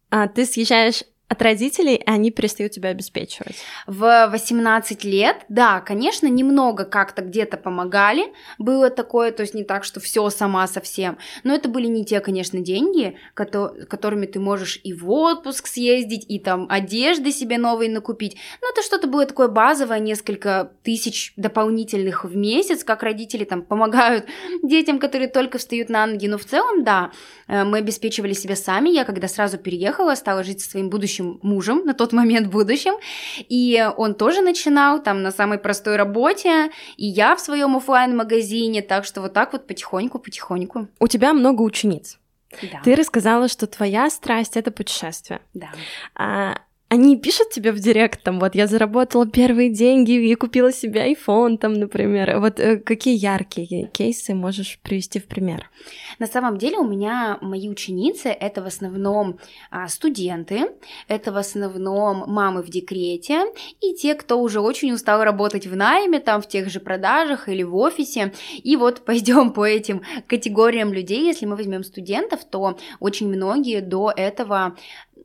А 0.09 0.27
ты 0.27 0.45
съезжаешь 0.45 1.03
от 1.29 1.43
родителей, 1.43 2.01
они 2.07 2.31
перестают 2.31 2.73
тебя 2.73 2.89
обеспечивать? 2.89 3.57
В 3.85 4.27
18 4.31 5.03
лет, 5.03 5.45
да, 5.47 5.79
конечно, 5.79 6.25
немного 6.25 6.85
как-то 6.85 7.21
где-то 7.21 7.57
помогали, 7.57 8.33
было 8.57 8.89
такое, 8.89 9.31
то 9.31 9.41
есть 9.41 9.53
не 9.53 9.63
так, 9.63 9.83
что 9.83 9.99
все 9.99 10.27
сама 10.31 10.67
совсем, 10.67 11.19
но 11.43 11.53
это 11.53 11.69
были 11.69 11.85
не 11.85 12.03
те, 12.03 12.19
конечно, 12.19 12.59
деньги, 12.59 13.15
которыми 13.35 14.25
ты 14.25 14.39
можешь 14.39 14.81
и 14.83 14.91
в 14.91 15.09
отпуск 15.09 15.67
съездить, 15.67 16.25
и 16.27 16.39
там 16.39 16.65
одежды 16.67 17.31
себе 17.31 17.59
новые 17.59 17.91
накупить, 17.91 18.35
но 18.61 18.69
это 18.71 18.81
что-то 18.81 19.07
было 19.07 19.25
такое 19.27 19.49
базовое, 19.49 19.99
несколько 19.99 20.71
тысяч 20.81 21.33
дополнительных 21.37 22.25
в 22.25 22.35
месяц, 22.35 22.83
как 22.83 23.03
родители 23.03 23.43
там 23.43 23.61
помогают 23.61 24.25
детям, 24.63 24.97
которые 24.97 25.27
только 25.27 25.59
встают 25.59 25.89
на 25.89 26.07
ноги, 26.07 26.27
но 26.27 26.39
в 26.39 26.45
целом, 26.45 26.83
да, 26.83 27.11
э, 27.47 27.63
мы 27.63 27.77
обеспечивали 27.77 28.33
себя 28.33 28.55
сами, 28.55 28.89
я 28.89 29.05
когда 29.05 29.27
сразу 29.27 29.59
переехала, 29.59 30.15
стала 30.15 30.43
жить 30.43 30.61
со 30.61 30.71
своим 30.71 30.89
будущим 30.89 31.18
будущим 31.19 31.39
мужем, 31.41 31.85
на 31.85 31.93
тот 31.93 32.13
момент 32.13 32.47
будущим, 32.47 32.93
и 33.37 33.87
он 33.97 34.15
тоже 34.15 34.41
начинал 34.41 35.01
там 35.01 35.21
на 35.21 35.31
самой 35.31 35.57
простой 35.57 35.95
работе, 35.95 36.71
и 36.97 37.05
я 37.05 37.35
в 37.35 37.39
своем 37.39 37.75
офлайн 37.75 38.15
магазине 38.15 38.81
так 38.81 39.05
что 39.05 39.21
вот 39.21 39.33
так 39.33 39.53
вот 39.53 39.67
потихоньку-потихоньку. 39.67 40.87
У 40.99 41.07
тебя 41.07 41.33
много 41.33 41.61
учениц. 41.61 42.19
Да. 42.61 42.81
Ты 42.83 42.95
рассказала, 42.95 43.47
что 43.47 43.67
твоя 43.67 44.09
страсть 44.09 44.57
это 44.57 44.71
путешествие. 44.71 45.39
Да. 45.53 45.69
А, 46.15 46.57
они 46.89 47.17
пишут 47.17 47.51
тебе 47.51 47.71
в 47.71 47.79
директ, 47.79 48.23
там, 48.23 48.39
вот, 48.39 48.55
я 48.55 48.65
заработала 48.65 49.27
первые 49.27 49.69
деньги 49.69 50.11
и 50.11 50.33
купила 50.33 50.71
себе 50.71 51.13
iPhone, 51.13 51.57
там, 51.57 51.73
например. 51.73 52.39
Вот 52.39 52.59
э, 52.59 52.77
какие 52.77 53.15
яркие 53.15 53.87
кейсы 53.87 54.33
можешь 54.33 54.79
привести 54.81 55.19
в 55.19 55.27
пример? 55.27 55.69
На 56.17 56.25
самом 56.25 56.57
деле 56.57 56.79
у 56.79 56.87
меня 56.87 57.37
мои 57.41 57.69
ученицы— 57.69 58.29
это 58.39 58.63
в 58.63 58.65
основном 58.65 59.37
а, 59.69 59.87
студенты, 59.87 60.71
это 61.07 61.31
в 61.31 61.37
основном 61.37 62.23
мамы 62.27 62.63
в 62.63 62.69
декрете 62.69 63.45
и 63.81 63.93
те, 63.93 64.15
кто 64.15 64.41
уже 64.41 64.59
очень 64.59 64.91
устал 64.91 65.23
работать 65.23 65.67
в 65.67 65.75
найме, 65.75 66.19
там, 66.19 66.41
в 66.41 66.47
тех 66.47 66.69
же 66.69 66.79
продажах 66.79 67.49
или 67.49 67.61
в 67.61 67.75
офисе. 67.75 68.33
И 68.63 68.75
вот 68.75 69.01
пойдем 69.05 69.51
по 69.51 69.63
этим 69.63 70.01
категориям 70.25 70.91
людей. 70.91 71.23
Если 71.23 71.45
мы 71.45 71.55
возьмем 71.55 71.83
студентов, 71.83 72.45
то 72.45 72.79
очень 72.99 73.27
многие 73.27 73.81
до 73.81 74.11
этого 74.15 74.75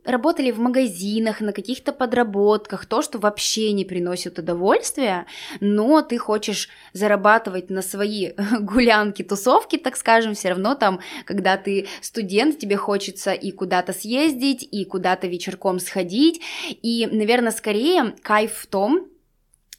работали 0.05 0.51
в 0.51 0.59
магазинах, 0.59 1.41
на 1.41 1.53
каких-то 1.53 1.93
подработках, 1.93 2.87
то, 2.87 3.03
что 3.03 3.19
вообще 3.19 3.73
не 3.73 3.85
приносит 3.85 4.39
удовольствия, 4.39 5.27
но 5.61 6.03
ты 6.03 6.19
хочешь 6.19 6.69
зарабатывать 6.93 7.71
на 7.71 7.83
свои 7.83 8.33
гулянки, 8.61 9.23
тусовки, 9.23 9.77
так 9.77 9.97
скажем, 9.97 10.35
все 10.35 10.51
равно 10.51 10.75
там, 10.75 11.01
когда 11.25 11.57
ты 11.57 11.87
студент, 12.01 12.59
тебе 12.59 12.77
хочется 12.77 13.33
и 13.33 13.51
куда-то 13.51 13.93
съездить, 13.93 14.67
и 14.71 14.85
куда-то 14.85 15.27
вечерком 15.27 15.79
сходить, 15.79 16.41
и, 16.83 17.09
наверное, 17.11 17.53
скорее 17.53 18.15
кайф 18.23 18.55
в 18.55 18.67
том, 18.67 19.09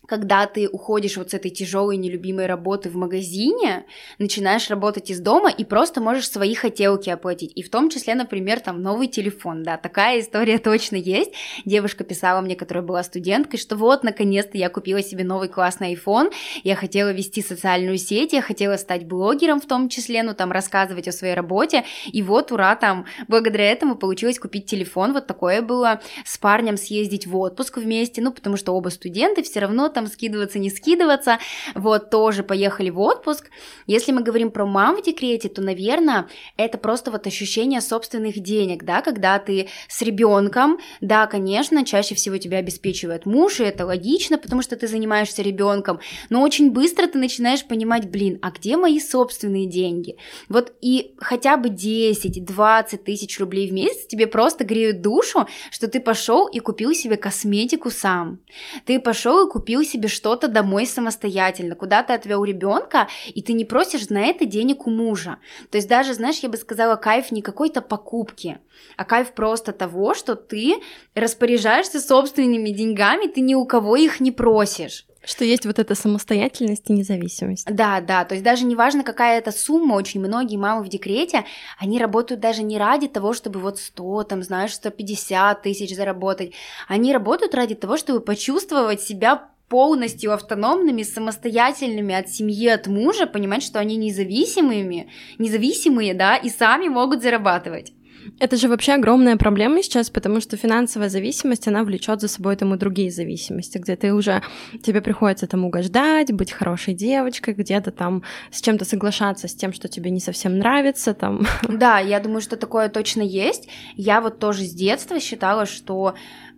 когда 0.08 0.46
ты 0.46 0.68
уходишь 0.70 1.18
вот 1.18 1.32
с 1.32 1.34
этой 1.34 1.52
тяжелой 1.52 1.98
нелюбимой 1.98 2.46
работы 2.46 2.90
в 2.90 2.96
магазине, 2.96 3.86
начинаешь 4.20 4.70
работать 4.70 5.10
из 5.10 5.20
дома 5.20 5.50
и 5.50 5.64
просто 5.64 6.02
можешь 6.02 6.30
свои 6.30 6.54
хотелки 6.54 7.10
оплатить. 7.10 7.52
И 7.56 7.64
в 7.64 7.70
том 7.70 7.90
числе, 7.90 8.16
например, 8.16 8.60
там 8.60 8.82
новый 8.82 9.08
телефон, 9.08 9.64
да, 9.64 9.78
такая 9.78 10.20
история 10.20 10.58
точно 10.60 10.96
есть. 10.96 11.32
Девушка 11.66 12.04
писала 12.04 12.42
мне, 12.42 12.56
которая 12.56 12.84
была 12.84 13.04
студенткой, 13.04 13.60
что 13.60 13.76
вот, 13.76 14.04
наконец-то 14.04 14.58
я 14.58 14.70
купила 14.70 15.02
себе 15.02 15.24
новый 15.24 15.50
классный 15.50 15.94
iPhone, 15.94 16.32
я 16.64 16.76
хотела 16.76 17.12
вести 17.12 17.42
социальную 17.42 17.98
сеть, 17.98 18.34
я 18.34 18.42
хотела 18.42 18.78
стать 18.78 19.06
блогером 19.06 19.60
в 19.60 19.66
том 19.66 19.90
числе, 19.90 20.24
ну 20.24 20.34
там 20.34 20.52
рассказывать 20.52 21.08
о 21.08 21.12
своей 21.12 21.34
работе, 21.34 21.84
и 22.06 22.22
вот, 22.22 22.52
ура, 22.52 22.76
там, 22.76 23.06
благодаря 23.28 23.72
этому 23.72 23.96
получилось 23.96 24.40
купить 24.40 24.66
телефон, 24.66 25.14
вот 25.14 25.28
такое 25.28 25.62
было, 25.62 26.02
с 26.26 26.38
парнем 26.38 26.78
съездить 26.78 27.28
в 27.28 27.36
отпуск 27.38 27.78
вместе, 27.78 28.22
ну 28.22 28.32
потому 28.32 28.58
что 28.58 28.74
оба 28.74 28.90
студенты, 28.90 29.44
все 29.44 29.60
равно 29.60 29.90
там 29.96 30.08
скидываться, 30.08 30.60
не 30.60 30.70
скидываться, 30.70 31.40
вот, 31.74 32.12
тоже 32.12 32.44
поехали 32.44 32.92
в 32.92 33.00
отпуск. 33.00 33.50
Если 33.88 34.12
мы 34.12 34.22
говорим 34.22 34.52
про 34.52 34.66
мам 34.66 34.98
в 34.98 35.04
декрете, 35.04 35.50
то, 35.50 35.62
наверное, 35.62 36.28
это 36.58 36.78
просто 36.78 37.10
вот 37.10 37.26
ощущение 37.26 37.82
собственных 37.82 38.40
денег, 38.40 38.84
да, 38.84 39.02
когда 39.02 39.40
ты 39.40 39.70
с 39.88 40.02
ребенком, 40.04 40.80
да, 41.02 41.26
конечно, 41.26 41.86
чаще 41.86 42.14
всего 42.14 42.38
тебя 42.38 42.60
обеспечивает 42.60 43.26
муж, 43.26 43.60
и 43.60 43.64
это 43.64 43.86
логично, 43.86 44.38
потому 44.38 44.62
что 44.62 44.76
ты 44.76 44.88
занимаешься 44.88 45.42
ребенком, 45.42 46.00
но 46.30 46.42
очень 46.42 46.72
быстро 46.72 47.08
ты 47.08 47.18
начинаешь 47.18 47.66
понимать, 47.66 48.10
блин, 48.10 48.38
а 48.42 48.52
где 48.52 48.78
мои 48.78 49.00
собственные 49.00 49.68
деньги? 49.68 50.18
Вот 50.50 50.74
и 50.82 51.16
хотя 51.18 51.56
бы 51.56 51.70
10-20 51.70 52.98
тысяч 52.98 53.40
рублей 53.40 53.70
в 53.70 53.74
месяц 53.74 54.08
тебе 54.08 54.28
просто 54.28 54.66
греют 54.66 55.02
душу, 55.02 55.48
что 55.72 55.88
ты 55.88 56.02
пошел 56.02 56.48
и 56.48 56.60
купил 56.60 56.94
себе 56.94 57.16
косметику 57.16 57.90
сам. 57.90 58.40
Ты 58.86 59.00
пошел 59.00 59.48
и 59.48 59.52
купил 59.52 59.85
себе 59.86 60.08
что-то 60.08 60.48
домой 60.48 60.86
самостоятельно, 60.86 61.76
куда 61.76 62.04
ты 62.04 62.14
отвел 62.14 62.44
ребенка, 62.44 63.08
и 63.28 63.42
ты 63.42 63.54
не 63.54 63.66
просишь 63.66 64.10
на 64.10 64.22
это 64.22 64.46
денег 64.46 64.88
у 64.88 64.90
мужа. 64.90 65.38
То 65.72 65.78
есть 65.78 65.88
даже, 65.88 66.14
знаешь, 66.14 66.40
я 66.40 66.50
бы 66.50 66.58
сказала, 66.58 66.96
кайф 66.96 67.32
не 67.32 67.42
какой-то 67.42 67.82
покупки, 67.82 68.60
а 68.98 69.06
кайф 69.06 69.34
просто 69.34 69.72
того, 69.72 70.14
что 70.14 70.36
ты 70.36 70.76
распоряжаешься 71.14 72.00
собственными 72.00 72.70
деньгами, 72.70 73.28
ты 73.28 73.42
ни 73.42 73.56
у 73.56 73.66
кого 73.66 73.96
их 73.96 74.20
не 74.20 74.32
просишь. 74.32 75.06
Что 75.26 75.44
есть 75.44 75.66
вот 75.66 75.80
эта 75.80 75.96
самостоятельность 75.96 76.84
и 76.90 76.94
независимость. 76.94 77.66
Да, 77.66 78.00
да, 78.00 78.26
то 78.26 78.36
есть 78.36 78.44
даже 78.44 78.64
неважно, 78.64 79.04
какая 79.04 79.40
это 79.40 79.52
сумма, 79.52 79.96
очень 79.96 80.20
многие 80.20 80.58
мамы 80.58 80.84
в 80.84 80.88
декрете, 80.88 81.46
они 81.80 82.00
работают 82.00 82.42
даже 82.42 82.62
не 82.62 82.78
ради 82.78 83.08
того, 83.08 83.34
чтобы 83.34 83.60
вот 83.60 83.80
100, 83.80 84.24
там, 84.26 84.44
знаешь, 84.44 84.76
150 84.76 85.64
тысяч 85.64 85.96
заработать, 85.96 86.54
они 86.88 87.12
работают 87.12 87.56
ради 87.56 87.74
того, 87.74 87.98
чтобы 87.98 88.20
почувствовать 88.20 89.02
себя 89.02 89.50
полностью 89.70 90.34
автономными, 90.34 91.04
самостоятельными 91.04 92.14
от 92.14 92.30
семьи, 92.30 92.68
от 92.68 92.88
мужа, 92.88 93.26
понимать, 93.26 93.64
что 93.64 93.80
они 93.80 93.98
независимыми, 93.98 95.10
независимые, 95.38 96.14
да, 96.14 96.36
и 96.36 96.50
сами 96.50 96.88
могут 96.88 97.22
зарабатывать. 97.22 97.94
Это 98.40 98.58
же 98.58 98.68
вообще 98.68 98.94
огромная 98.94 99.38
проблема 99.38 99.84
сейчас, 99.84 100.10
потому 100.10 100.42
что 100.42 100.58
финансовая 100.58 101.10
зависимость, 101.10 101.68
она 101.68 101.84
влечет 101.84 102.22
за 102.22 102.28
собой 102.28 102.56
там 102.56 102.74
и 102.74 102.78
другие 102.78 103.12
зависимости, 103.12 103.78
где 103.78 103.96
ты 103.96 104.14
уже, 104.14 104.42
тебе 104.84 105.02
приходится 105.02 105.48
там 105.48 105.66
угождать, 105.66 106.34
быть 106.34 106.52
хорошей 106.52 106.94
девочкой, 106.94 107.54
где-то 107.54 107.92
там 107.92 108.24
с 108.52 108.62
чем-то 108.62 108.86
соглашаться 108.86 109.48
с 109.48 109.56
тем, 109.56 109.74
что 109.74 109.88
тебе 109.88 110.10
не 110.10 110.20
совсем 110.20 110.58
нравится, 110.58 111.14
там. 111.14 111.46
Да, 111.68 112.00
я 112.00 112.20
думаю, 112.20 112.42
что 112.42 112.58
такое 112.58 112.90
точно 112.90 113.22
есть. 113.22 113.70
Я 113.96 114.22
вот 114.22 114.40
тоже 114.40 114.64
с 114.64 114.74
детства 114.74 115.20
считала, 115.20 115.66
что 115.66 116.16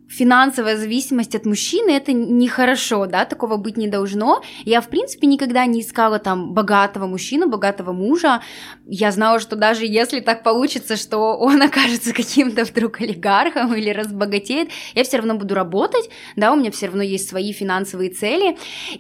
финансовая 0.09 0.77
зависимость 0.77 1.35
от 1.35 1.45
мужчины 1.45 1.91
это 1.91 2.13
нехорошо, 2.13 3.05
да, 3.05 3.25
такого 3.25 3.57
быть 3.57 3.77
не 3.77 3.87
должно. 3.87 4.41
Я, 4.63 4.81
в 4.81 4.87
принципе, 4.87 5.27
никогда 5.27 5.65
не 5.65 5.81
искала 5.81 6.19
там 6.19 6.53
богатого 6.53 7.07
мужчину, 7.07 7.47
богатого 7.47 7.91
мужа. 7.91 8.41
Я 8.85 9.11
знала, 9.11 9.39
что 9.39 9.55
даже 9.55 9.85
если 9.85 10.19
так 10.19 10.43
получится, 10.43 10.95
что 10.95 11.37
он 11.37 11.61
окажется 11.61 12.13
каким-то 12.13 12.63
вдруг 12.63 13.01
олигархом 13.01 13.73
или 13.73 13.89
разбогатеет, 13.89 14.69
я 14.95 15.03
все 15.03 15.17
равно 15.17 15.35
буду 15.35 15.55
работать, 15.55 16.09
да, 16.35 16.53
у 16.53 16.55
меня 16.55 16.71
все 16.71 16.87
равно 16.87 17.03
есть 17.03 17.29
свои 17.29 17.51
финансовые 17.51 18.09
цели. 18.11 18.57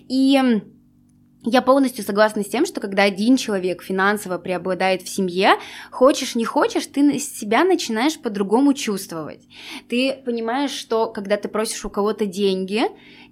И 0.09 0.39
я 1.49 1.61
полностью 1.61 2.03
согласна 2.03 2.43
с 2.43 2.47
тем, 2.47 2.65
что 2.65 2.81
когда 2.81 3.03
один 3.03 3.37
человек 3.37 3.81
финансово 3.81 4.37
преобладает 4.37 5.01
в 5.01 5.09
семье, 5.09 5.55
хочешь 5.91 6.35
не 6.35 6.45
хочешь, 6.45 6.87
ты 6.87 7.19
себя 7.19 7.63
начинаешь 7.63 8.19
по-другому 8.19 8.73
чувствовать. 8.73 9.41
Ты 9.87 10.21
понимаешь, 10.25 10.71
что 10.71 11.07
когда 11.07 11.37
ты 11.37 11.47
просишь 11.47 11.85
у 11.85 11.89
кого-то 11.89 12.25
деньги, 12.25 12.83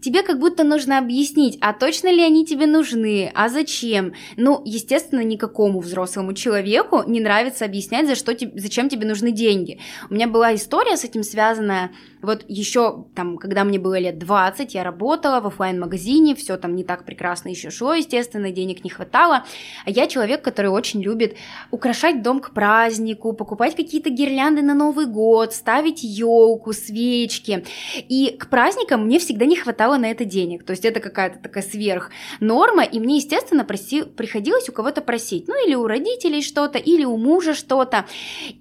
тебе 0.01 0.23
как 0.23 0.39
будто 0.39 0.63
нужно 0.63 0.97
объяснить, 0.97 1.57
а 1.61 1.73
точно 1.73 2.11
ли 2.11 2.21
они 2.21 2.45
тебе 2.45 2.67
нужны, 2.67 3.31
а 3.33 3.49
зачем. 3.49 4.13
Ну, 4.37 4.61
естественно, 4.65 5.21
никакому 5.21 5.79
взрослому 5.79 6.33
человеку 6.33 7.03
не 7.07 7.19
нравится 7.19 7.65
объяснять, 7.65 8.07
за 8.07 8.15
что, 8.15 8.35
зачем 8.55 8.89
тебе 8.89 9.07
нужны 9.07 9.31
деньги. 9.31 9.79
У 10.09 10.13
меня 10.13 10.27
была 10.27 10.55
история 10.55 10.97
с 10.97 11.03
этим 11.03 11.23
связанная, 11.23 11.91
вот 12.25 12.43
еще 12.47 13.05
там, 13.13 13.37
когда 13.37 13.63
мне 13.63 13.77
было 13.77 13.99
лет 13.99 14.17
20, 14.17 14.73
я 14.73 14.83
работала 14.83 15.39
в 15.41 15.47
офлайн 15.47 15.79
магазине 15.79 16.35
все 16.35 16.57
там 16.57 16.75
не 16.75 16.83
так 16.83 17.05
прекрасно 17.05 17.49
еще 17.49 17.69
шло, 17.69 17.93
естественно, 17.93 18.49
денег 18.51 18.83
не 18.83 18.89
хватало. 18.89 19.45
А 19.85 19.89
я 19.89 20.07
человек, 20.07 20.41
который 20.41 20.71
очень 20.71 21.03
любит 21.03 21.35
украшать 21.69 22.23
дом 22.23 22.39
к 22.39 22.51
празднику, 22.51 23.33
покупать 23.33 23.75
какие-то 23.75 24.09
гирлянды 24.09 24.63
на 24.63 24.73
Новый 24.73 25.05
год, 25.05 25.53
ставить 25.53 26.03
елку, 26.03 26.73
свечки. 26.73 27.63
И 28.09 28.35
к 28.39 28.49
праздникам 28.49 29.05
мне 29.05 29.19
всегда 29.19 29.45
не 29.45 29.55
хватало 29.55 29.84
хватало 29.85 29.97
на 29.97 30.11
это 30.11 30.25
денег. 30.25 30.63
То 30.63 30.71
есть 30.71 30.85
это 30.85 30.99
какая-то 30.99 31.39
такая 31.39 31.63
сверх 31.63 32.11
норма, 32.39 32.83
и 32.83 32.99
мне, 32.99 33.17
естественно, 33.17 33.63
проси, 33.63 34.03
приходилось 34.03 34.69
у 34.69 34.71
кого-то 34.71 35.01
просить. 35.01 35.47
Ну, 35.47 35.67
или 35.67 35.75
у 35.75 35.87
родителей 35.87 36.41
что-то, 36.41 36.77
или 36.77 37.05
у 37.05 37.17
мужа 37.17 37.53
что-то. 37.53 38.05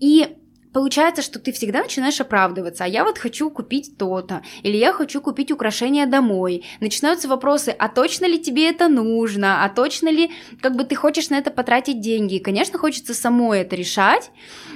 И 0.00 0.28
получается, 0.72 1.22
что 1.22 1.38
ты 1.38 1.52
всегда 1.52 1.82
начинаешь 1.82 2.20
оправдываться, 2.20 2.84
а 2.84 2.88
я 2.88 3.04
вот 3.04 3.18
хочу 3.18 3.48
купить 3.50 3.96
то-то, 3.96 4.42
или 4.64 4.76
я 4.76 4.92
хочу 4.92 5.20
купить 5.20 5.52
украшения 5.52 6.06
домой. 6.06 6.64
Начинаются 6.80 7.28
вопросы, 7.28 7.74
а 7.78 7.88
точно 7.88 8.26
ли 8.26 8.38
тебе 8.38 8.68
это 8.68 8.88
нужно, 8.88 9.64
а 9.64 9.68
точно 9.68 10.10
ли, 10.10 10.30
как 10.60 10.76
бы 10.76 10.84
ты 10.84 10.96
хочешь 10.96 11.30
на 11.30 11.38
это 11.38 11.50
потратить 11.50 12.00
деньги. 12.00 12.34
И, 12.34 12.40
конечно, 12.40 12.78
хочется 12.78 13.14
самой 13.14 13.60
это 13.60 13.76
решать. 13.76 14.30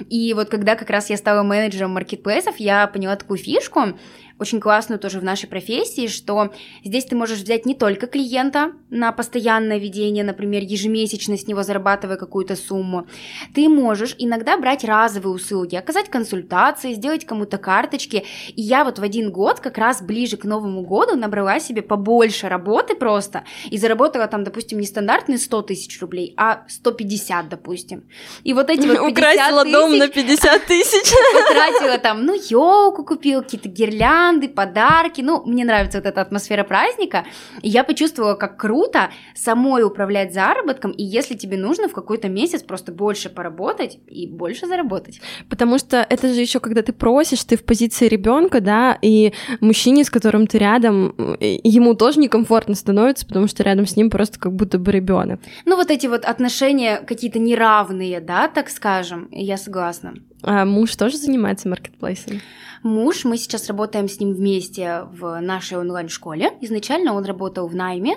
И 0.08 0.34
вот 0.34 0.48
когда 0.48 0.76
как 0.76 0.90
раз 0.90 1.10
я 1.10 1.16
стала 1.16 1.42
менеджером 1.42 1.90
маркетплейсов, 1.90 2.60
я 2.60 2.86
поняла 2.86 3.16
такую 3.16 3.38
фишку, 3.38 3.98
очень 4.38 4.60
классную 4.60 4.98
тоже 4.98 5.20
в 5.20 5.24
нашей 5.24 5.48
профессии, 5.48 6.06
что 6.06 6.52
здесь 6.84 7.04
ты 7.04 7.16
можешь 7.16 7.40
взять 7.40 7.66
не 7.66 7.74
только 7.74 8.06
клиента 8.06 8.72
на 8.90 9.12
постоянное 9.12 9.78
ведение, 9.78 10.24
например, 10.24 10.62
ежемесячно 10.62 11.36
с 11.36 11.46
него 11.46 11.62
зарабатывая 11.62 12.16
какую-то 12.16 12.56
сумму, 12.56 13.06
ты 13.54 13.68
можешь 13.68 14.14
иногда 14.18 14.56
брать 14.56 14.84
разовые 14.84 15.34
услуги, 15.34 15.76
оказать 15.76 16.08
консультации, 16.08 16.94
сделать 16.94 17.24
кому-то 17.24 17.58
карточки. 17.58 18.24
И 18.48 18.62
я 18.62 18.84
вот 18.84 18.98
в 18.98 19.02
один 19.02 19.30
год, 19.30 19.60
как 19.60 19.78
раз 19.78 20.02
ближе 20.02 20.36
к 20.36 20.44
Новому 20.44 20.82
году, 20.82 21.16
набрала 21.16 21.60
себе 21.60 21.82
побольше 21.82 22.48
работы 22.48 22.94
просто 22.94 23.44
и 23.70 23.78
заработала 23.78 24.26
там, 24.28 24.44
допустим, 24.44 24.78
не 24.78 24.86
стандартные 24.86 25.38
100 25.38 25.62
тысяч 25.62 26.00
рублей, 26.00 26.34
а 26.36 26.64
150, 26.68 27.48
допустим. 27.48 28.04
И 28.44 28.52
вот 28.52 28.70
эти 28.70 28.86
вот 28.86 28.98
50 28.98 29.10
Украсила 29.10 29.62
тысяч... 29.62 29.74
дом 29.74 29.98
на 29.98 30.08
50 30.08 30.66
тысяч. 30.66 31.12
Потратила 31.32 31.98
там, 31.98 32.24
ну, 32.24 32.34
елку 32.34 33.04
купила, 33.04 33.42
какие-то 33.42 33.68
гирлянды, 33.68 34.27
гирлянды, 34.28 34.48
подарки. 34.48 35.20
Ну, 35.20 35.42
мне 35.44 35.64
нравится 35.64 35.98
вот 35.98 36.06
эта 36.06 36.20
атмосфера 36.20 36.64
праздника. 36.64 37.24
И 37.62 37.68
я 37.68 37.84
почувствовала, 37.84 38.34
как 38.34 38.56
круто 38.56 39.10
самой 39.34 39.82
управлять 39.82 40.34
заработком, 40.34 40.90
и 40.92 41.02
если 41.02 41.34
тебе 41.34 41.56
нужно 41.56 41.88
в 41.88 41.92
какой-то 41.92 42.28
месяц 42.28 42.62
просто 42.62 42.92
больше 42.92 43.28
поработать 43.28 43.98
и 44.06 44.26
больше 44.26 44.66
заработать. 44.66 45.20
Потому 45.48 45.78
что 45.78 46.06
это 46.08 46.32
же 46.32 46.40
еще 46.40 46.60
когда 46.60 46.82
ты 46.82 46.92
просишь, 46.92 47.44
ты 47.44 47.56
в 47.56 47.64
позиции 47.64 48.08
ребенка, 48.08 48.60
да, 48.60 48.98
и 49.02 49.32
мужчине, 49.60 50.04
с 50.04 50.10
которым 50.10 50.46
ты 50.46 50.58
рядом, 50.58 51.14
ему 51.40 51.94
тоже 51.94 52.20
некомфортно 52.20 52.74
становится, 52.74 53.26
потому 53.26 53.48
что 53.48 53.62
рядом 53.62 53.86
с 53.86 53.96
ним 53.96 54.10
просто 54.10 54.38
как 54.38 54.52
будто 54.52 54.78
бы 54.78 54.92
ребенок. 54.92 55.40
Ну, 55.64 55.76
вот 55.76 55.90
эти 55.90 56.06
вот 56.06 56.24
отношения 56.24 56.98
какие-то 57.06 57.38
неравные, 57.38 58.20
да, 58.20 58.48
так 58.48 58.70
скажем, 58.70 59.28
я 59.30 59.56
согласна. 59.56 60.14
А 60.42 60.64
муж 60.64 60.94
тоже 60.96 61.16
занимается 61.16 61.68
маркетплейсом? 61.68 62.40
Муж, 62.82 63.24
мы 63.24 63.36
сейчас 63.38 63.66
работаем 63.66 64.08
с 64.08 64.20
ним 64.20 64.32
вместе 64.32 65.02
в 65.12 65.40
нашей 65.40 65.78
онлайн-школе. 65.78 66.52
Изначально 66.60 67.14
он 67.14 67.24
работал 67.24 67.66
в 67.66 67.74
найме. 67.74 68.16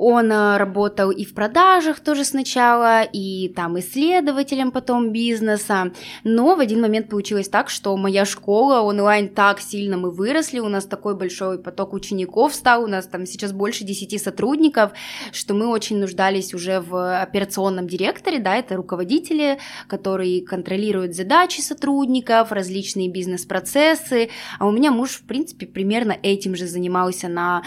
Он 0.00 0.30
э, 0.30 0.56
работал 0.58 1.10
и 1.10 1.24
в 1.24 1.34
продажах 1.34 1.98
тоже 1.98 2.24
сначала, 2.24 3.02
и 3.02 3.48
там 3.48 3.76
исследователем 3.80 4.70
потом 4.70 5.10
бизнеса. 5.10 5.92
Но 6.22 6.54
в 6.54 6.60
один 6.60 6.80
момент 6.80 7.08
получилось 7.08 7.48
так, 7.48 7.68
что 7.68 7.96
моя 7.96 8.24
школа 8.24 8.82
онлайн 8.82 9.28
так 9.28 9.58
сильно 9.58 9.96
мы 9.96 10.12
выросли, 10.12 10.60
у 10.60 10.68
нас 10.68 10.84
такой 10.84 11.16
большой 11.16 11.58
поток 11.58 11.94
учеников 11.94 12.54
стал, 12.54 12.84
у 12.84 12.86
нас 12.86 13.08
там 13.08 13.26
сейчас 13.26 13.52
больше 13.52 13.82
10 13.82 14.22
сотрудников, 14.22 14.92
что 15.32 15.54
мы 15.54 15.66
очень 15.66 15.98
нуждались 15.98 16.54
уже 16.54 16.80
в 16.80 17.20
операционном 17.20 17.88
директоре, 17.88 18.38
да, 18.38 18.54
это 18.54 18.76
руководители, 18.76 19.58
которые 19.88 20.46
контролируют 20.46 21.16
задачи 21.16 21.60
сотрудников, 21.60 22.52
различные 22.52 23.10
бизнес-процессы, 23.10 24.28
а 24.60 24.66
у 24.68 24.70
меня 24.70 24.92
муж, 24.92 25.10
в 25.10 25.26
принципе, 25.26 25.66
примерно 25.66 26.16
этим 26.22 26.54
же 26.54 26.68
занимался 26.68 27.26
на 27.26 27.64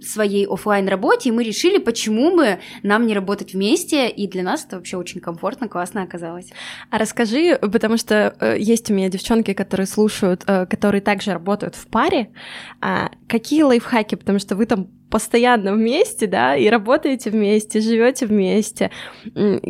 своей 0.00 0.46
офлайн 0.46 0.88
работе, 0.88 1.28
и 1.28 1.32
мы 1.32 1.44
решили, 1.44 1.57
почему 1.78 2.36
бы 2.36 2.58
нам 2.82 3.06
не 3.06 3.14
работать 3.14 3.54
вместе, 3.54 4.08
и 4.08 4.26
для 4.26 4.42
нас 4.42 4.64
это 4.64 4.76
вообще 4.76 4.96
очень 4.96 5.20
комфортно, 5.20 5.68
классно 5.68 6.02
оказалось. 6.02 6.50
А 6.90 6.98
расскажи, 6.98 7.58
потому 7.60 7.96
что 7.96 8.34
э, 8.40 8.56
есть 8.58 8.90
у 8.90 8.94
меня 8.94 9.08
девчонки, 9.08 9.52
которые 9.52 9.86
слушают, 9.86 10.44
э, 10.46 10.66
которые 10.66 11.00
также 11.00 11.32
работают 11.32 11.74
в 11.74 11.86
паре, 11.86 12.30
а 12.80 13.10
какие 13.28 13.62
лайфхаки, 13.62 14.14
потому 14.14 14.38
что 14.38 14.56
вы 14.56 14.66
там 14.66 14.88
постоянно 15.10 15.72
вместе, 15.72 16.26
да, 16.26 16.56
и 16.56 16.68
работаете 16.68 17.30
вместе, 17.30 17.80
живете 17.80 18.26
вместе. 18.26 18.90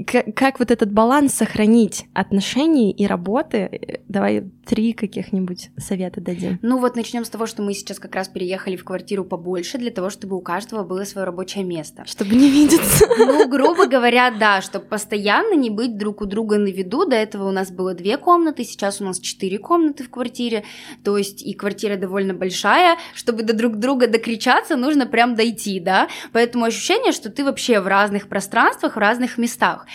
Как, 0.06 0.34
как 0.34 0.58
вот 0.58 0.70
этот 0.70 0.92
баланс 0.92 1.34
сохранить 1.34 2.06
отношений 2.12 2.90
и 2.90 3.06
работы? 3.06 4.00
Давай 4.08 4.44
три 4.68 4.92
каких-нибудь 4.92 5.70
совета 5.78 6.20
дадим. 6.20 6.58
Ну 6.60 6.78
вот 6.78 6.94
начнем 6.94 7.24
с 7.24 7.30
того, 7.30 7.46
что 7.46 7.62
мы 7.62 7.72
сейчас 7.72 7.98
как 7.98 8.14
раз 8.14 8.28
переехали 8.28 8.76
в 8.76 8.84
квартиру 8.84 9.24
побольше 9.24 9.78
для 9.78 9.90
того, 9.90 10.10
чтобы 10.10 10.36
у 10.36 10.42
каждого 10.42 10.84
было 10.84 11.04
свое 11.04 11.24
рабочее 11.24 11.64
место. 11.64 12.04
Чтобы 12.04 12.34
не 12.34 12.50
видеться. 12.50 13.06
Ну, 13.16 13.48
грубо 13.48 13.86
говоря, 13.86 14.30
да, 14.30 14.60
чтобы 14.60 14.84
постоянно 14.84 15.54
не 15.54 15.70
быть 15.70 15.96
друг 15.96 16.20
у 16.20 16.26
друга 16.26 16.58
на 16.58 16.68
виду. 16.68 17.06
До 17.06 17.16
этого 17.16 17.48
у 17.48 17.50
нас 17.50 17.70
было 17.70 17.94
две 17.94 18.18
комнаты, 18.18 18.62
сейчас 18.64 19.00
у 19.00 19.04
нас 19.04 19.18
четыре 19.20 19.58
комнаты 19.58 20.04
в 20.04 20.10
квартире, 20.10 20.64
то 21.02 21.16
есть 21.16 21.42
и 21.42 21.54
квартира 21.54 21.96
довольно 21.96 22.34
большая. 22.34 22.98
Чтобы 23.14 23.44
до 23.44 23.54
друг 23.54 23.76
друга 23.76 24.06
докричаться, 24.06 24.76
нужно 24.76 25.06
прям 25.06 25.34
дойти, 25.34 25.80
да, 25.80 26.08
поэтому 26.32 26.66
ощущение, 26.66 27.12
что 27.12 27.30
ты 27.30 27.42
вообще 27.42 27.80
в 27.80 27.86
разных 27.86 28.28
пространствах, 28.28 28.96
в 28.96 28.98
разных 28.98 29.38
местах. 29.38 29.86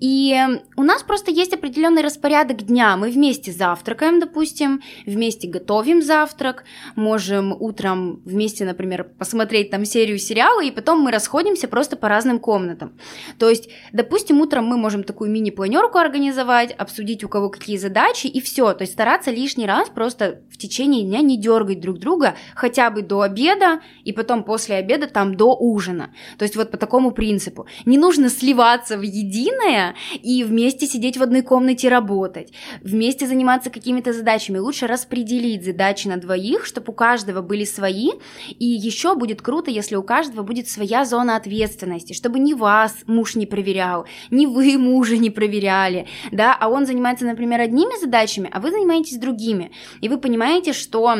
И 0.00 0.36
у 0.76 0.82
нас 0.82 1.04
просто 1.04 1.30
есть 1.30 1.54
определенный 1.54 2.02
распорядок 2.02 2.64
дня. 2.64 2.96
Мы 2.96 3.10
вместе 3.10 3.52
завтракаем, 3.52 4.15
допустим, 4.20 4.82
вместе 5.06 5.48
готовим 5.48 6.02
завтрак, 6.02 6.64
можем 6.94 7.56
утром 7.58 8.20
вместе, 8.24 8.64
например, 8.64 9.04
посмотреть 9.18 9.70
там 9.70 9.84
серию 9.84 10.18
сериала, 10.18 10.62
и 10.62 10.70
потом 10.70 11.00
мы 11.00 11.10
расходимся 11.10 11.68
просто 11.68 11.96
по 11.96 12.08
разным 12.08 12.38
комнатам. 12.38 12.96
То 13.38 13.48
есть, 13.48 13.68
допустим, 13.92 14.40
утром 14.40 14.66
мы 14.66 14.76
можем 14.76 15.04
такую 15.04 15.30
мини-планерку 15.30 15.98
организовать, 15.98 16.72
обсудить 16.72 17.24
у 17.24 17.28
кого 17.28 17.50
какие 17.50 17.76
задачи, 17.76 18.26
и 18.26 18.40
все. 18.40 18.72
То 18.72 18.82
есть 18.82 18.92
стараться 18.92 19.30
лишний 19.30 19.66
раз 19.66 19.88
просто 19.88 20.40
в 20.50 20.58
течение 20.58 21.02
дня 21.02 21.20
не 21.20 21.36
дергать 21.36 21.80
друг 21.80 21.98
друга 21.98 22.34
хотя 22.54 22.90
бы 22.90 23.02
до 23.02 23.22
обеда, 23.22 23.80
и 24.04 24.12
потом 24.12 24.44
после 24.44 24.76
обеда 24.76 25.06
там 25.06 25.34
до 25.34 25.54
ужина. 25.54 26.12
То 26.38 26.44
есть 26.44 26.56
вот 26.56 26.70
по 26.70 26.76
такому 26.76 27.10
принципу. 27.10 27.66
Не 27.84 27.98
нужно 27.98 28.28
сливаться 28.28 28.96
в 28.96 29.02
единое 29.02 29.94
и 30.22 30.44
вместе 30.44 30.86
сидеть 30.86 31.16
в 31.16 31.22
одной 31.22 31.42
комнате 31.42 31.88
работать, 31.88 32.52
вместе 32.82 33.26
заниматься 33.26 33.70
какими-то 33.70 34.05
какими-то 34.06 34.12
задачами, 34.12 34.58
лучше 34.58 34.86
распределить 34.86 35.64
задачи 35.64 36.08
на 36.08 36.16
двоих, 36.16 36.64
чтобы 36.64 36.92
у 36.92 36.94
каждого 36.94 37.42
были 37.42 37.64
свои, 37.64 38.10
и 38.48 38.64
еще 38.64 39.14
будет 39.14 39.42
круто, 39.42 39.70
если 39.70 39.96
у 39.96 40.02
каждого 40.02 40.42
будет 40.42 40.68
своя 40.68 41.04
зона 41.04 41.36
ответственности, 41.36 42.12
чтобы 42.12 42.38
ни 42.38 42.54
вас 42.54 42.94
муж 43.06 43.36
не 43.36 43.46
проверял, 43.46 44.06
ни 44.30 44.46
вы 44.46 44.78
мужа 44.78 45.16
не 45.16 45.30
проверяли, 45.30 46.06
да, 46.32 46.56
а 46.58 46.68
он 46.68 46.86
занимается, 46.86 47.24
например, 47.24 47.60
одними 47.60 48.00
задачами, 48.00 48.50
а 48.52 48.60
вы 48.60 48.70
занимаетесь 48.70 49.18
другими, 49.18 49.70
и 50.00 50.08
вы 50.08 50.18
понимаете, 50.18 50.72
что 50.72 51.16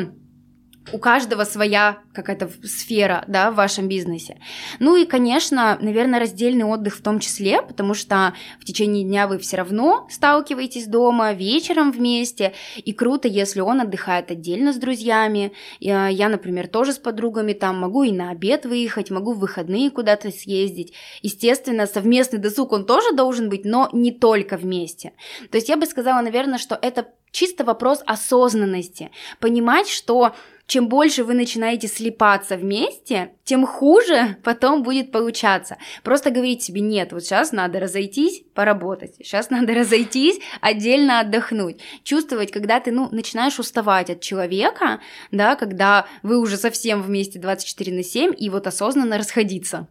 у 0.92 0.98
каждого 0.98 1.44
своя 1.44 1.98
какая-то 2.12 2.50
сфера, 2.64 3.24
да, 3.26 3.50
в 3.50 3.56
вашем 3.56 3.88
бизнесе. 3.88 4.38
Ну 4.78 4.96
и, 4.96 5.04
конечно, 5.04 5.78
наверное, 5.80 6.20
раздельный 6.20 6.64
отдых 6.64 6.96
в 6.96 7.02
том 7.02 7.18
числе, 7.18 7.60
потому 7.62 7.94
что 7.94 8.34
в 8.60 8.64
течение 8.64 9.04
дня 9.04 9.26
вы 9.26 9.38
все 9.38 9.56
равно 9.56 10.06
сталкиваетесь 10.10 10.86
дома, 10.86 11.32
вечером 11.32 11.90
вместе, 11.90 12.52
и 12.76 12.92
круто, 12.92 13.28
если 13.28 13.60
он 13.60 13.80
отдыхает 13.80 14.30
отдельно 14.30 14.72
с 14.72 14.76
друзьями. 14.76 15.52
Я, 15.80 16.28
например, 16.28 16.68
тоже 16.68 16.92
с 16.92 16.98
подругами 16.98 17.52
там 17.52 17.80
могу 17.80 18.04
и 18.04 18.12
на 18.12 18.30
обед 18.30 18.64
выехать, 18.64 19.10
могу 19.10 19.32
в 19.32 19.40
выходные 19.40 19.90
куда-то 19.90 20.30
съездить. 20.30 20.92
Естественно, 21.22 21.86
совместный 21.86 22.38
досуг 22.38 22.72
он 22.72 22.86
тоже 22.86 23.12
должен 23.12 23.48
быть, 23.48 23.64
но 23.64 23.88
не 23.92 24.12
только 24.12 24.56
вместе. 24.56 25.12
То 25.50 25.56
есть 25.56 25.68
я 25.68 25.76
бы 25.76 25.86
сказала, 25.86 26.22
наверное, 26.22 26.58
что 26.58 26.78
это 26.80 27.08
чисто 27.32 27.64
вопрос 27.64 28.02
осознанности. 28.06 29.10
Понимать, 29.40 29.88
что 29.88 30.34
чем 30.66 30.88
больше 30.88 31.24
вы 31.24 31.34
начинаете 31.34 31.86
слипаться 31.88 32.56
вместе, 32.56 33.32
тем 33.44 33.66
хуже 33.66 34.36
потом 34.44 34.82
будет 34.82 35.12
получаться. 35.12 35.76
Просто 36.02 36.30
говорить 36.30 36.62
себе, 36.62 36.80
нет, 36.80 37.12
вот 37.12 37.24
сейчас 37.24 37.52
надо 37.52 37.80
разойтись, 37.80 38.42
поработать, 38.54 39.14
сейчас 39.16 39.50
надо 39.50 39.74
разойтись, 39.74 40.40
отдельно 40.60 41.20
отдохнуть. 41.20 41.80
Чувствовать, 42.02 42.50
когда 42.50 42.80
ты, 42.80 42.90
ну, 42.90 43.08
начинаешь 43.10 43.58
уставать 43.58 44.10
от 44.10 44.20
человека, 44.20 45.00
да, 45.30 45.56
когда 45.56 46.06
вы 46.22 46.38
уже 46.38 46.56
совсем 46.56 47.02
вместе 47.02 47.38
24 47.38 47.94
на 47.94 48.02
7, 48.02 48.34
и 48.36 48.50
вот 48.50 48.66
осознанно 48.66 49.18
расходиться. 49.18 49.88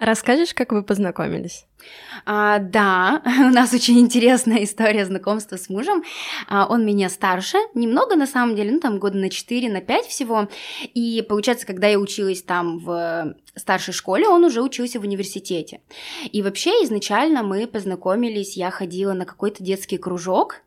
Расскажешь, 0.00 0.54
как 0.54 0.72
вы 0.72 0.82
познакомились? 0.82 1.66
А, 2.24 2.58
да, 2.58 3.22
у 3.38 3.54
нас 3.54 3.74
очень 3.74 4.00
интересная 4.00 4.64
история 4.64 5.04
знакомства 5.04 5.56
с 5.56 5.68
мужем. 5.68 6.02
А, 6.48 6.66
он 6.66 6.86
меня 6.86 7.10
старше, 7.10 7.58
немного 7.74 8.16
на 8.16 8.26
самом 8.26 8.56
деле, 8.56 8.72
ну 8.72 8.80
там 8.80 8.98
года 8.98 9.18
на 9.18 9.28
4, 9.28 9.70
на 9.70 9.82
5 9.82 10.06
всего. 10.06 10.48
И 10.94 11.22
получается, 11.28 11.66
когда 11.66 11.86
я 11.86 11.98
училась 11.98 12.42
там 12.42 12.78
в 12.78 13.34
старшей 13.54 13.92
школе, 13.92 14.26
он 14.26 14.42
уже 14.42 14.62
учился 14.62 14.98
в 15.00 15.04
университете. 15.04 15.82
И 16.32 16.40
вообще 16.40 16.70
изначально 16.84 17.42
мы 17.42 17.66
познакомились, 17.66 18.56
я 18.56 18.70
ходила 18.70 19.12
на 19.12 19.26
какой-то 19.26 19.62
детский 19.62 19.98
кружок, 19.98 20.62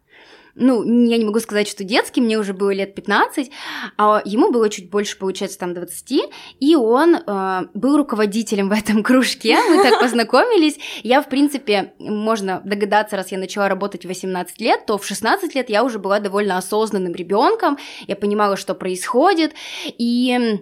ну, 0.56 0.84
я 0.84 1.18
не 1.18 1.26
могу 1.26 1.40
сказать, 1.40 1.68
что 1.68 1.84
детский, 1.84 2.22
мне 2.22 2.38
уже 2.38 2.54
было 2.54 2.72
лет 2.72 2.94
15, 2.96 3.52
а 3.98 4.22
ему 4.24 4.52
было 4.52 4.70
чуть 4.70 4.90
больше, 4.90 5.18
получается, 5.18 5.58
там 5.58 5.74
20, 5.74 6.22
и 6.60 6.76
он 6.76 7.16
э, 7.16 7.62
был 7.74 7.98
руководителем 7.98 8.70
в 8.74 8.74
этом 8.74 9.04
кружке, 9.04 9.58
мы 9.70 9.84
так 9.84 10.00
познакомились. 10.02 10.78
Я, 11.04 11.22
в 11.22 11.30
принципе, 11.30 11.94
можно 12.00 12.62
догадаться, 12.64 13.16
раз 13.16 13.32
я 13.32 13.38
начала 13.38 13.68
работать 13.68 14.06
в 14.06 14.08
18 14.08 14.60
лет, 14.60 14.86
то 14.86 14.98
в 14.98 15.06
16 15.06 15.56
лет 15.56 15.70
я 15.70 15.84
уже 15.84 16.00
была 16.00 16.20
довольно 16.20 16.58
осознанным 16.58 17.14
ребенком, 17.14 17.78
я 18.08 18.16
понимала, 18.16 18.58
что 18.58 18.76
происходит, 18.76 19.54
и 19.98 20.60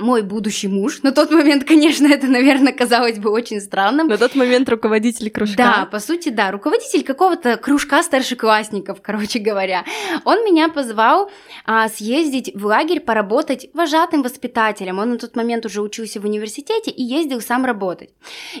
мой 0.00 0.22
будущий 0.22 0.68
муж. 0.68 1.02
На 1.02 1.12
тот 1.12 1.30
момент, 1.30 1.64
конечно, 1.64 2.06
это, 2.06 2.26
наверное, 2.26 2.72
казалось 2.72 3.18
бы 3.18 3.30
очень 3.30 3.60
странным. 3.60 4.08
На 4.08 4.18
тот 4.18 4.34
момент 4.34 4.68
руководитель 4.68 5.30
кружка. 5.30 5.56
Да, 5.56 5.88
по 5.90 6.00
сути, 6.00 6.30
да, 6.30 6.50
руководитель 6.50 7.04
какого-то 7.04 7.56
кружка 7.56 8.02
старшеклассников, 8.02 9.00
короче 9.02 9.38
говоря. 9.38 9.84
Он 10.24 10.44
меня 10.44 10.68
позвал 10.68 11.30
а, 11.64 11.88
съездить 11.88 12.52
в 12.54 12.66
лагерь 12.66 13.00
поработать 13.00 13.68
вожатым 13.74 14.22
воспитателем. 14.22 14.98
Он 14.98 15.10
на 15.10 15.18
тот 15.18 15.36
момент 15.36 15.66
уже 15.66 15.82
учился 15.82 16.20
в 16.20 16.24
университете 16.24 16.90
и 16.90 17.02
ездил 17.02 17.40
сам 17.40 17.64
работать. 17.64 18.10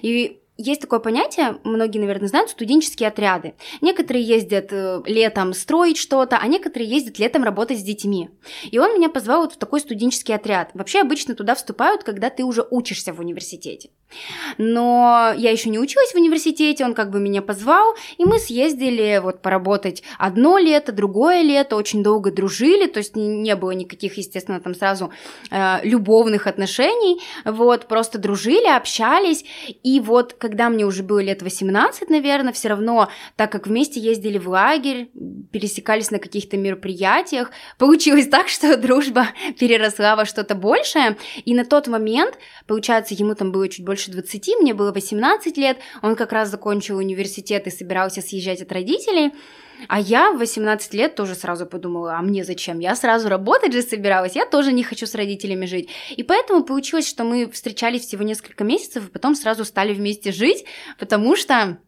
И 0.02 0.39
есть 0.60 0.80
такое 0.80 1.00
понятие, 1.00 1.58
многие, 1.64 1.98
наверное, 1.98 2.28
знают, 2.28 2.50
студенческие 2.50 3.08
отряды. 3.08 3.54
Некоторые 3.80 4.24
ездят 4.24 4.72
э, 4.72 5.02
летом 5.06 5.54
строить 5.54 5.96
что-то, 5.96 6.38
а 6.40 6.46
некоторые 6.46 6.90
ездят 6.90 7.18
летом 7.18 7.44
работать 7.44 7.78
с 7.78 7.82
детьми. 7.82 8.30
И 8.70 8.78
он 8.78 8.94
меня 8.94 9.08
позвал 9.08 9.42
вот 9.42 9.54
в 9.54 9.56
такой 9.56 9.80
студенческий 9.80 10.34
отряд. 10.34 10.70
Вообще 10.74 11.00
обычно 11.00 11.34
туда 11.34 11.54
вступают, 11.54 12.04
когда 12.04 12.30
ты 12.30 12.44
уже 12.44 12.66
учишься 12.70 13.12
в 13.12 13.20
университете. 13.20 13.90
Но 14.58 15.32
я 15.36 15.50
еще 15.50 15.70
не 15.70 15.78
училась 15.78 16.12
в 16.12 16.16
университете, 16.16 16.84
он 16.84 16.94
как 16.94 17.10
бы 17.10 17.20
меня 17.20 17.42
позвал, 17.42 17.94
и 18.18 18.24
мы 18.24 18.38
съездили 18.38 19.20
вот 19.22 19.40
поработать 19.40 20.02
одно 20.18 20.58
лето, 20.58 20.92
другое 20.92 21.42
лето, 21.42 21.76
очень 21.76 22.02
долго 22.02 22.32
дружили, 22.32 22.86
то 22.86 22.98
есть 22.98 23.14
не 23.16 23.54
было 23.56 23.70
никаких, 23.70 24.16
естественно, 24.18 24.60
там 24.60 24.74
сразу 24.74 25.12
э, 25.50 25.84
любовных 25.84 26.46
отношений, 26.46 27.20
вот, 27.44 27.86
просто 27.86 28.18
дружили, 28.18 28.66
общались, 28.66 29.44
и 29.82 30.00
вот 30.00 30.34
когда 30.34 30.49
мне 30.70 30.84
уже 30.84 31.02
было 31.02 31.20
лет 31.20 31.42
18, 31.42 32.10
наверное, 32.10 32.52
все 32.52 32.68
равно, 32.68 33.08
так 33.36 33.52
как 33.52 33.66
вместе 33.66 34.00
ездили 34.00 34.38
в 34.38 34.48
лагерь, 34.48 35.10
пересекались 35.52 36.10
на 36.10 36.18
каких-то 36.18 36.56
мероприятиях, 36.56 37.50
получилось 37.78 38.28
так, 38.28 38.48
что 38.48 38.76
дружба 38.80 39.28
переросла 39.58 40.16
во 40.16 40.24
что-то 40.24 40.54
большее, 40.54 41.16
и 41.44 41.54
на 41.54 41.64
тот 41.64 41.86
момент, 41.86 42.38
получается, 42.66 43.14
ему 43.14 43.34
там 43.34 43.52
было 43.52 43.68
чуть 43.68 43.84
больше 43.84 44.10
20, 44.10 44.60
мне 44.60 44.74
было 44.74 44.92
18 44.92 45.56
лет, 45.56 45.78
он 46.02 46.16
как 46.16 46.32
раз 46.32 46.50
закончил 46.50 46.98
университет 46.98 47.66
и 47.66 47.70
собирался 47.70 48.20
съезжать 48.20 48.62
от 48.62 48.72
родителей, 48.72 49.32
А 49.88 50.00
я 50.00 50.32
в 50.32 50.38
18 50.38 50.94
лет 50.94 51.14
тоже 51.14 51.34
сразу 51.34 51.66
подумала, 51.66 52.14
а 52.16 52.22
мне 52.22 52.44
зачем? 52.44 52.78
Я 52.78 52.94
сразу 52.96 53.28
работать 53.28 53.72
же 53.72 53.82
собиралась, 53.82 54.36
я 54.36 54.46
тоже 54.46 54.72
не 54.72 54.82
хочу 54.82 55.06
с 55.06 55.14
родителями 55.14 55.66
жить. 55.66 55.88
И 56.16 56.22
поэтому 56.22 56.64
получилось, 56.64 57.08
что 57.08 57.24
мы 57.24 57.50
встречались 57.50 58.06
всего 58.06 58.22
несколько 58.22 58.64
месяцев, 58.64 59.08
и 59.08 59.10
потом 59.10 59.34
сразу 59.34 59.64
стали 59.64 59.92
вместе 59.92 60.32
жить, 60.32 60.64
потому 60.98 61.36
что 61.36 61.78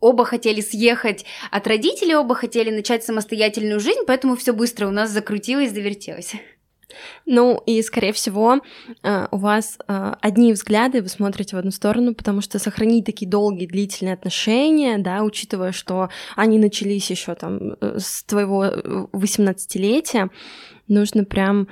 оба 0.00 0.24
хотели 0.24 0.60
съехать 0.60 1.24
от 1.50 1.66
родителей, 1.66 2.14
оба 2.14 2.34
хотели 2.34 2.70
начать 2.70 3.04
самостоятельную 3.04 3.80
жизнь, 3.80 4.00
поэтому 4.06 4.36
все 4.36 4.52
быстро 4.52 4.88
у 4.88 4.90
нас 4.90 5.10
закрутилось, 5.10 5.72
завертелось. 5.72 6.34
Ну 7.26 7.62
и, 7.66 7.82
скорее 7.82 8.12
всего, 8.12 8.60
э, 9.02 9.26
у 9.30 9.36
вас 9.36 9.78
э, 9.86 10.14
одни 10.20 10.52
взгляды, 10.52 11.02
вы 11.02 11.08
смотрите 11.08 11.56
в 11.56 11.58
одну 11.58 11.70
сторону, 11.70 12.14
потому 12.14 12.40
что 12.40 12.58
сохранить 12.58 13.06
такие 13.06 13.30
долгие, 13.30 13.66
длительные 13.66 14.14
отношения, 14.14 14.98
да, 14.98 15.22
учитывая, 15.22 15.72
что 15.72 16.08
они 16.36 16.58
начались 16.58 17.10
еще 17.10 17.34
там 17.34 17.76
э, 17.80 17.98
с 17.98 18.24
твоего 18.24 18.64
18-летия, 19.12 20.30
нужно 20.88 21.24
прям 21.24 21.68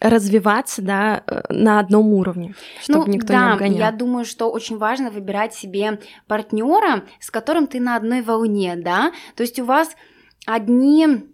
развиваться, 0.00 0.82
да, 0.82 1.24
на 1.48 1.80
одном 1.80 2.12
уровне, 2.12 2.54
чтобы 2.82 3.06
ну, 3.06 3.12
никто 3.12 3.28
да, 3.28 3.46
не 3.46 3.52
обгонял. 3.52 3.78
Я 3.78 3.92
думаю, 3.92 4.26
что 4.26 4.50
очень 4.50 4.76
важно 4.76 5.10
выбирать 5.10 5.54
себе 5.54 5.98
партнера, 6.26 7.04
с 7.20 7.30
которым 7.30 7.66
ты 7.66 7.80
на 7.80 7.96
одной 7.96 8.20
волне, 8.20 8.76
да. 8.76 9.12
То 9.34 9.42
есть 9.42 9.58
у 9.58 9.64
вас 9.64 9.96
одни 10.44 11.24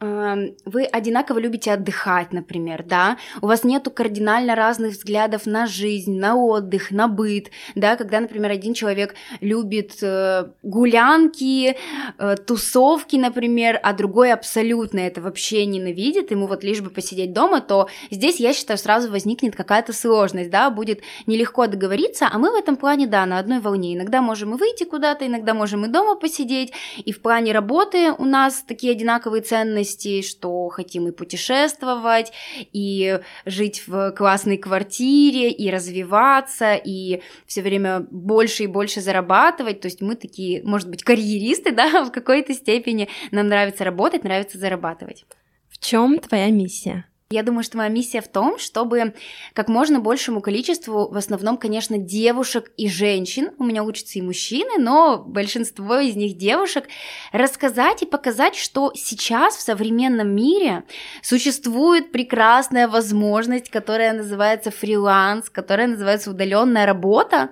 вы 0.00 0.84
одинаково 0.84 1.38
любите 1.38 1.72
отдыхать, 1.72 2.32
например, 2.32 2.84
да, 2.86 3.16
у 3.42 3.46
вас 3.48 3.64
нету 3.64 3.90
кардинально 3.90 4.54
разных 4.54 4.92
взглядов 4.92 5.44
на 5.44 5.66
жизнь, 5.66 6.16
на 6.20 6.36
отдых, 6.36 6.92
на 6.92 7.08
быт, 7.08 7.50
да, 7.74 7.96
когда, 7.96 8.20
например, 8.20 8.52
один 8.52 8.74
человек 8.74 9.16
любит 9.40 10.00
э, 10.02 10.50
гулянки, 10.62 11.76
э, 12.18 12.36
тусовки, 12.36 13.16
например, 13.16 13.80
а 13.82 13.92
другой 13.92 14.32
абсолютно 14.32 15.00
это 15.00 15.20
вообще 15.20 15.66
ненавидит, 15.66 16.30
ему 16.30 16.46
вот 16.46 16.62
лишь 16.62 16.80
бы 16.80 16.90
посидеть 16.90 17.32
дома, 17.32 17.60
то 17.60 17.88
здесь, 18.12 18.38
я 18.38 18.52
считаю, 18.52 18.78
сразу 18.78 19.10
возникнет 19.10 19.56
какая-то 19.56 19.92
сложность, 19.92 20.50
да, 20.50 20.70
будет 20.70 21.00
нелегко 21.26 21.66
договориться, 21.66 22.28
а 22.30 22.38
мы 22.38 22.52
в 22.52 22.54
этом 22.54 22.76
плане, 22.76 23.08
да, 23.08 23.26
на 23.26 23.40
одной 23.40 23.58
волне, 23.58 23.96
иногда 23.96 24.22
можем 24.22 24.54
и 24.54 24.58
выйти 24.58 24.84
куда-то, 24.84 25.26
иногда 25.26 25.54
можем 25.54 25.84
и 25.86 25.88
дома 25.88 26.14
посидеть, 26.14 26.72
и 27.04 27.10
в 27.10 27.20
плане 27.20 27.50
работы 27.50 28.12
у 28.12 28.24
нас 28.24 28.62
такие 28.62 28.92
одинаковые 28.92 29.42
ценности, 29.42 29.87
ценностей, 29.88 30.22
что 30.22 30.68
хотим 30.68 31.08
и 31.08 31.12
путешествовать, 31.12 32.32
и 32.72 33.20
жить 33.44 33.82
в 33.86 34.12
классной 34.12 34.58
квартире, 34.58 35.50
и 35.50 35.70
развиваться, 35.70 36.74
и 36.74 37.22
все 37.46 37.62
время 37.62 38.06
больше 38.10 38.64
и 38.64 38.66
больше 38.66 39.00
зарабатывать. 39.00 39.80
То 39.80 39.86
есть 39.86 40.00
мы 40.00 40.14
такие, 40.14 40.62
может 40.62 40.88
быть, 40.88 41.02
карьеристы, 41.02 41.72
да, 41.74 42.04
в 42.04 42.12
какой-то 42.12 42.54
степени. 42.54 43.08
Нам 43.30 43.48
нравится 43.48 43.84
работать, 43.84 44.24
нравится 44.24 44.58
зарабатывать. 44.58 45.24
В 45.68 45.78
чем 45.78 46.18
твоя 46.18 46.50
миссия? 46.50 47.04
Я 47.30 47.42
думаю, 47.42 47.62
что 47.62 47.76
моя 47.76 47.90
миссия 47.90 48.22
в 48.22 48.28
том, 48.28 48.58
чтобы 48.58 49.12
как 49.52 49.68
можно 49.68 50.00
большему 50.00 50.40
количеству, 50.40 51.10
в 51.10 51.16
основном, 51.18 51.58
конечно, 51.58 51.98
девушек 51.98 52.72
и 52.78 52.88
женщин, 52.88 53.50
у 53.58 53.64
меня 53.64 53.84
учатся 53.84 54.18
и 54.18 54.22
мужчины, 54.22 54.78
но 54.78 55.18
большинство 55.18 55.98
из 55.98 56.16
них 56.16 56.38
девушек, 56.38 56.88
рассказать 57.32 58.00
и 58.00 58.06
показать, 58.06 58.56
что 58.56 58.92
сейчас 58.94 59.56
в 59.56 59.60
современном 59.60 60.34
мире 60.34 60.84
существует 61.20 62.12
прекрасная 62.12 62.88
возможность, 62.88 63.68
которая 63.68 64.14
называется 64.14 64.70
фриланс, 64.70 65.50
которая 65.50 65.88
называется 65.88 66.30
удаленная 66.30 66.86
работа, 66.86 67.50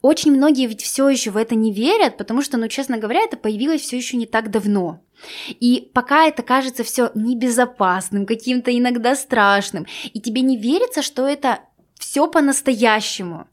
очень 0.00 0.30
многие 0.30 0.68
ведь 0.68 0.82
все 0.82 1.08
еще 1.08 1.32
в 1.32 1.36
это 1.36 1.56
не 1.56 1.72
верят, 1.72 2.18
потому 2.18 2.40
что, 2.40 2.56
ну, 2.56 2.68
честно 2.68 2.98
говоря, 2.98 3.22
это 3.22 3.36
появилось 3.36 3.80
все 3.80 3.96
еще 3.96 4.16
не 4.16 4.26
так 4.26 4.52
давно. 4.52 5.00
И 5.48 5.90
пока 5.94 6.26
это 6.26 6.42
кажется 6.42 6.84
все 6.84 7.10
небезопасным, 7.14 8.26
каким-то 8.26 8.76
иногда 8.76 9.14
страшным, 9.14 9.86
и 10.12 10.20
тебе 10.20 10.42
не 10.42 10.56
верится, 10.56 11.02
что 11.02 11.26
это 11.26 11.60
все 11.98 12.28
по-настоящему. 12.28 13.46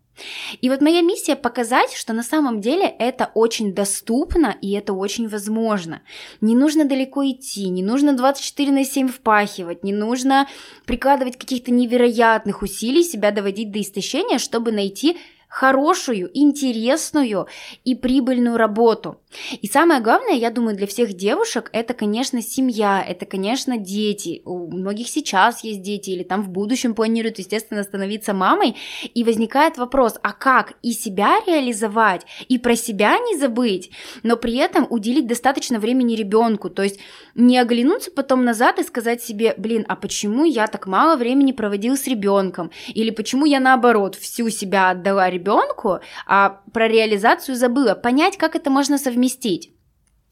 И 0.61 0.69
вот 0.69 0.81
моя 0.81 1.01
миссия 1.01 1.35
показать, 1.35 1.93
что 1.93 2.13
на 2.13 2.23
самом 2.23 2.61
деле 2.61 2.85
это 2.85 3.31
очень 3.33 3.73
доступно 3.73 4.55
и 4.61 4.71
это 4.71 4.93
очень 4.93 5.27
возможно. 5.27 6.01
Не 6.39 6.55
нужно 6.55 6.85
далеко 6.85 7.25
идти, 7.25 7.67
не 7.67 7.83
нужно 7.83 8.13
24 8.13 8.71
на 8.71 8.85
7 8.85 9.09
впахивать, 9.09 9.83
не 9.83 9.91
нужно 9.91 10.47
прикладывать 10.85 11.37
каких-то 11.37 11.71
невероятных 11.71 12.61
усилий, 12.61 13.03
себя 13.03 13.31
доводить 13.31 13.71
до 13.71 13.81
истощения, 13.81 14.37
чтобы 14.37 14.71
найти 14.71 15.17
хорошую, 15.55 16.29
интересную 16.33 17.47
и 17.85 17.95
прибыльную 17.95 18.57
работу. 18.57 19.21
И 19.61 19.67
самое 19.67 20.01
главное, 20.01 20.33
я 20.33 20.51
думаю, 20.51 20.75
для 20.75 20.85
всех 20.85 21.13
девушек 21.13 21.69
это, 21.71 21.93
конечно, 21.93 22.41
семья, 22.41 23.01
это, 23.01 23.25
конечно, 23.25 23.77
дети. 23.77 24.41
У 24.43 24.69
многих 24.69 25.07
сейчас 25.07 25.63
есть 25.63 25.81
дети 25.81 26.09
или 26.09 26.23
там 26.23 26.41
в 26.41 26.49
будущем 26.49 26.93
планируют, 26.93 27.39
естественно, 27.39 27.83
становиться 27.83 28.33
мамой. 28.33 28.75
И 29.13 29.23
возникает 29.23 29.77
вопрос, 29.77 30.15
а 30.21 30.33
как 30.33 30.73
и 30.81 30.91
себя 30.91 31.39
реализовать, 31.47 32.25
и 32.49 32.57
про 32.57 32.75
себя 32.75 33.17
не 33.17 33.37
забыть, 33.37 33.91
но 34.23 34.35
при 34.35 34.57
этом 34.57 34.85
уделить 34.89 35.27
достаточно 35.27 35.79
времени 35.79 36.15
ребенку. 36.15 36.69
То 36.69 36.83
есть 36.83 36.99
не 37.33 37.57
оглянуться 37.57 38.11
потом 38.11 38.43
назад 38.43 38.79
и 38.79 38.83
сказать 38.83 39.23
себе, 39.23 39.53
блин, 39.57 39.85
а 39.87 39.95
почему 39.95 40.43
я 40.43 40.67
так 40.67 40.85
мало 40.85 41.15
времени 41.15 41.53
проводил 41.53 41.95
с 41.95 42.07
ребенком? 42.07 42.71
Или 42.93 43.09
почему 43.09 43.45
я 43.45 43.61
наоборот 43.61 44.15
всю 44.15 44.49
себя 44.49 44.89
отдала 44.89 45.29
ребенку? 45.29 45.44
Ребенку, 45.45 45.99
а 46.25 46.61
про 46.73 46.87
реализацию 46.87 47.55
забыла. 47.55 47.95
Понять, 47.95 48.37
как 48.37 48.55
это 48.55 48.69
можно 48.69 48.97
совместить. 48.97 49.71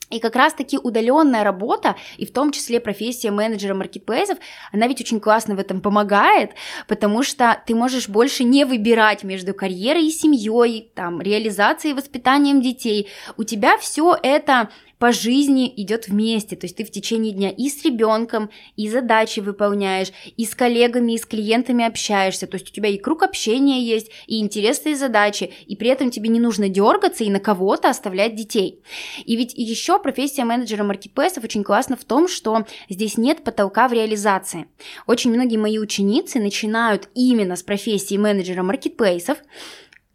И 0.10 0.20
как 0.20 0.36
раз-таки 0.36 0.78
удаленная 0.78 1.44
работа, 1.44 1.96
и 2.18 2.26
в 2.26 2.32
том 2.32 2.52
числе 2.52 2.80
профессия 2.80 3.32
менеджера 3.32 3.74
маркетплейсов, 3.74 4.38
она 4.72 4.88
ведь 4.88 5.02
очень 5.02 5.20
классно 5.20 5.56
в 5.56 5.60
этом 5.60 5.82
помогает, 5.82 6.52
потому 6.88 7.24
что 7.24 7.60
ты 7.66 7.74
можешь 7.74 8.10
больше 8.10 8.44
не 8.44 8.66
выбирать 8.66 9.24
между 9.24 9.56
карьерой 9.56 10.06
и 10.06 10.12
семьей, 10.12 10.92
там, 10.94 11.20
реализацией 11.20 11.94
и 11.94 11.96
воспитанием 11.96 12.62
детей. 12.62 13.10
У 13.38 13.44
тебя 13.44 13.78
все 13.80 14.16
это 14.22 14.70
по 15.00 15.12
жизни 15.12 15.74
идет 15.78 16.08
вместе, 16.08 16.56
то 16.56 16.66
есть 16.66 16.78
ты 16.78 16.86
в 16.86 16.92
течение 16.92 17.34
дня 17.34 17.50
и 17.50 17.70
с 17.70 17.84
ребенком, 17.84 18.50
и 18.76 18.90
задачи 18.90 19.40
выполняешь, 19.40 20.12
и 20.38 20.46
с 20.46 20.56
коллегами, 20.56 21.14
и 21.14 21.18
с 21.18 21.26
клиентами 21.26 21.86
общаешься, 21.86 22.48
то 22.48 22.56
есть 22.56 22.70
у 22.70 22.74
тебя 22.74 22.90
и 22.90 22.98
круг 22.98 23.24
общения 23.24 23.82
есть, 23.82 24.12
и 24.28 24.40
интересные 24.40 24.96
задачи, 24.96 25.52
и 25.68 25.76
при 25.76 25.90
этом 25.90 26.12
тебе 26.12 26.30
не 26.30 26.40
нужно 26.40 26.70
дергаться 26.70 27.24
и 27.24 27.30
на 27.30 27.40
кого-то 27.40 27.90
оставлять 27.90 28.36
детей. 28.36 28.82
И 29.26 29.36
ведь 29.36 29.54
еще 29.56 30.00
профессия 30.00 30.46
менеджера 30.46 30.84
маркетплейсов 30.84 31.44
очень 31.44 31.64
классно 31.64 31.96
в 31.96 32.06
том, 32.06 32.28
что 32.28 32.66
здесь 32.90 33.18
нет 33.18 33.44
потолка 33.44 33.88
в 33.88 33.94
реализации. 33.94 34.68
Очень 35.08 35.32
многие 35.34 35.58
мои 35.58 35.80
ученицы 35.80 36.40
начинают 36.40 37.10
именно 37.14 37.56
с 37.56 37.64
профессии 37.64 38.18
менеджера 38.18 38.64
маркетплейсов, 38.64 39.38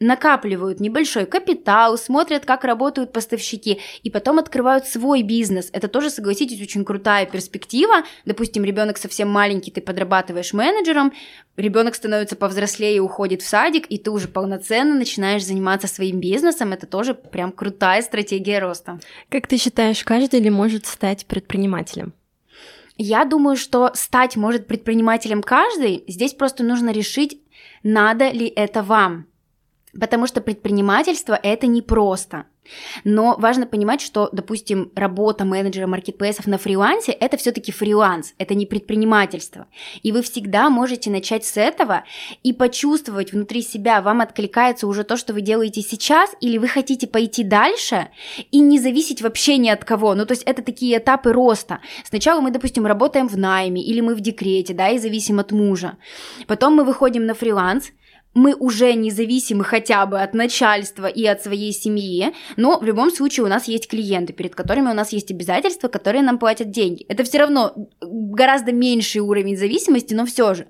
накапливают 0.01 0.81
небольшой 0.81 1.27
капитал, 1.27 1.99
смотрят, 1.99 2.45
как 2.45 2.65
работают 2.65 3.13
поставщики, 3.13 3.81
и 4.03 4.11
потом 4.11 4.39
открывают 4.39 4.87
свой 4.87 5.23
бизнес. 5.23 5.71
Это 5.73 5.89
тоже, 5.89 6.11
согласитесь, 6.11 6.61
очень 6.63 6.85
крутая 6.85 7.27
перспектива. 7.27 8.05
Допустим, 8.25 8.65
ребенок 8.65 8.99
совсем 8.99 9.29
маленький, 9.29 9.71
ты 9.71 9.81
подрабатываешь 9.81 10.53
менеджером, 10.53 11.13
ребенок 11.57 11.95
становится 11.95 12.37
повзрослее 12.37 12.97
и 12.97 13.01
уходит 13.01 13.43
в 13.43 13.49
садик, 13.49 13.87
и 13.89 13.99
ты 13.99 14.11
уже 14.11 14.29
полноценно 14.29 14.95
начинаешь 14.95 15.45
заниматься 15.45 15.89
своим 15.89 16.21
бизнесом. 16.21 16.73
Это 16.73 16.87
тоже 16.87 17.15
прям 17.15 17.53
крутая 17.53 18.03
стратегия 18.03 18.61
роста. 18.61 19.01
Как 19.29 19.47
ты 19.47 19.57
считаешь, 19.57 20.05
каждый 20.05 20.41
ли 20.41 20.51
может 20.51 20.87
стать 20.87 21.27
предпринимателем? 21.27 22.13
Я 23.01 23.25
думаю, 23.25 23.57
что 23.57 23.93
стать 23.95 24.37
может 24.37 24.67
предпринимателем 24.67 25.41
каждый. 25.41 26.03
Здесь 26.09 26.35
просто 26.35 26.65
нужно 26.65 26.91
решить, 26.91 27.41
надо 27.85 28.31
ли 28.31 28.47
это 28.47 28.83
вам. 28.83 29.27
Потому 29.99 30.27
что 30.27 30.41
предпринимательство 30.41 31.39
это 31.43 31.67
непросто. 31.67 32.45
Но 33.05 33.37
важно 33.39 33.67
понимать, 33.67 34.01
что, 34.01 34.29
допустим, 34.33 34.93
работа 34.95 35.45
менеджера 35.45 35.87
маркетплейсов 35.87 36.47
на 36.47 36.59
фрилансе– 36.59 37.13
это 37.21 37.37
все-таки 37.37 37.73
фриланс, 37.73 38.35
это 38.39 38.55
не 38.55 38.67
предпринимательство. 38.67 39.67
И 40.03 40.13
вы 40.13 40.23
всегда 40.23 40.71
можете 40.71 41.11
начать 41.11 41.45
с 41.45 41.57
этого 41.57 42.05
и 42.43 42.53
почувствовать 42.53 43.33
внутри 43.33 43.63
себя, 43.63 44.03
вам 44.03 44.21
откликается 44.21 44.87
уже 44.87 45.05
то, 45.05 45.17
что 45.17 45.33
вы 45.33 45.41
делаете 45.41 45.83
сейчас, 45.83 46.31
или 46.41 46.59
вы 46.59 46.69
хотите 46.69 47.07
пойти 47.07 47.45
дальше 47.45 48.09
и 48.51 48.61
не 48.61 48.79
зависеть 48.79 49.23
вообще 49.23 49.57
ни 49.57 49.69
от 49.69 49.85
кого. 49.85 50.15
Ну, 50.15 50.27
то 50.27 50.33
есть 50.33 50.43
это 50.45 50.63
такие 50.63 50.99
этапы 50.99 51.33
роста. 51.33 51.81
Сначала 52.05 52.41
мы, 52.41 52.51
допустим, 52.51 52.87
работаем 52.87 53.29
в 53.29 53.39
найме 53.39 53.83
или 53.83 54.01
мы 54.01 54.15
в 54.15 54.21
декрете, 54.21 54.75
да, 54.75 54.91
и 54.91 54.99
зависим 54.99 55.39
от 55.39 55.53
мужа. 55.53 55.97
Потом 56.47 56.75
мы 56.75 56.85
выходим 56.85 57.27
на 57.27 57.35
фриланс, 57.35 57.93
мы 58.35 58.55
уже 58.55 58.95
независимы 58.95 59.65
хотя 59.65 60.07
бы 60.07 60.21
от 60.21 60.35
начальства 60.35 61.07
и 61.07 61.25
от 61.27 61.43
своей 61.43 61.73
семьи, 61.73 62.33
но 62.57 62.79
в 62.79 62.85
любом 62.85 63.11
случае 63.11 63.45
у 63.45 63.49
нас 63.49 63.67
есть 63.69 63.89
клиенты, 63.89 64.33
перед 64.33 64.55
которыми 64.55 64.91
у 64.91 64.95
нас 64.95 65.13
есть 65.13 65.31
обязательства, 65.31 65.89
которые 65.89 66.23
нам 66.23 66.39
платят 66.39 66.71
деньги. 66.71 67.05
Это 67.09 67.25
все 67.25 67.39
равно 67.39 67.75
гораздо 68.01 68.73
меньший 68.73 69.21
уровень 69.21 69.57
зависимости, 69.57 70.15
но 70.15 70.27
все 70.27 70.55
же. 70.55 70.69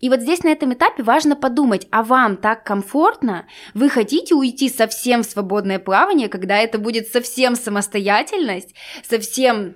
И 0.00 0.08
вот 0.08 0.20
здесь 0.20 0.44
на 0.44 0.48
этом 0.48 0.72
этапе 0.74 1.02
важно 1.02 1.34
подумать, 1.34 1.86
а 1.90 2.02
вам 2.02 2.36
так 2.36 2.64
комфортно? 2.64 3.46
Вы 3.74 3.88
хотите 3.88 4.34
уйти 4.34 4.68
совсем 4.68 5.22
в 5.22 5.26
свободное 5.26 5.78
плавание, 5.78 6.28
когда 6.28 6.58
это 6.58 6.78
будет 6.78 7.08
совсем 7.08 7.56
самостоятельность, 7.56 8.74
совсем 9.08 9.74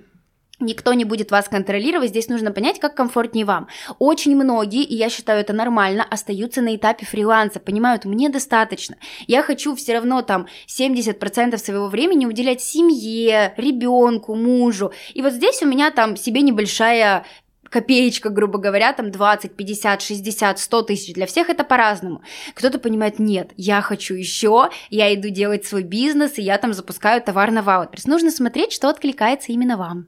никто 0.65 0.93
не 0.93 1.05
будет 1.05 1.31
вас 1.31 1.47
контролировать, 1.47 2.09
здесь 2.09 2.27
нужно 2.27 2.51
понять, 2.51 2.79
как 2.79 2.95
комфортнее 2.95 3.45
вам. 3.45 3.67
Очень 3.99 4.35
многие, 4.35 4.83
и 4.83 4.95
я 4.95 5.09
считаю 5.09 5.39
это 5.39 5.53
нормально, 5.53 6.05
остаются 6.09 6.61
на 6.61 6.75
этапе 6.75 7.05
фриланса, 7.05 7.59
понимают, 7.59 8.05
мне 8.05 8.29
достаточно, 8.29 8.97
я 9.27 9.43
хочу 9.43 9.75
все 9.75 9.93
равно 9.93 10.21
там 10.21 10.47
70% 10.67 11.57
своего 11.57 11.87
времени 11.87 12.25
уделять 12.25 12.61
семье, 12.61 13.53
ребенку, 13.57 14.35
мужу, 14.35 14.91
и 15.13 15.21
вот 15.21 15.33
здесь 15.33 15.61
у 15.61 15.67
меня 15.67 15.91
там 15.91 16.15
себе 16.15 16.41
небольшая 16.41 17.25
копеечка, 17.73 18.29
грубо 18.29 18.59
говоря, 18.59 18.93
там 18.93 19.11
20, 19.11 19.55
50, 19.55 20.01
60, 20.01 20.59
100 20.59 20.81
тысяч, 20.83 21.13
для 21.13 21.25
всех 21.25 21.49
это 21.49 21.63
по-разному. 21.63 22.21
Кто-то 22.53 22.77
понимает, 22.77 23.17
нет, 23.17 23.51
я 23.57 23.81
хочу 23.81 24.13
еще, 24.13 24.69
я 24.91 25.13
иду 25.13 25.29
делать 25.29 25.65
свой 25.65 25.81
бизнес, 25.83 26.37
и 26.37 26.43
я 26.43 26.57
там 26.59 26.73
запускаю 26.73 27.21
товар 27.21 27.49
на 27.51 27.59
Wildberries. 27.59 28.03
Нужно 28.05 28.29
смотреть, 28.29 28.71
что 28.71 28.89
откликается 28.89 29.51
именно 29.51 29.75
вам. 29.75 30.07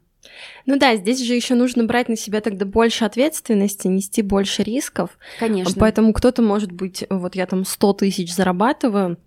Ну 0.65 0.77
да, 0.77 0.95
здесь 0.95 1.21
же 1.21 1.33
еще 1.33 1.55
нужно 1.55 1.83
брать 1.83 2.09
на 2.09 2.15
себя 2.15 2.41
тогда 2.41 2.65
больше 2.65 3.05
ответственности, 3.05 3.87
нести 3.87 4.21
больше 4.21 4.63
рисков. 4.63 5.11
Конечно. 5.39 5.73
Поэтому 5.79 6.13
кто-то 6.13 6.41
может 6.41 6.71
быть, 6.71 7.05
вот 7.09 7.35
я 7.35 7.45
там 7.45 7.65
100 7.65 7.93
тысяч 7.93 8.33
зарабатываю, 8.33 9.17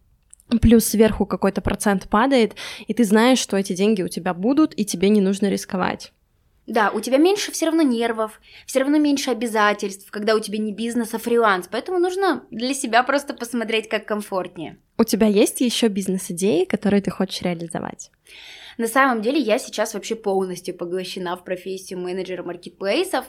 плюс 0.61 0.87
сверху 0.87 1.27
какой-то 1.27 1.61
процент 1.61 2.09
падает, 2.09 2.55
и 2.87 2.95
ты 2.95 3.05
знаешь, 3.05 3.39
что 3.39 3.57
эти 3.57 3.75
деньги 3.75 4.03
у 4.03 4.09
тебя 4.09 4.35
будут, 4.35 4.73
и 4.77 4.85
тебе 4.85 5.09
не 5.11 5.21
нужно 5.21 5.49
рисковать. 5.49 6.13
Да, 6.67 6.91
у 6.91 7.01
тебя 7.01 7.17
меньше 7.17 7.51
все 7.51 7.67
равно 7.67 7.81
нервов, 7.81 8.41
все 8.67 8.81
равно 8.81 8.99
меньше 8.99 9.31
обязательств, 9.31 10.11
когда 10.11 10.35
у 10.35 10.41
тебя 10.41 10.59
не 10.59 10.75
бизнес, 10.75 11.15
а 11.15 11.19
фриланс. 11.19 11.67
Поэтому 11.71 11.99
нужно 11.99 12.45
для 12.51 12.75
себя 12.75 13.03
просто 13.03 13.33
посмотреть, 13.33 13.89
как 13.89 14.05
комфортнее. 14.05 14.77
У 14.99 15.05
тебя 15.05 15.27
есть 15.27 15.63
еще 15.63 15.89
бизнес-идеи, 15.89 16.65
которые 16.65 17.01
ты 17.01 17.11
хочешь 17.11 17.41
реализовать? 17.41 18.11
На 18.79 18.87
самом 18.87 19.23
деле 19.23 19.41
я 19.41 19.59
сейчас 19.59 19.93
вообще 19.95 20.15
полностью 20.15 20.75
поглощена 20.75 21.37
в 21.37 21.45
профессию 21.45 21.99
менеджера 21.99 22.45
маркетплейсов 22.45 23.27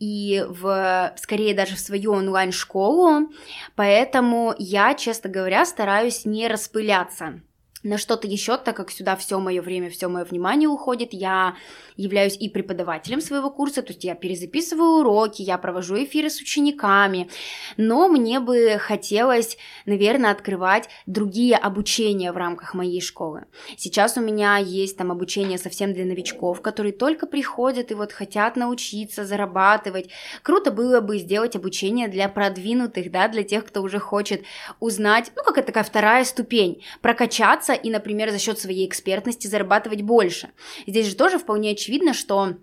и 0.00 0.44
в, 0.48 1.14
скорее 1.16 1.54
даже 1.54 1.76
в 1.76 1.80
свою 1.80 2.12
онлайн-школу, 2.12 3.30
поэтому 3.76 4.54
я, 4.58 4.94
честно 4.94 5.30
говоря, 5.30 5.64
стараюсь 5.64 6.24
не 6.24 6.48
распыляться 6.48 7.40
на 7.82 7.98
что-то 7.98 8.26
еще, 8.26 8.56
так 8.56 8.76
как 8.76 8.90
сюда 8.90 9.16
все 9.16 9.38
мое 9.38 9.62
время, 9.62 9.90
все 9.90 10.08
мое 10.08 10.24
внимание 10.24 10.68
уходит, 10.68 11.12
я 11.12 11.56
являюсь 11.96 12.36
и 12.36 12.48
преподавателем 12.48 13.20
своего 13.20 13.50
курса, 13.50 13.82
то 13.82 13.92
есть 13.92 14.04
я 14.04 14.14
перезаписываю 14.14 15.00
уроки, 15.00 15.42
я 15.42 15.58
провожу 15.58 15.96
эфиры 15.96 16.30
с 16.30 16.40
учениками, 16.40 17.28
но 17.76 18.08
мне 18.08 18.40
бы 18.40 18.78
хотелось, 18.78 19.56
наверное, 19.86 20.30
открывать 20.30 20.88
другие 21.06 21.56
обучения 21.56 22.32
в 22.32 22.36
рамках 22.36 22.74
моей 22.74 23.00
школы. 23.00 23.46
Сейчас 23.76 24.16
у 24.16 24.20
меня 24.20 24.56
есть 24.58 24.96
там 24.96 25.10
обучение 25.12 25.58
совсем 25.58 25.92
для 25.92 26.04
новичков, 26.04 26.60
которые 26.60 26.92
только 26.92 27.26
приходят 27.26 27.90
и 27.90 27.94
вот 27.94 28.12
хотят 28.12 28.56
научиться 28.56 29.24
зарабатывать. 29.24 30.10
Круто 30.42 30.70
было 30.70 31.00
бы 31.00 31.18
сделать 31.18 31.56
обучение 31.56 32.08
для 32.08 32.28
продвинутых, 32.28 33.10
да, 33.10 33.28
для 33.28 33.42
тех, 33.42 33.64
кто 33.64 33.82
уже 33.82 33.98
хочет 33.98 34.42
узнать, 34.80 35.32
ну, 35.36 35.42
как 35.42 35.58
это 35.58 35.68
такая 35.68 35.84
вторая 35.84 36.24
ступень, 36.24 36.82
прокачаться 37.02 37.67
и, 37.72 37.90
например, 37.90 38.30
за 38.30 38.38
счет 38.38 38.58
своей 38.58 38.86
экспертности 38.86 39.46
зарабатывать 39.46 40.02
больше. 40.02 40.50
Здесь 40.86 41.06
же 41.06 41.16
тоже 41.16 41.38
вполне 41.38 41.70
очевидно, 41.70 42.14
что 42.14 42.56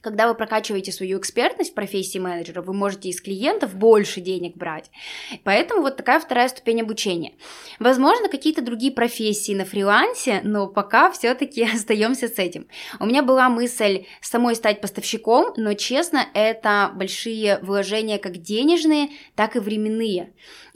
когда 0.00 0.28
вы 0.28 0.34
прокачиваете 0.34 0.92
свою 0.92 1.18
экспертность 1.18 1.72
в 1.72 1.74
профессии 1.74 2.18
менеджера, 2.18 2.62
вы 2.62 2.72
можете 2.72 3.10
из 3.10 3.20
клиентов 3.20 3.74
больше 3.74 4.20
денег 4.20 4.56
брать. 4.56 4.90
Поэтому 5.44 5.82
вот 5.82 5.96
такая 5.96 6.20
вторая 6.20 6.48
ступень 6.48 6.80
обучения. 6.80 7.34
Возможно, 7.78 8.28
какие-то 8.28 8.62
другие 8.62 8.92
профессии 8.92 9.54
на 9.54 9.64
фрилансе, 9.64 10.40
но 10.42 10.68
пока 10.68 11.10
все-таки 11.10 11.62
остаемся 11.74 12.28
с 12.28 12.38
этим. 12.38 12.66
У 12.98 13.06
меня 13.06 13.22
была 13.22 13.48
мысль 13.48 14.06
самой 14.22 14.54
стать 14.54 14.80
поставщиком, 14.80 15.52
но 15.56 15.74
честно, 15.74 16.26
это 16.32 16.92
большие 16.94 17.58
вложения 17.60 18.18
как 18.18 18.38
денежные, 18.38 19.10
так 19.34 19.56
и 19.56 19.58
временные. 19.58 20.32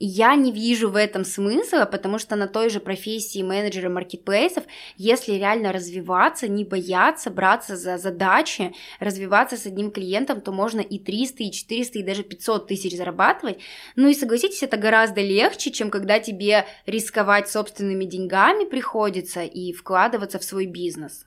Я 0.06 0.36
не 0.36 0.52
вижу 0.52 0.90
в 0.90 0.96
этом 0.96 1.24
смысла, 1.24 1.86
потому 1.90 2.18
что 2.18 2.36
на 2.36 2.46
той 2.46 2.68
же 2.68 2.78
профессии 2.78 3.42
менеджера 3.42 3.88
маркетплейсов, 3.88 4.64
если 4.98 5.32
реально 5.32 5.72
развиваться, 5.72 6.46
не 6.46 6.62
бояться, 6.62 7.30
браться 7.30 7.74
за 7.74 7.96
задачи, 7.96 8.74
развиваться 9.00 9.56
с 9.56 9.64
одним 9.64 9.90
клиентом, 9.90 10.42
то 10.42 10.52
можно 10.52 10.80
и 10.80 10.98
300, 10.98 11.44
и 11.44 11.50
400, 11.50 11.98
и 12.00 12.02
даже 12.02 12.22
500 12.22 12.66
тысяч 12.66 12.94
зарабатывать. 12.94 13.60
Ну 13.96 14.08
и 14.08 14.14
согласитесь, 14.14 14.62
это 14.62 14.76
гораздо 14.76 15.22
легче, 15.22 15.70
чем 15.70 15.88
когда 15.88 16.20
тебе 16.20 16.66
рисковать 16.84 17.48
собственными 17.48 18.04
деньгами 18.04 18.64
приходится 18.64 19.42
и 19.42 19.72
вкладываться 19.72 20.38
в 20.38 20.44
свой 20.44 20.66
бизнес. 20.66 21.24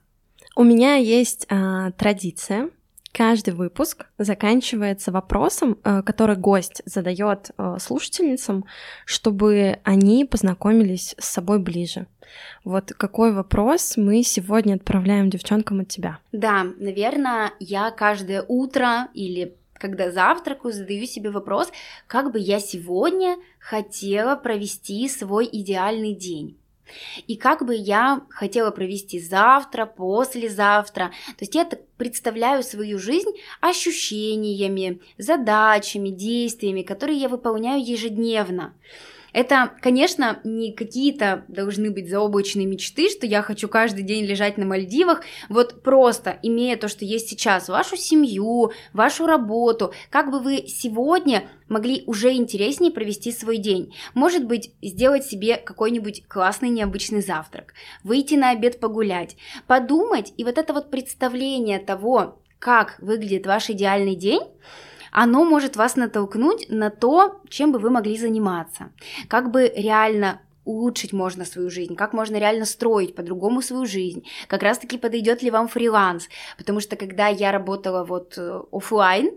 У 0.55 0.63
меня 0.63 0.97
есть 0.97 1.47
а, 1.49 1.91
традиция 1.93 2.69
Каждый 3.17 3.55
выпуск 3.55 4.05
заканчивается 4.19 5.11
вопросом, 5.11 5.79
э, 5.83 6.03
который 6.03 6.35
гость 6.35 6.83
задает 6.85 7.49
э, 7.57 7.77
слушательницам, 7.79 8.65
чтобы 9.05 9.79
они 9.83 10.23
познакомились 10.23 11.15
с 11.17 11.25
собой 11.25 11.57
ближе. 11.57 12.05
Вот 12.63 12.93
какой 12.95 13.33
вопрос 13.33 13.97
мы 13.97 14.21
сегодня 14.21 14.75
отправляем 14.75 15.31
девчонкам 15.31 15.79
от 15.79 15.87
тебя? 15.87 16.19
Да, 16.31 16.67
наверное, 16.77 17.53
я 17.59 17.89
каждое 17.89 18.45
утро 18.47 19.07
или 19.15 19.55
когда 19.73 20.11
завтракаю, 20.11 20.71
задаю 20.71 21.07
себе 21.07 21.31
вопрос, 21.31 21.71
как 22.05 22.31
бы 22.31 22.37
я 22.37 22.59
сегодня 22.59 23.37
хотела 23.57 24.35
провести 24.35 25.09
свой 25.09 25.49
идеальный 25.51 26.13
день. 26.13 26.55
И 27.27 27.35
как 27.35 27.65
бы 27.65 27.75
я 27.75 28.21
хотела 28.29 28.71
провести 28.71 29.19
завтра, 29.19 29.85
послезавтра. 29.85 31.11
То 31.27 31.41
есть 31.41 31.55
я 31.55 31.69
представляю 31.97 32.63
свою 32.63 32.99
жизнь 32.99 33.31
ощущениями, 33.61 35.01
задачами, 35.17 36.09
действиями, 36.09 36.81
которые 36.81 37.19
я 37.19 37.29
выполняю 37.29 37.85
ежедневно. 37.85 38.73
Это, 39.37 39.71
конечно, 39.81 40.39
не 40.43 40.71
какие-то 40.71 41.45
должны 41.47 41.91
быть 41.91 42.09
заоблачные 42.09 42.65
мечты, 42.65 43.07
что 43.07 43.27
я 43.27 43.43
хочу 43.43 43.67
каждый 43.67 44.01
день 44.01 44.25
лежать 44.25 44.57
на 44.57 44.65
Мальдивах, 44.65 45.21
вот 45.47 45.83
просто 45.83 46.39
имея 46.41 46.75
то, 46.75 46.87
что 46.87 47.05
есть 47.05 47.29
сейчас, 47.29 47.69
вашу 47.69 47.97
семью, 47.97 48.71
вашу 48.93 49.27
работу, 49.27 49.93
как 50.09 50.31
бы 50.31 50.39
вы 50.39 50.65
сегодня 50.67 51.47
могли 51.69 52.01
уже 52.07 52.33
интереснее 52.33 52.91
провести 52.91 53.31
свой 53.31 53.57
день. 53.57 53.93
Может 54.15 54.43
быть, 54.43 54.71
сделать 54.81 55.23
себе 55.23 55.57
какой-нибудь 55.57 56.23
классный 56.27 56.69
необычный 56.69 57.21
завтрак, 57.21 57.75
выйти 58.03 58.33
на 58.33 58.49
обед 58.49 58.79
погулять, 58.79 59.37
подумать, 59.67 60.33
и 60.37 60.45
вот 60.45 60.57
это 60.57 60.73
вот 60.73 60.89
представление 60.89 61.77
того, 61.77 62.41
как 62.57 62.97
выглядит 63.01 63.45
ваш 63.45 63.69
идеальный 63.69 64.15
день, 64.15 64.41
оно 65.11 65.45
может 65.45 65.75
вас 65.75 65.95
натолкнуть 65.95 66.69
на 66.69 66.89
то, 66.89 67.41
чем 67.49 67.71
бы 67.71 67.79
вы 67.79 67.89
могли 67.89 68.17
заниматься, 68.17 68.91
как 69.27 69.51
бы 69.51 69.71
реально 69.75 70.41
улучшить 70.67 71.13
можно 71.13 71.45
свою 71.45 71.69
жизнь, 71.69 71.95
как 71.95 72.13
можно 72.13 72.35
реально 72.35 72.65
строить 72.65 73.15
по-другому 73.15 73.61
свою 73.61 73.85
жизнь, 73.85 74.25
как 74.47 74.63
раз-таки 74.63 74.97
подойдет 74.97 75.41
ли 75.41 75.49
вам 75.49 75.69
фриланс, 75.69 76.27
потому 76.57 76.81
что 76.81 76.97
когда 76.97 77.27
я 77.27 77.51
работала 77.51 78.03
вот 78.03 78.37
э, 78.37 78.61
офлайн, 78.71 79.31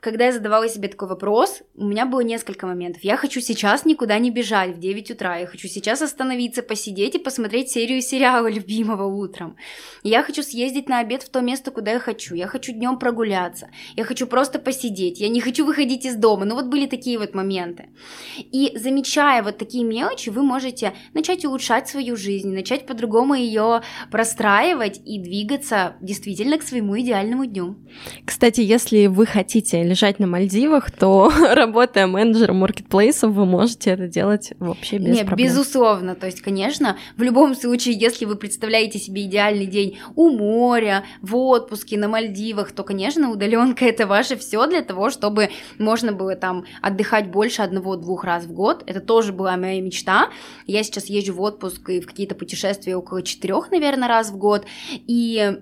когда 0.00 0.26
я 0.26 0.32
задавала 0.32 0.68
себе 0.68 0.88
такой 0.88 1.08
вопрос, 1.08 1.62
у 1.76 1.84
меня 1.84 2.06
было 2.06 2.20
несколько 2.20 2.66
моментов. 2.66 3.04
Я 3.04 3.16
хочу 3.16 3.40
сейчас 3.40 3.84
никуда 3.84 4.18
не 4.18 4.30
бежать 4.30 4.76
в 4.76 4.80
9 4.80 5.10
утра. 5.10 5.36
Я 5.36 5.46
хочу 5.46 5.68
сейчас 5.68 6.00
остановиться, 6.00 6.62
посидеть 6.62 7.14
и 7.14 7.18
посмотреть 7.18 7.70
серию 7.70 8.00
сериала 8.00 8.50
любимого 8.50 9.04
утром. 9.04 9.56
Я 10.02 10.22
хочу 10.22 10.42
съездить 10.42 10.88
на 10.88 11.00
обед 11.00 11.22
в 11.22 11.28
то 11.28 11.40
место, 11.40 11.70
куда 11.70 11.92
я 11.92 11.98
хочу. 11.98 12.34
Я 12.34 12.46
хочу 12.46 12.72
днем 12.72 12.98
прогуляться. 12.98 13.68
Я 13.96 14.04
хочу 14.04 14.26
просто 14.26 14.58
посидеть. 14.58 15.20
Я 15.20 15.28
не 15.28 15.40
хочу 15.40 15.66
выходить 15.66 16.06
из 16.06 16.16
дома. 16.16 16.46
Ну 16.46 16.54
вот 16.54 16.66
были 16.66 16.86
такие 16.86 17.18
вот 17.18 17.34
моменты. 17.34 17.90
И 18.38 18.72
замечая 18.76 19.42
вот 19.42 19.58
такие 19.58 19.84
мелочи, 19.84 20.30
вы 20.30 20.42
можете 20.42 20.94
начать 21.12 21.44
улучшать 21.44 21.88
свою 21.88 22.16
жизнь, 22.16 22.52
начать 22.52 22.86
по-другому 22.86 23.34
ее 23.34 23.82
простраивать 24.10 25.00
и 25.04 25.18
двигаться 25.18 25.96
действительно 26.00 26.56
к 26.58 26.62
своему 26.62 26.98
идеальному 26.98 27.44
дню. 27.44 27.76
Кстати, 28.24 28.62
если 28.62 29.06
вы 29.06 29.26
хотите 29.26 29.89
лежать 29.90 30.18
на 30.18 30.26
Мальдивах, 30.26 30.90
то 30.90 31.30
работая 31.54 32.06
менеджером 32.06 32.56
маркетплейсов, 32.56 33.32
вы 33.32 33.44
можете 33.44 33.90
это 33.90 34.06
делать 34.08 34.52
вообще 34.58 34.98
без 34.98 35.16
Нет, 35.16 35.26
проблем. 35.26 35.48
безусловно. 35.48 36.14
То 36.14 36.26
есть, 36.26 36.40
конечно, 36.40 36.96
в 37.16 37.22
любом 37.22 37.54
случае, 37.54 37.94
если 37.94 38.24
вы 38.24 38.36
представляете 38.36 38.98
себе 38.98 39.24
идеальный 39.24 39.66
день 39.66 39.98
у 40.14 40.30
моря, 40.30 41.04
в 41.20 41.36
отпуске, 41.36 41.98
на 41.98 42.08
Мальдивах, 42.08 42.72
то, 42.72 42.82
конечно, 42.82 43.30
удаленка 43.30 43.84
это 43.84 44.06
ваше 44.06 44.36
все 44.36 44.66
для 44.66 44.82
того, 44.82 45.10
чтобы 45.10 45.50
можно 45.78 46.12
было 46.12 46.36
там 46.36 46.64
отдыхать 46.80 47.30
больше 47.30 47.62
одного-двух 47.62 48.24
раз 48.24 48.44
в 48.44 48.52
год. 48.52 48.84
Это 48.86 49.00
тоже 49.00 49.32
была 49.32 49.56
моя 49.56 49.80
мечта. 49.80 50.30
Я 50.66 50.82
сейчас 50.82 51.06
езжу 51.06 51.34
в 51.34 51.40
отпуск 51.40 51.90
и 51.90 52.00
в 52.00 52.06
какие-то 52.06 52.34
путешествия 52.34 52.96
около 52.96 53.22
четырех, 53.22 53.70
наверное, 53.70 54.08
раз 54.08 54.30
в 54.30 54.36
год. 54.36 54.64
И 55.06 55.58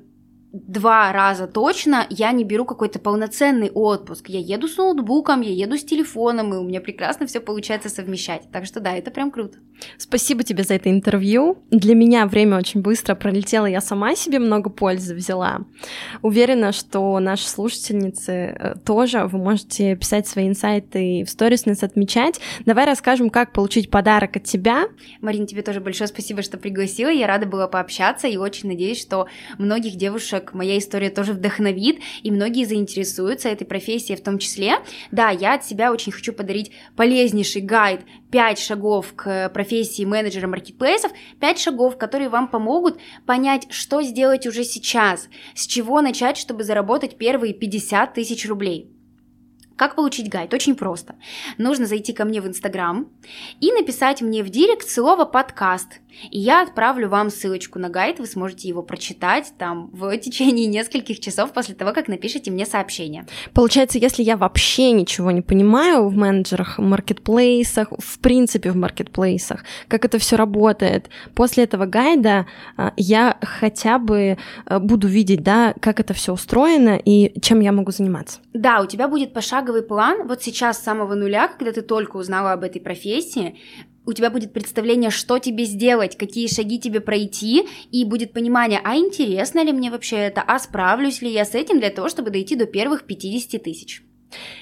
два 0.53 1.13
раза 1.13 1.47
точно 1.47 2.07
я 2.11 2.33
не 2.33 2.45
беру 2.45 2.65
какой-то 2.65 2.99
полноценный 2.99 3.71
отпуск. 3.71 4.29
Я 4.29 4.41
еду 4.41 4.67
с 4.67 4.77
ноутбуком, 4.77 5.43
я 5.43 5.53
еду 5.53 5.77
с 5.77 5.85
телефоном, 5.85 6.55
и 6.55 6.57
у 6.57 6.63
меня 6.63 6.81
прекрасно 6.81 7.27
все 7.27 7.41
получается 7.41 7.89
совмещать. 7.89 8.49
Так 8.51 8.65
что 8.65 8.81
да, 8.81 8.97
это 8.97 9.11
прям 9.11 9.31
круто. 9.31 9.59
Спасибо 9.99 10.43
тебе 10.43 10.65
за 10.65 10.75
это 10.75 10.91
интервью. 10.91 11.59
Для 11.71 11.95
меня 11.95 12.27
время 12.27 12.57
очень 12.57 12.81
быстро 12.81 13.15
пролетело, 13.15 13.67
я 13.67 13.81
сама 13.81 14.15
себе 14.17 14.39
много 14.39 14.71
пользы 14.71 15.15
взяла. 15.15 15.61
Уверена, 16.23 16.73
что 16.73 17.19
наши 17.21 17.49
слушательницы 17.49 18.33
э, 18.33 18.75
тоже, 18.85 19.25
вы 19.27 19.39
можете 19.39 19.97
писать 19.97 20.27
свои 20.27 20.49
инсайты 20.49 21.21
и 21.21 21.25
в 21.25 21.31
сторис 21.31 21.67
нас 21.67 21.83
отмечать. 21.83 22.41
Давай 22.65 22.87
расскажем, 22.87 23.31
как 23.31 23.53
получить 23.53 23.91
подарок 23.91 24.37
от 24.37 24.45
тебя. 24.45 24.85
Марин, 25.21 25.47
тебе 25.47 25.63
тоже 25.63 25.81
большое 25.81 26.09
спасибо, 26.09 26.43
что 26.43 26.57
пригласила. 26.57 27.11
Я 27.11 27.27
рада 27.27 27.47
была 27.47 27.69
пообщаться 27.69 28.27
и 28.27 28.37
очень 28.37 28.69
надеюсь, 28.69 29.01
что 29.01 29.27
многих 29.59 29.97
девушек 29.97 30.38
девушек 30.39 30.55
моя 30.55 30.79
история 30.79 31.11
тоже 31.11 31.33
вдохновит, 31.33 32.01
и 32.23 32.31
многие 32.31 32.65
заинтересуются 32.65 33.49
этой 33.49 33.67
профессией 33.67 34.17
в 34.17 34.23
том 34.23 34.39
числе. 34.39 34.79
Да, 35.11 35.31
я 35.31 35.55
от 35.55 35.65
себя 35.65 35.93
очень 35.93 36.13
хочу 36.13 36.33
подарить 36.33 36.73
полезнейший 36.97 37.63
гайд 37.63 38.01
5 38.31 38.59
шагов 38.59 39.15
к 39.17 39.49
профессии 39.51 40.05
менеджера 40.05 40.47
маркетплейсов, 40.47 41.13
5 41.41 41.59
шагов, 41.59 41.99
которые 41.99 42.29
вам 42.29 42.49
помогут 42.49 42.99
понять, 43.27 43.67
что 43.71 44.03
сделать 44.03 44.47
уже 44.47 44.65
сейчас, 44.65 45.29
с 45.55 45.67
чего 45.67 46.01
начать, 46.01 46.37
чтобы 46.37 46.65
заработать 46.65 47.17
первые 47.17 47.55
50 47.55 48.15
тысяч 48.15 48.49
рублей. 48.49 48.91
Как 49.79 49.95
получить 49.95 50.29
гайд? 50.29 50.53
Очень 50.53 50.75
просто. 50.75 51.15
Нужно 51.57 51.87
зайти 51.87 52.13
ко 52.13 52.25
мне 52.25 52.41
в 52.41 52.49
Инстаграм 52.49 53.09
и 53.61 53.71
написать 53.71 54.21
мне 54.21 54.43
в 54.43 54.51
директ 54.51 54.89
слово 54.89 55.25
«подкаст». 55.25 56.01
И 56.31 56.39
я 56.39 56.63
отправлю 56.63 57.09
вам 57.09 57.31
ссылочку 57.31 57.79
на 57.79 57.89
гайд, 57.89 58.19
вы 58.19 58.27
сможете 58.27 58.69
его 58.69 58.83
прочитать 58.83 59.53
там 59.59 59.91
в 59.93 60.17
течение 60.19 60.67
нескольких 60.67 61.21
часов 61.21 61.53
после 61.53 61.75
того, 61.75 61.93
как 61.93 62.09
напишите 62.09 62.51
мне 62.51 62.67
сообщение. 62.67 63.27
Получается, 63.55 63.99
если 63.99 64.23
я 64.23 64.37
вообще 64.37 64.93
ничего 64.93 65.31
не 65.31 65.43
понимаю 65.43 66.09
в 66.09 66.17
менеджерах, 66.17 66.79
в 66.79 66.83
маркетплейсах, 66.83 67.89
в 67.99 68.19
принципе 68.19 68.71
в 68.71 68.77
маркетплейсах, 68.77 69.65
как 69.89 70.05
это 70.05 70.19
все 70.19 70.37
работает, 70.37 71.09
после 71.35 71.65
этого 71.65 71.87
гайда 71.87 72.47
а, 72.77 72.93
я 72.97 73.39
хотя 73.43 73.99
бы 73.99 74.39
а, 74.67 74.79
буду 74.79 75.09
видеть, 75.09 75.43
да, 75.43 75.75
как 75.81 76.01
это 76.01 76.15
все 76.15 76.33
устроено 76.33 77.01
и 77.03 77.39
чем 77.41 77.61
я 77.61 77.73
могу 77.73 77.91
заниматься. 77.91 78.41
Да, 78.53 78.81
у 78.81 78.87
тебя 78.87 79.09
будет 79.09 79.33
пошаговый 79.33 79.69
пошаговый 79.69 79.83
план, 79.83 80.27
вот 80.27 80.43
сейчас 80.43 80.79
с 80.79 80.83
самого 80.83 81.15
нуля, 81.15 81.49
когда 81.49 81.73
ты 81.73 81.83
только 81.83 82.17
узнала 82.17 82.53
об 82.53 82.65
этой 82.65 82.81
профессии, 82.81 83.57
у 84.09 84.15
тебя 84.15 84.31
будет 84.31 84.55
представление, 84.55 85.11
что 85.11 85.39
тебе 85.39 85.65
сделать, 85.65 86.17
какие 86.17 86.49
шаги 86.49 86.81
тебе 86.81 87.01
пройти, 87.01 87.69
и 87.93 88.07
будет 88.07 88.33
понимание, 88.33 88.81
а 88.83 88.97
интересно 88.97 89.63
ли 89.63 89.71
мне 89.71 89.91
вообще 89.91 90.17
это, 90.17 90.41
а 90.41 90.59
справлюсь 90.59 91.21
ли 91.21 91.31
я 91.31 91.45
с 91.45 91.55
этим 91.55 91.79
для 91.79 91.91
того, 91.91 92.09
чтобы 92.09 92.31
дойти 92.31 92.57
до 92.57 92.65
первых 92.65 93.05
50 93.05 93.63
тысяч. 93.63 94.08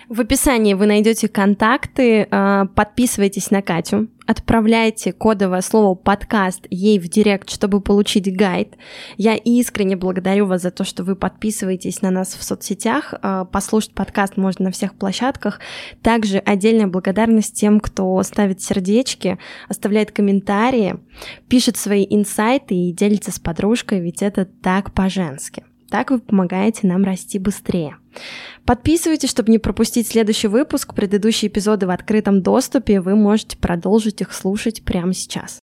В 0.08 0.20
описании 0.20 0.74
вы 0.74 0.86
найдете 0.86 1.28
контакты, 1.28 2.28
а, 2.30 2.66
подписывайтесь 2.66 3.50
на 3.50 3.62
Катю, 3.62 4.08
отправляйте 4.26 5.12
кодовое 5.12 5.60
слово 5.60 5.96
подкаст 5.96 6.66
ей 6.70 7.00
в 7.00 7.08
директ, 7.08 7.50
чтобы 7.50 7.80
получить 7.80 8.32
гайд. 8.34 8.76
Я 9.16 9.34
искренне 9.34 9.96
благодарю 9.96 10.46
вас 10.46 10.62
за 10.62 10.70
то, 10.70 10.84
что 10.84 11.02
вы 11.02 11.16
подписываетесь 11.16 12.02
на 12.02 12.10
нас 12.10 12.34
в 12.34 12.44
соцсетях. 12.44 13.14
А, 13.20 13.44
послушать 13.44 13.94
подкаст 13.94 14.36
можно 14.36 14.66
на 14.66 14.70
всех 14.70 14.94
площадках. 14.94 15.58
Также 16.02 16.38
отдельная 16.38 16.86
благодарность 16.86 17.58
тем, 17.58 17.80
кто 17.80 18.22
ставит 18.22 18.62
сердечки, 18.62 19.38
оставляет 19.68 20.12
комментарии, 20.12 20.96
пишет 21.48 21.76
свои 21.76 22.06
инсайты 22.08 22.76
и 22.76 22.92
делится 22.92 23.32
с 23.32 23.40
подружкой, 23.40 24.00
ведь 24.00 24.22
это 24.22 24.44
так 24.44 24.94
по-женски. 24.94 25.64
Так 25.90 26.10
вы 26.10 26.18
помогаете 26.18 26.86
нам 26.86 27.04
расти 27.04 27.38
быстрее. 27.38 27.96
Подписывайтесь, 28.64 29.30
чтобы 29.30 29.50
не 29.50 29.58
пропустить 29.58 30.08
следующий 30.08 30.48
выпуск. 30.48 30.94
Предыдущие 30.94 31.48
эпизоды 31.48 31.86
в 31.86 31.90
открытом 31.90 32.42
доступе. 32.42 33.00
Вы 33.00 33.14
можете 33.14 33.56
продолжить 33.56 34.20
их 34.20 34.32
слушать 34.32 34.84
прямо 34.84 35.12
сейчас. 35.12 35.60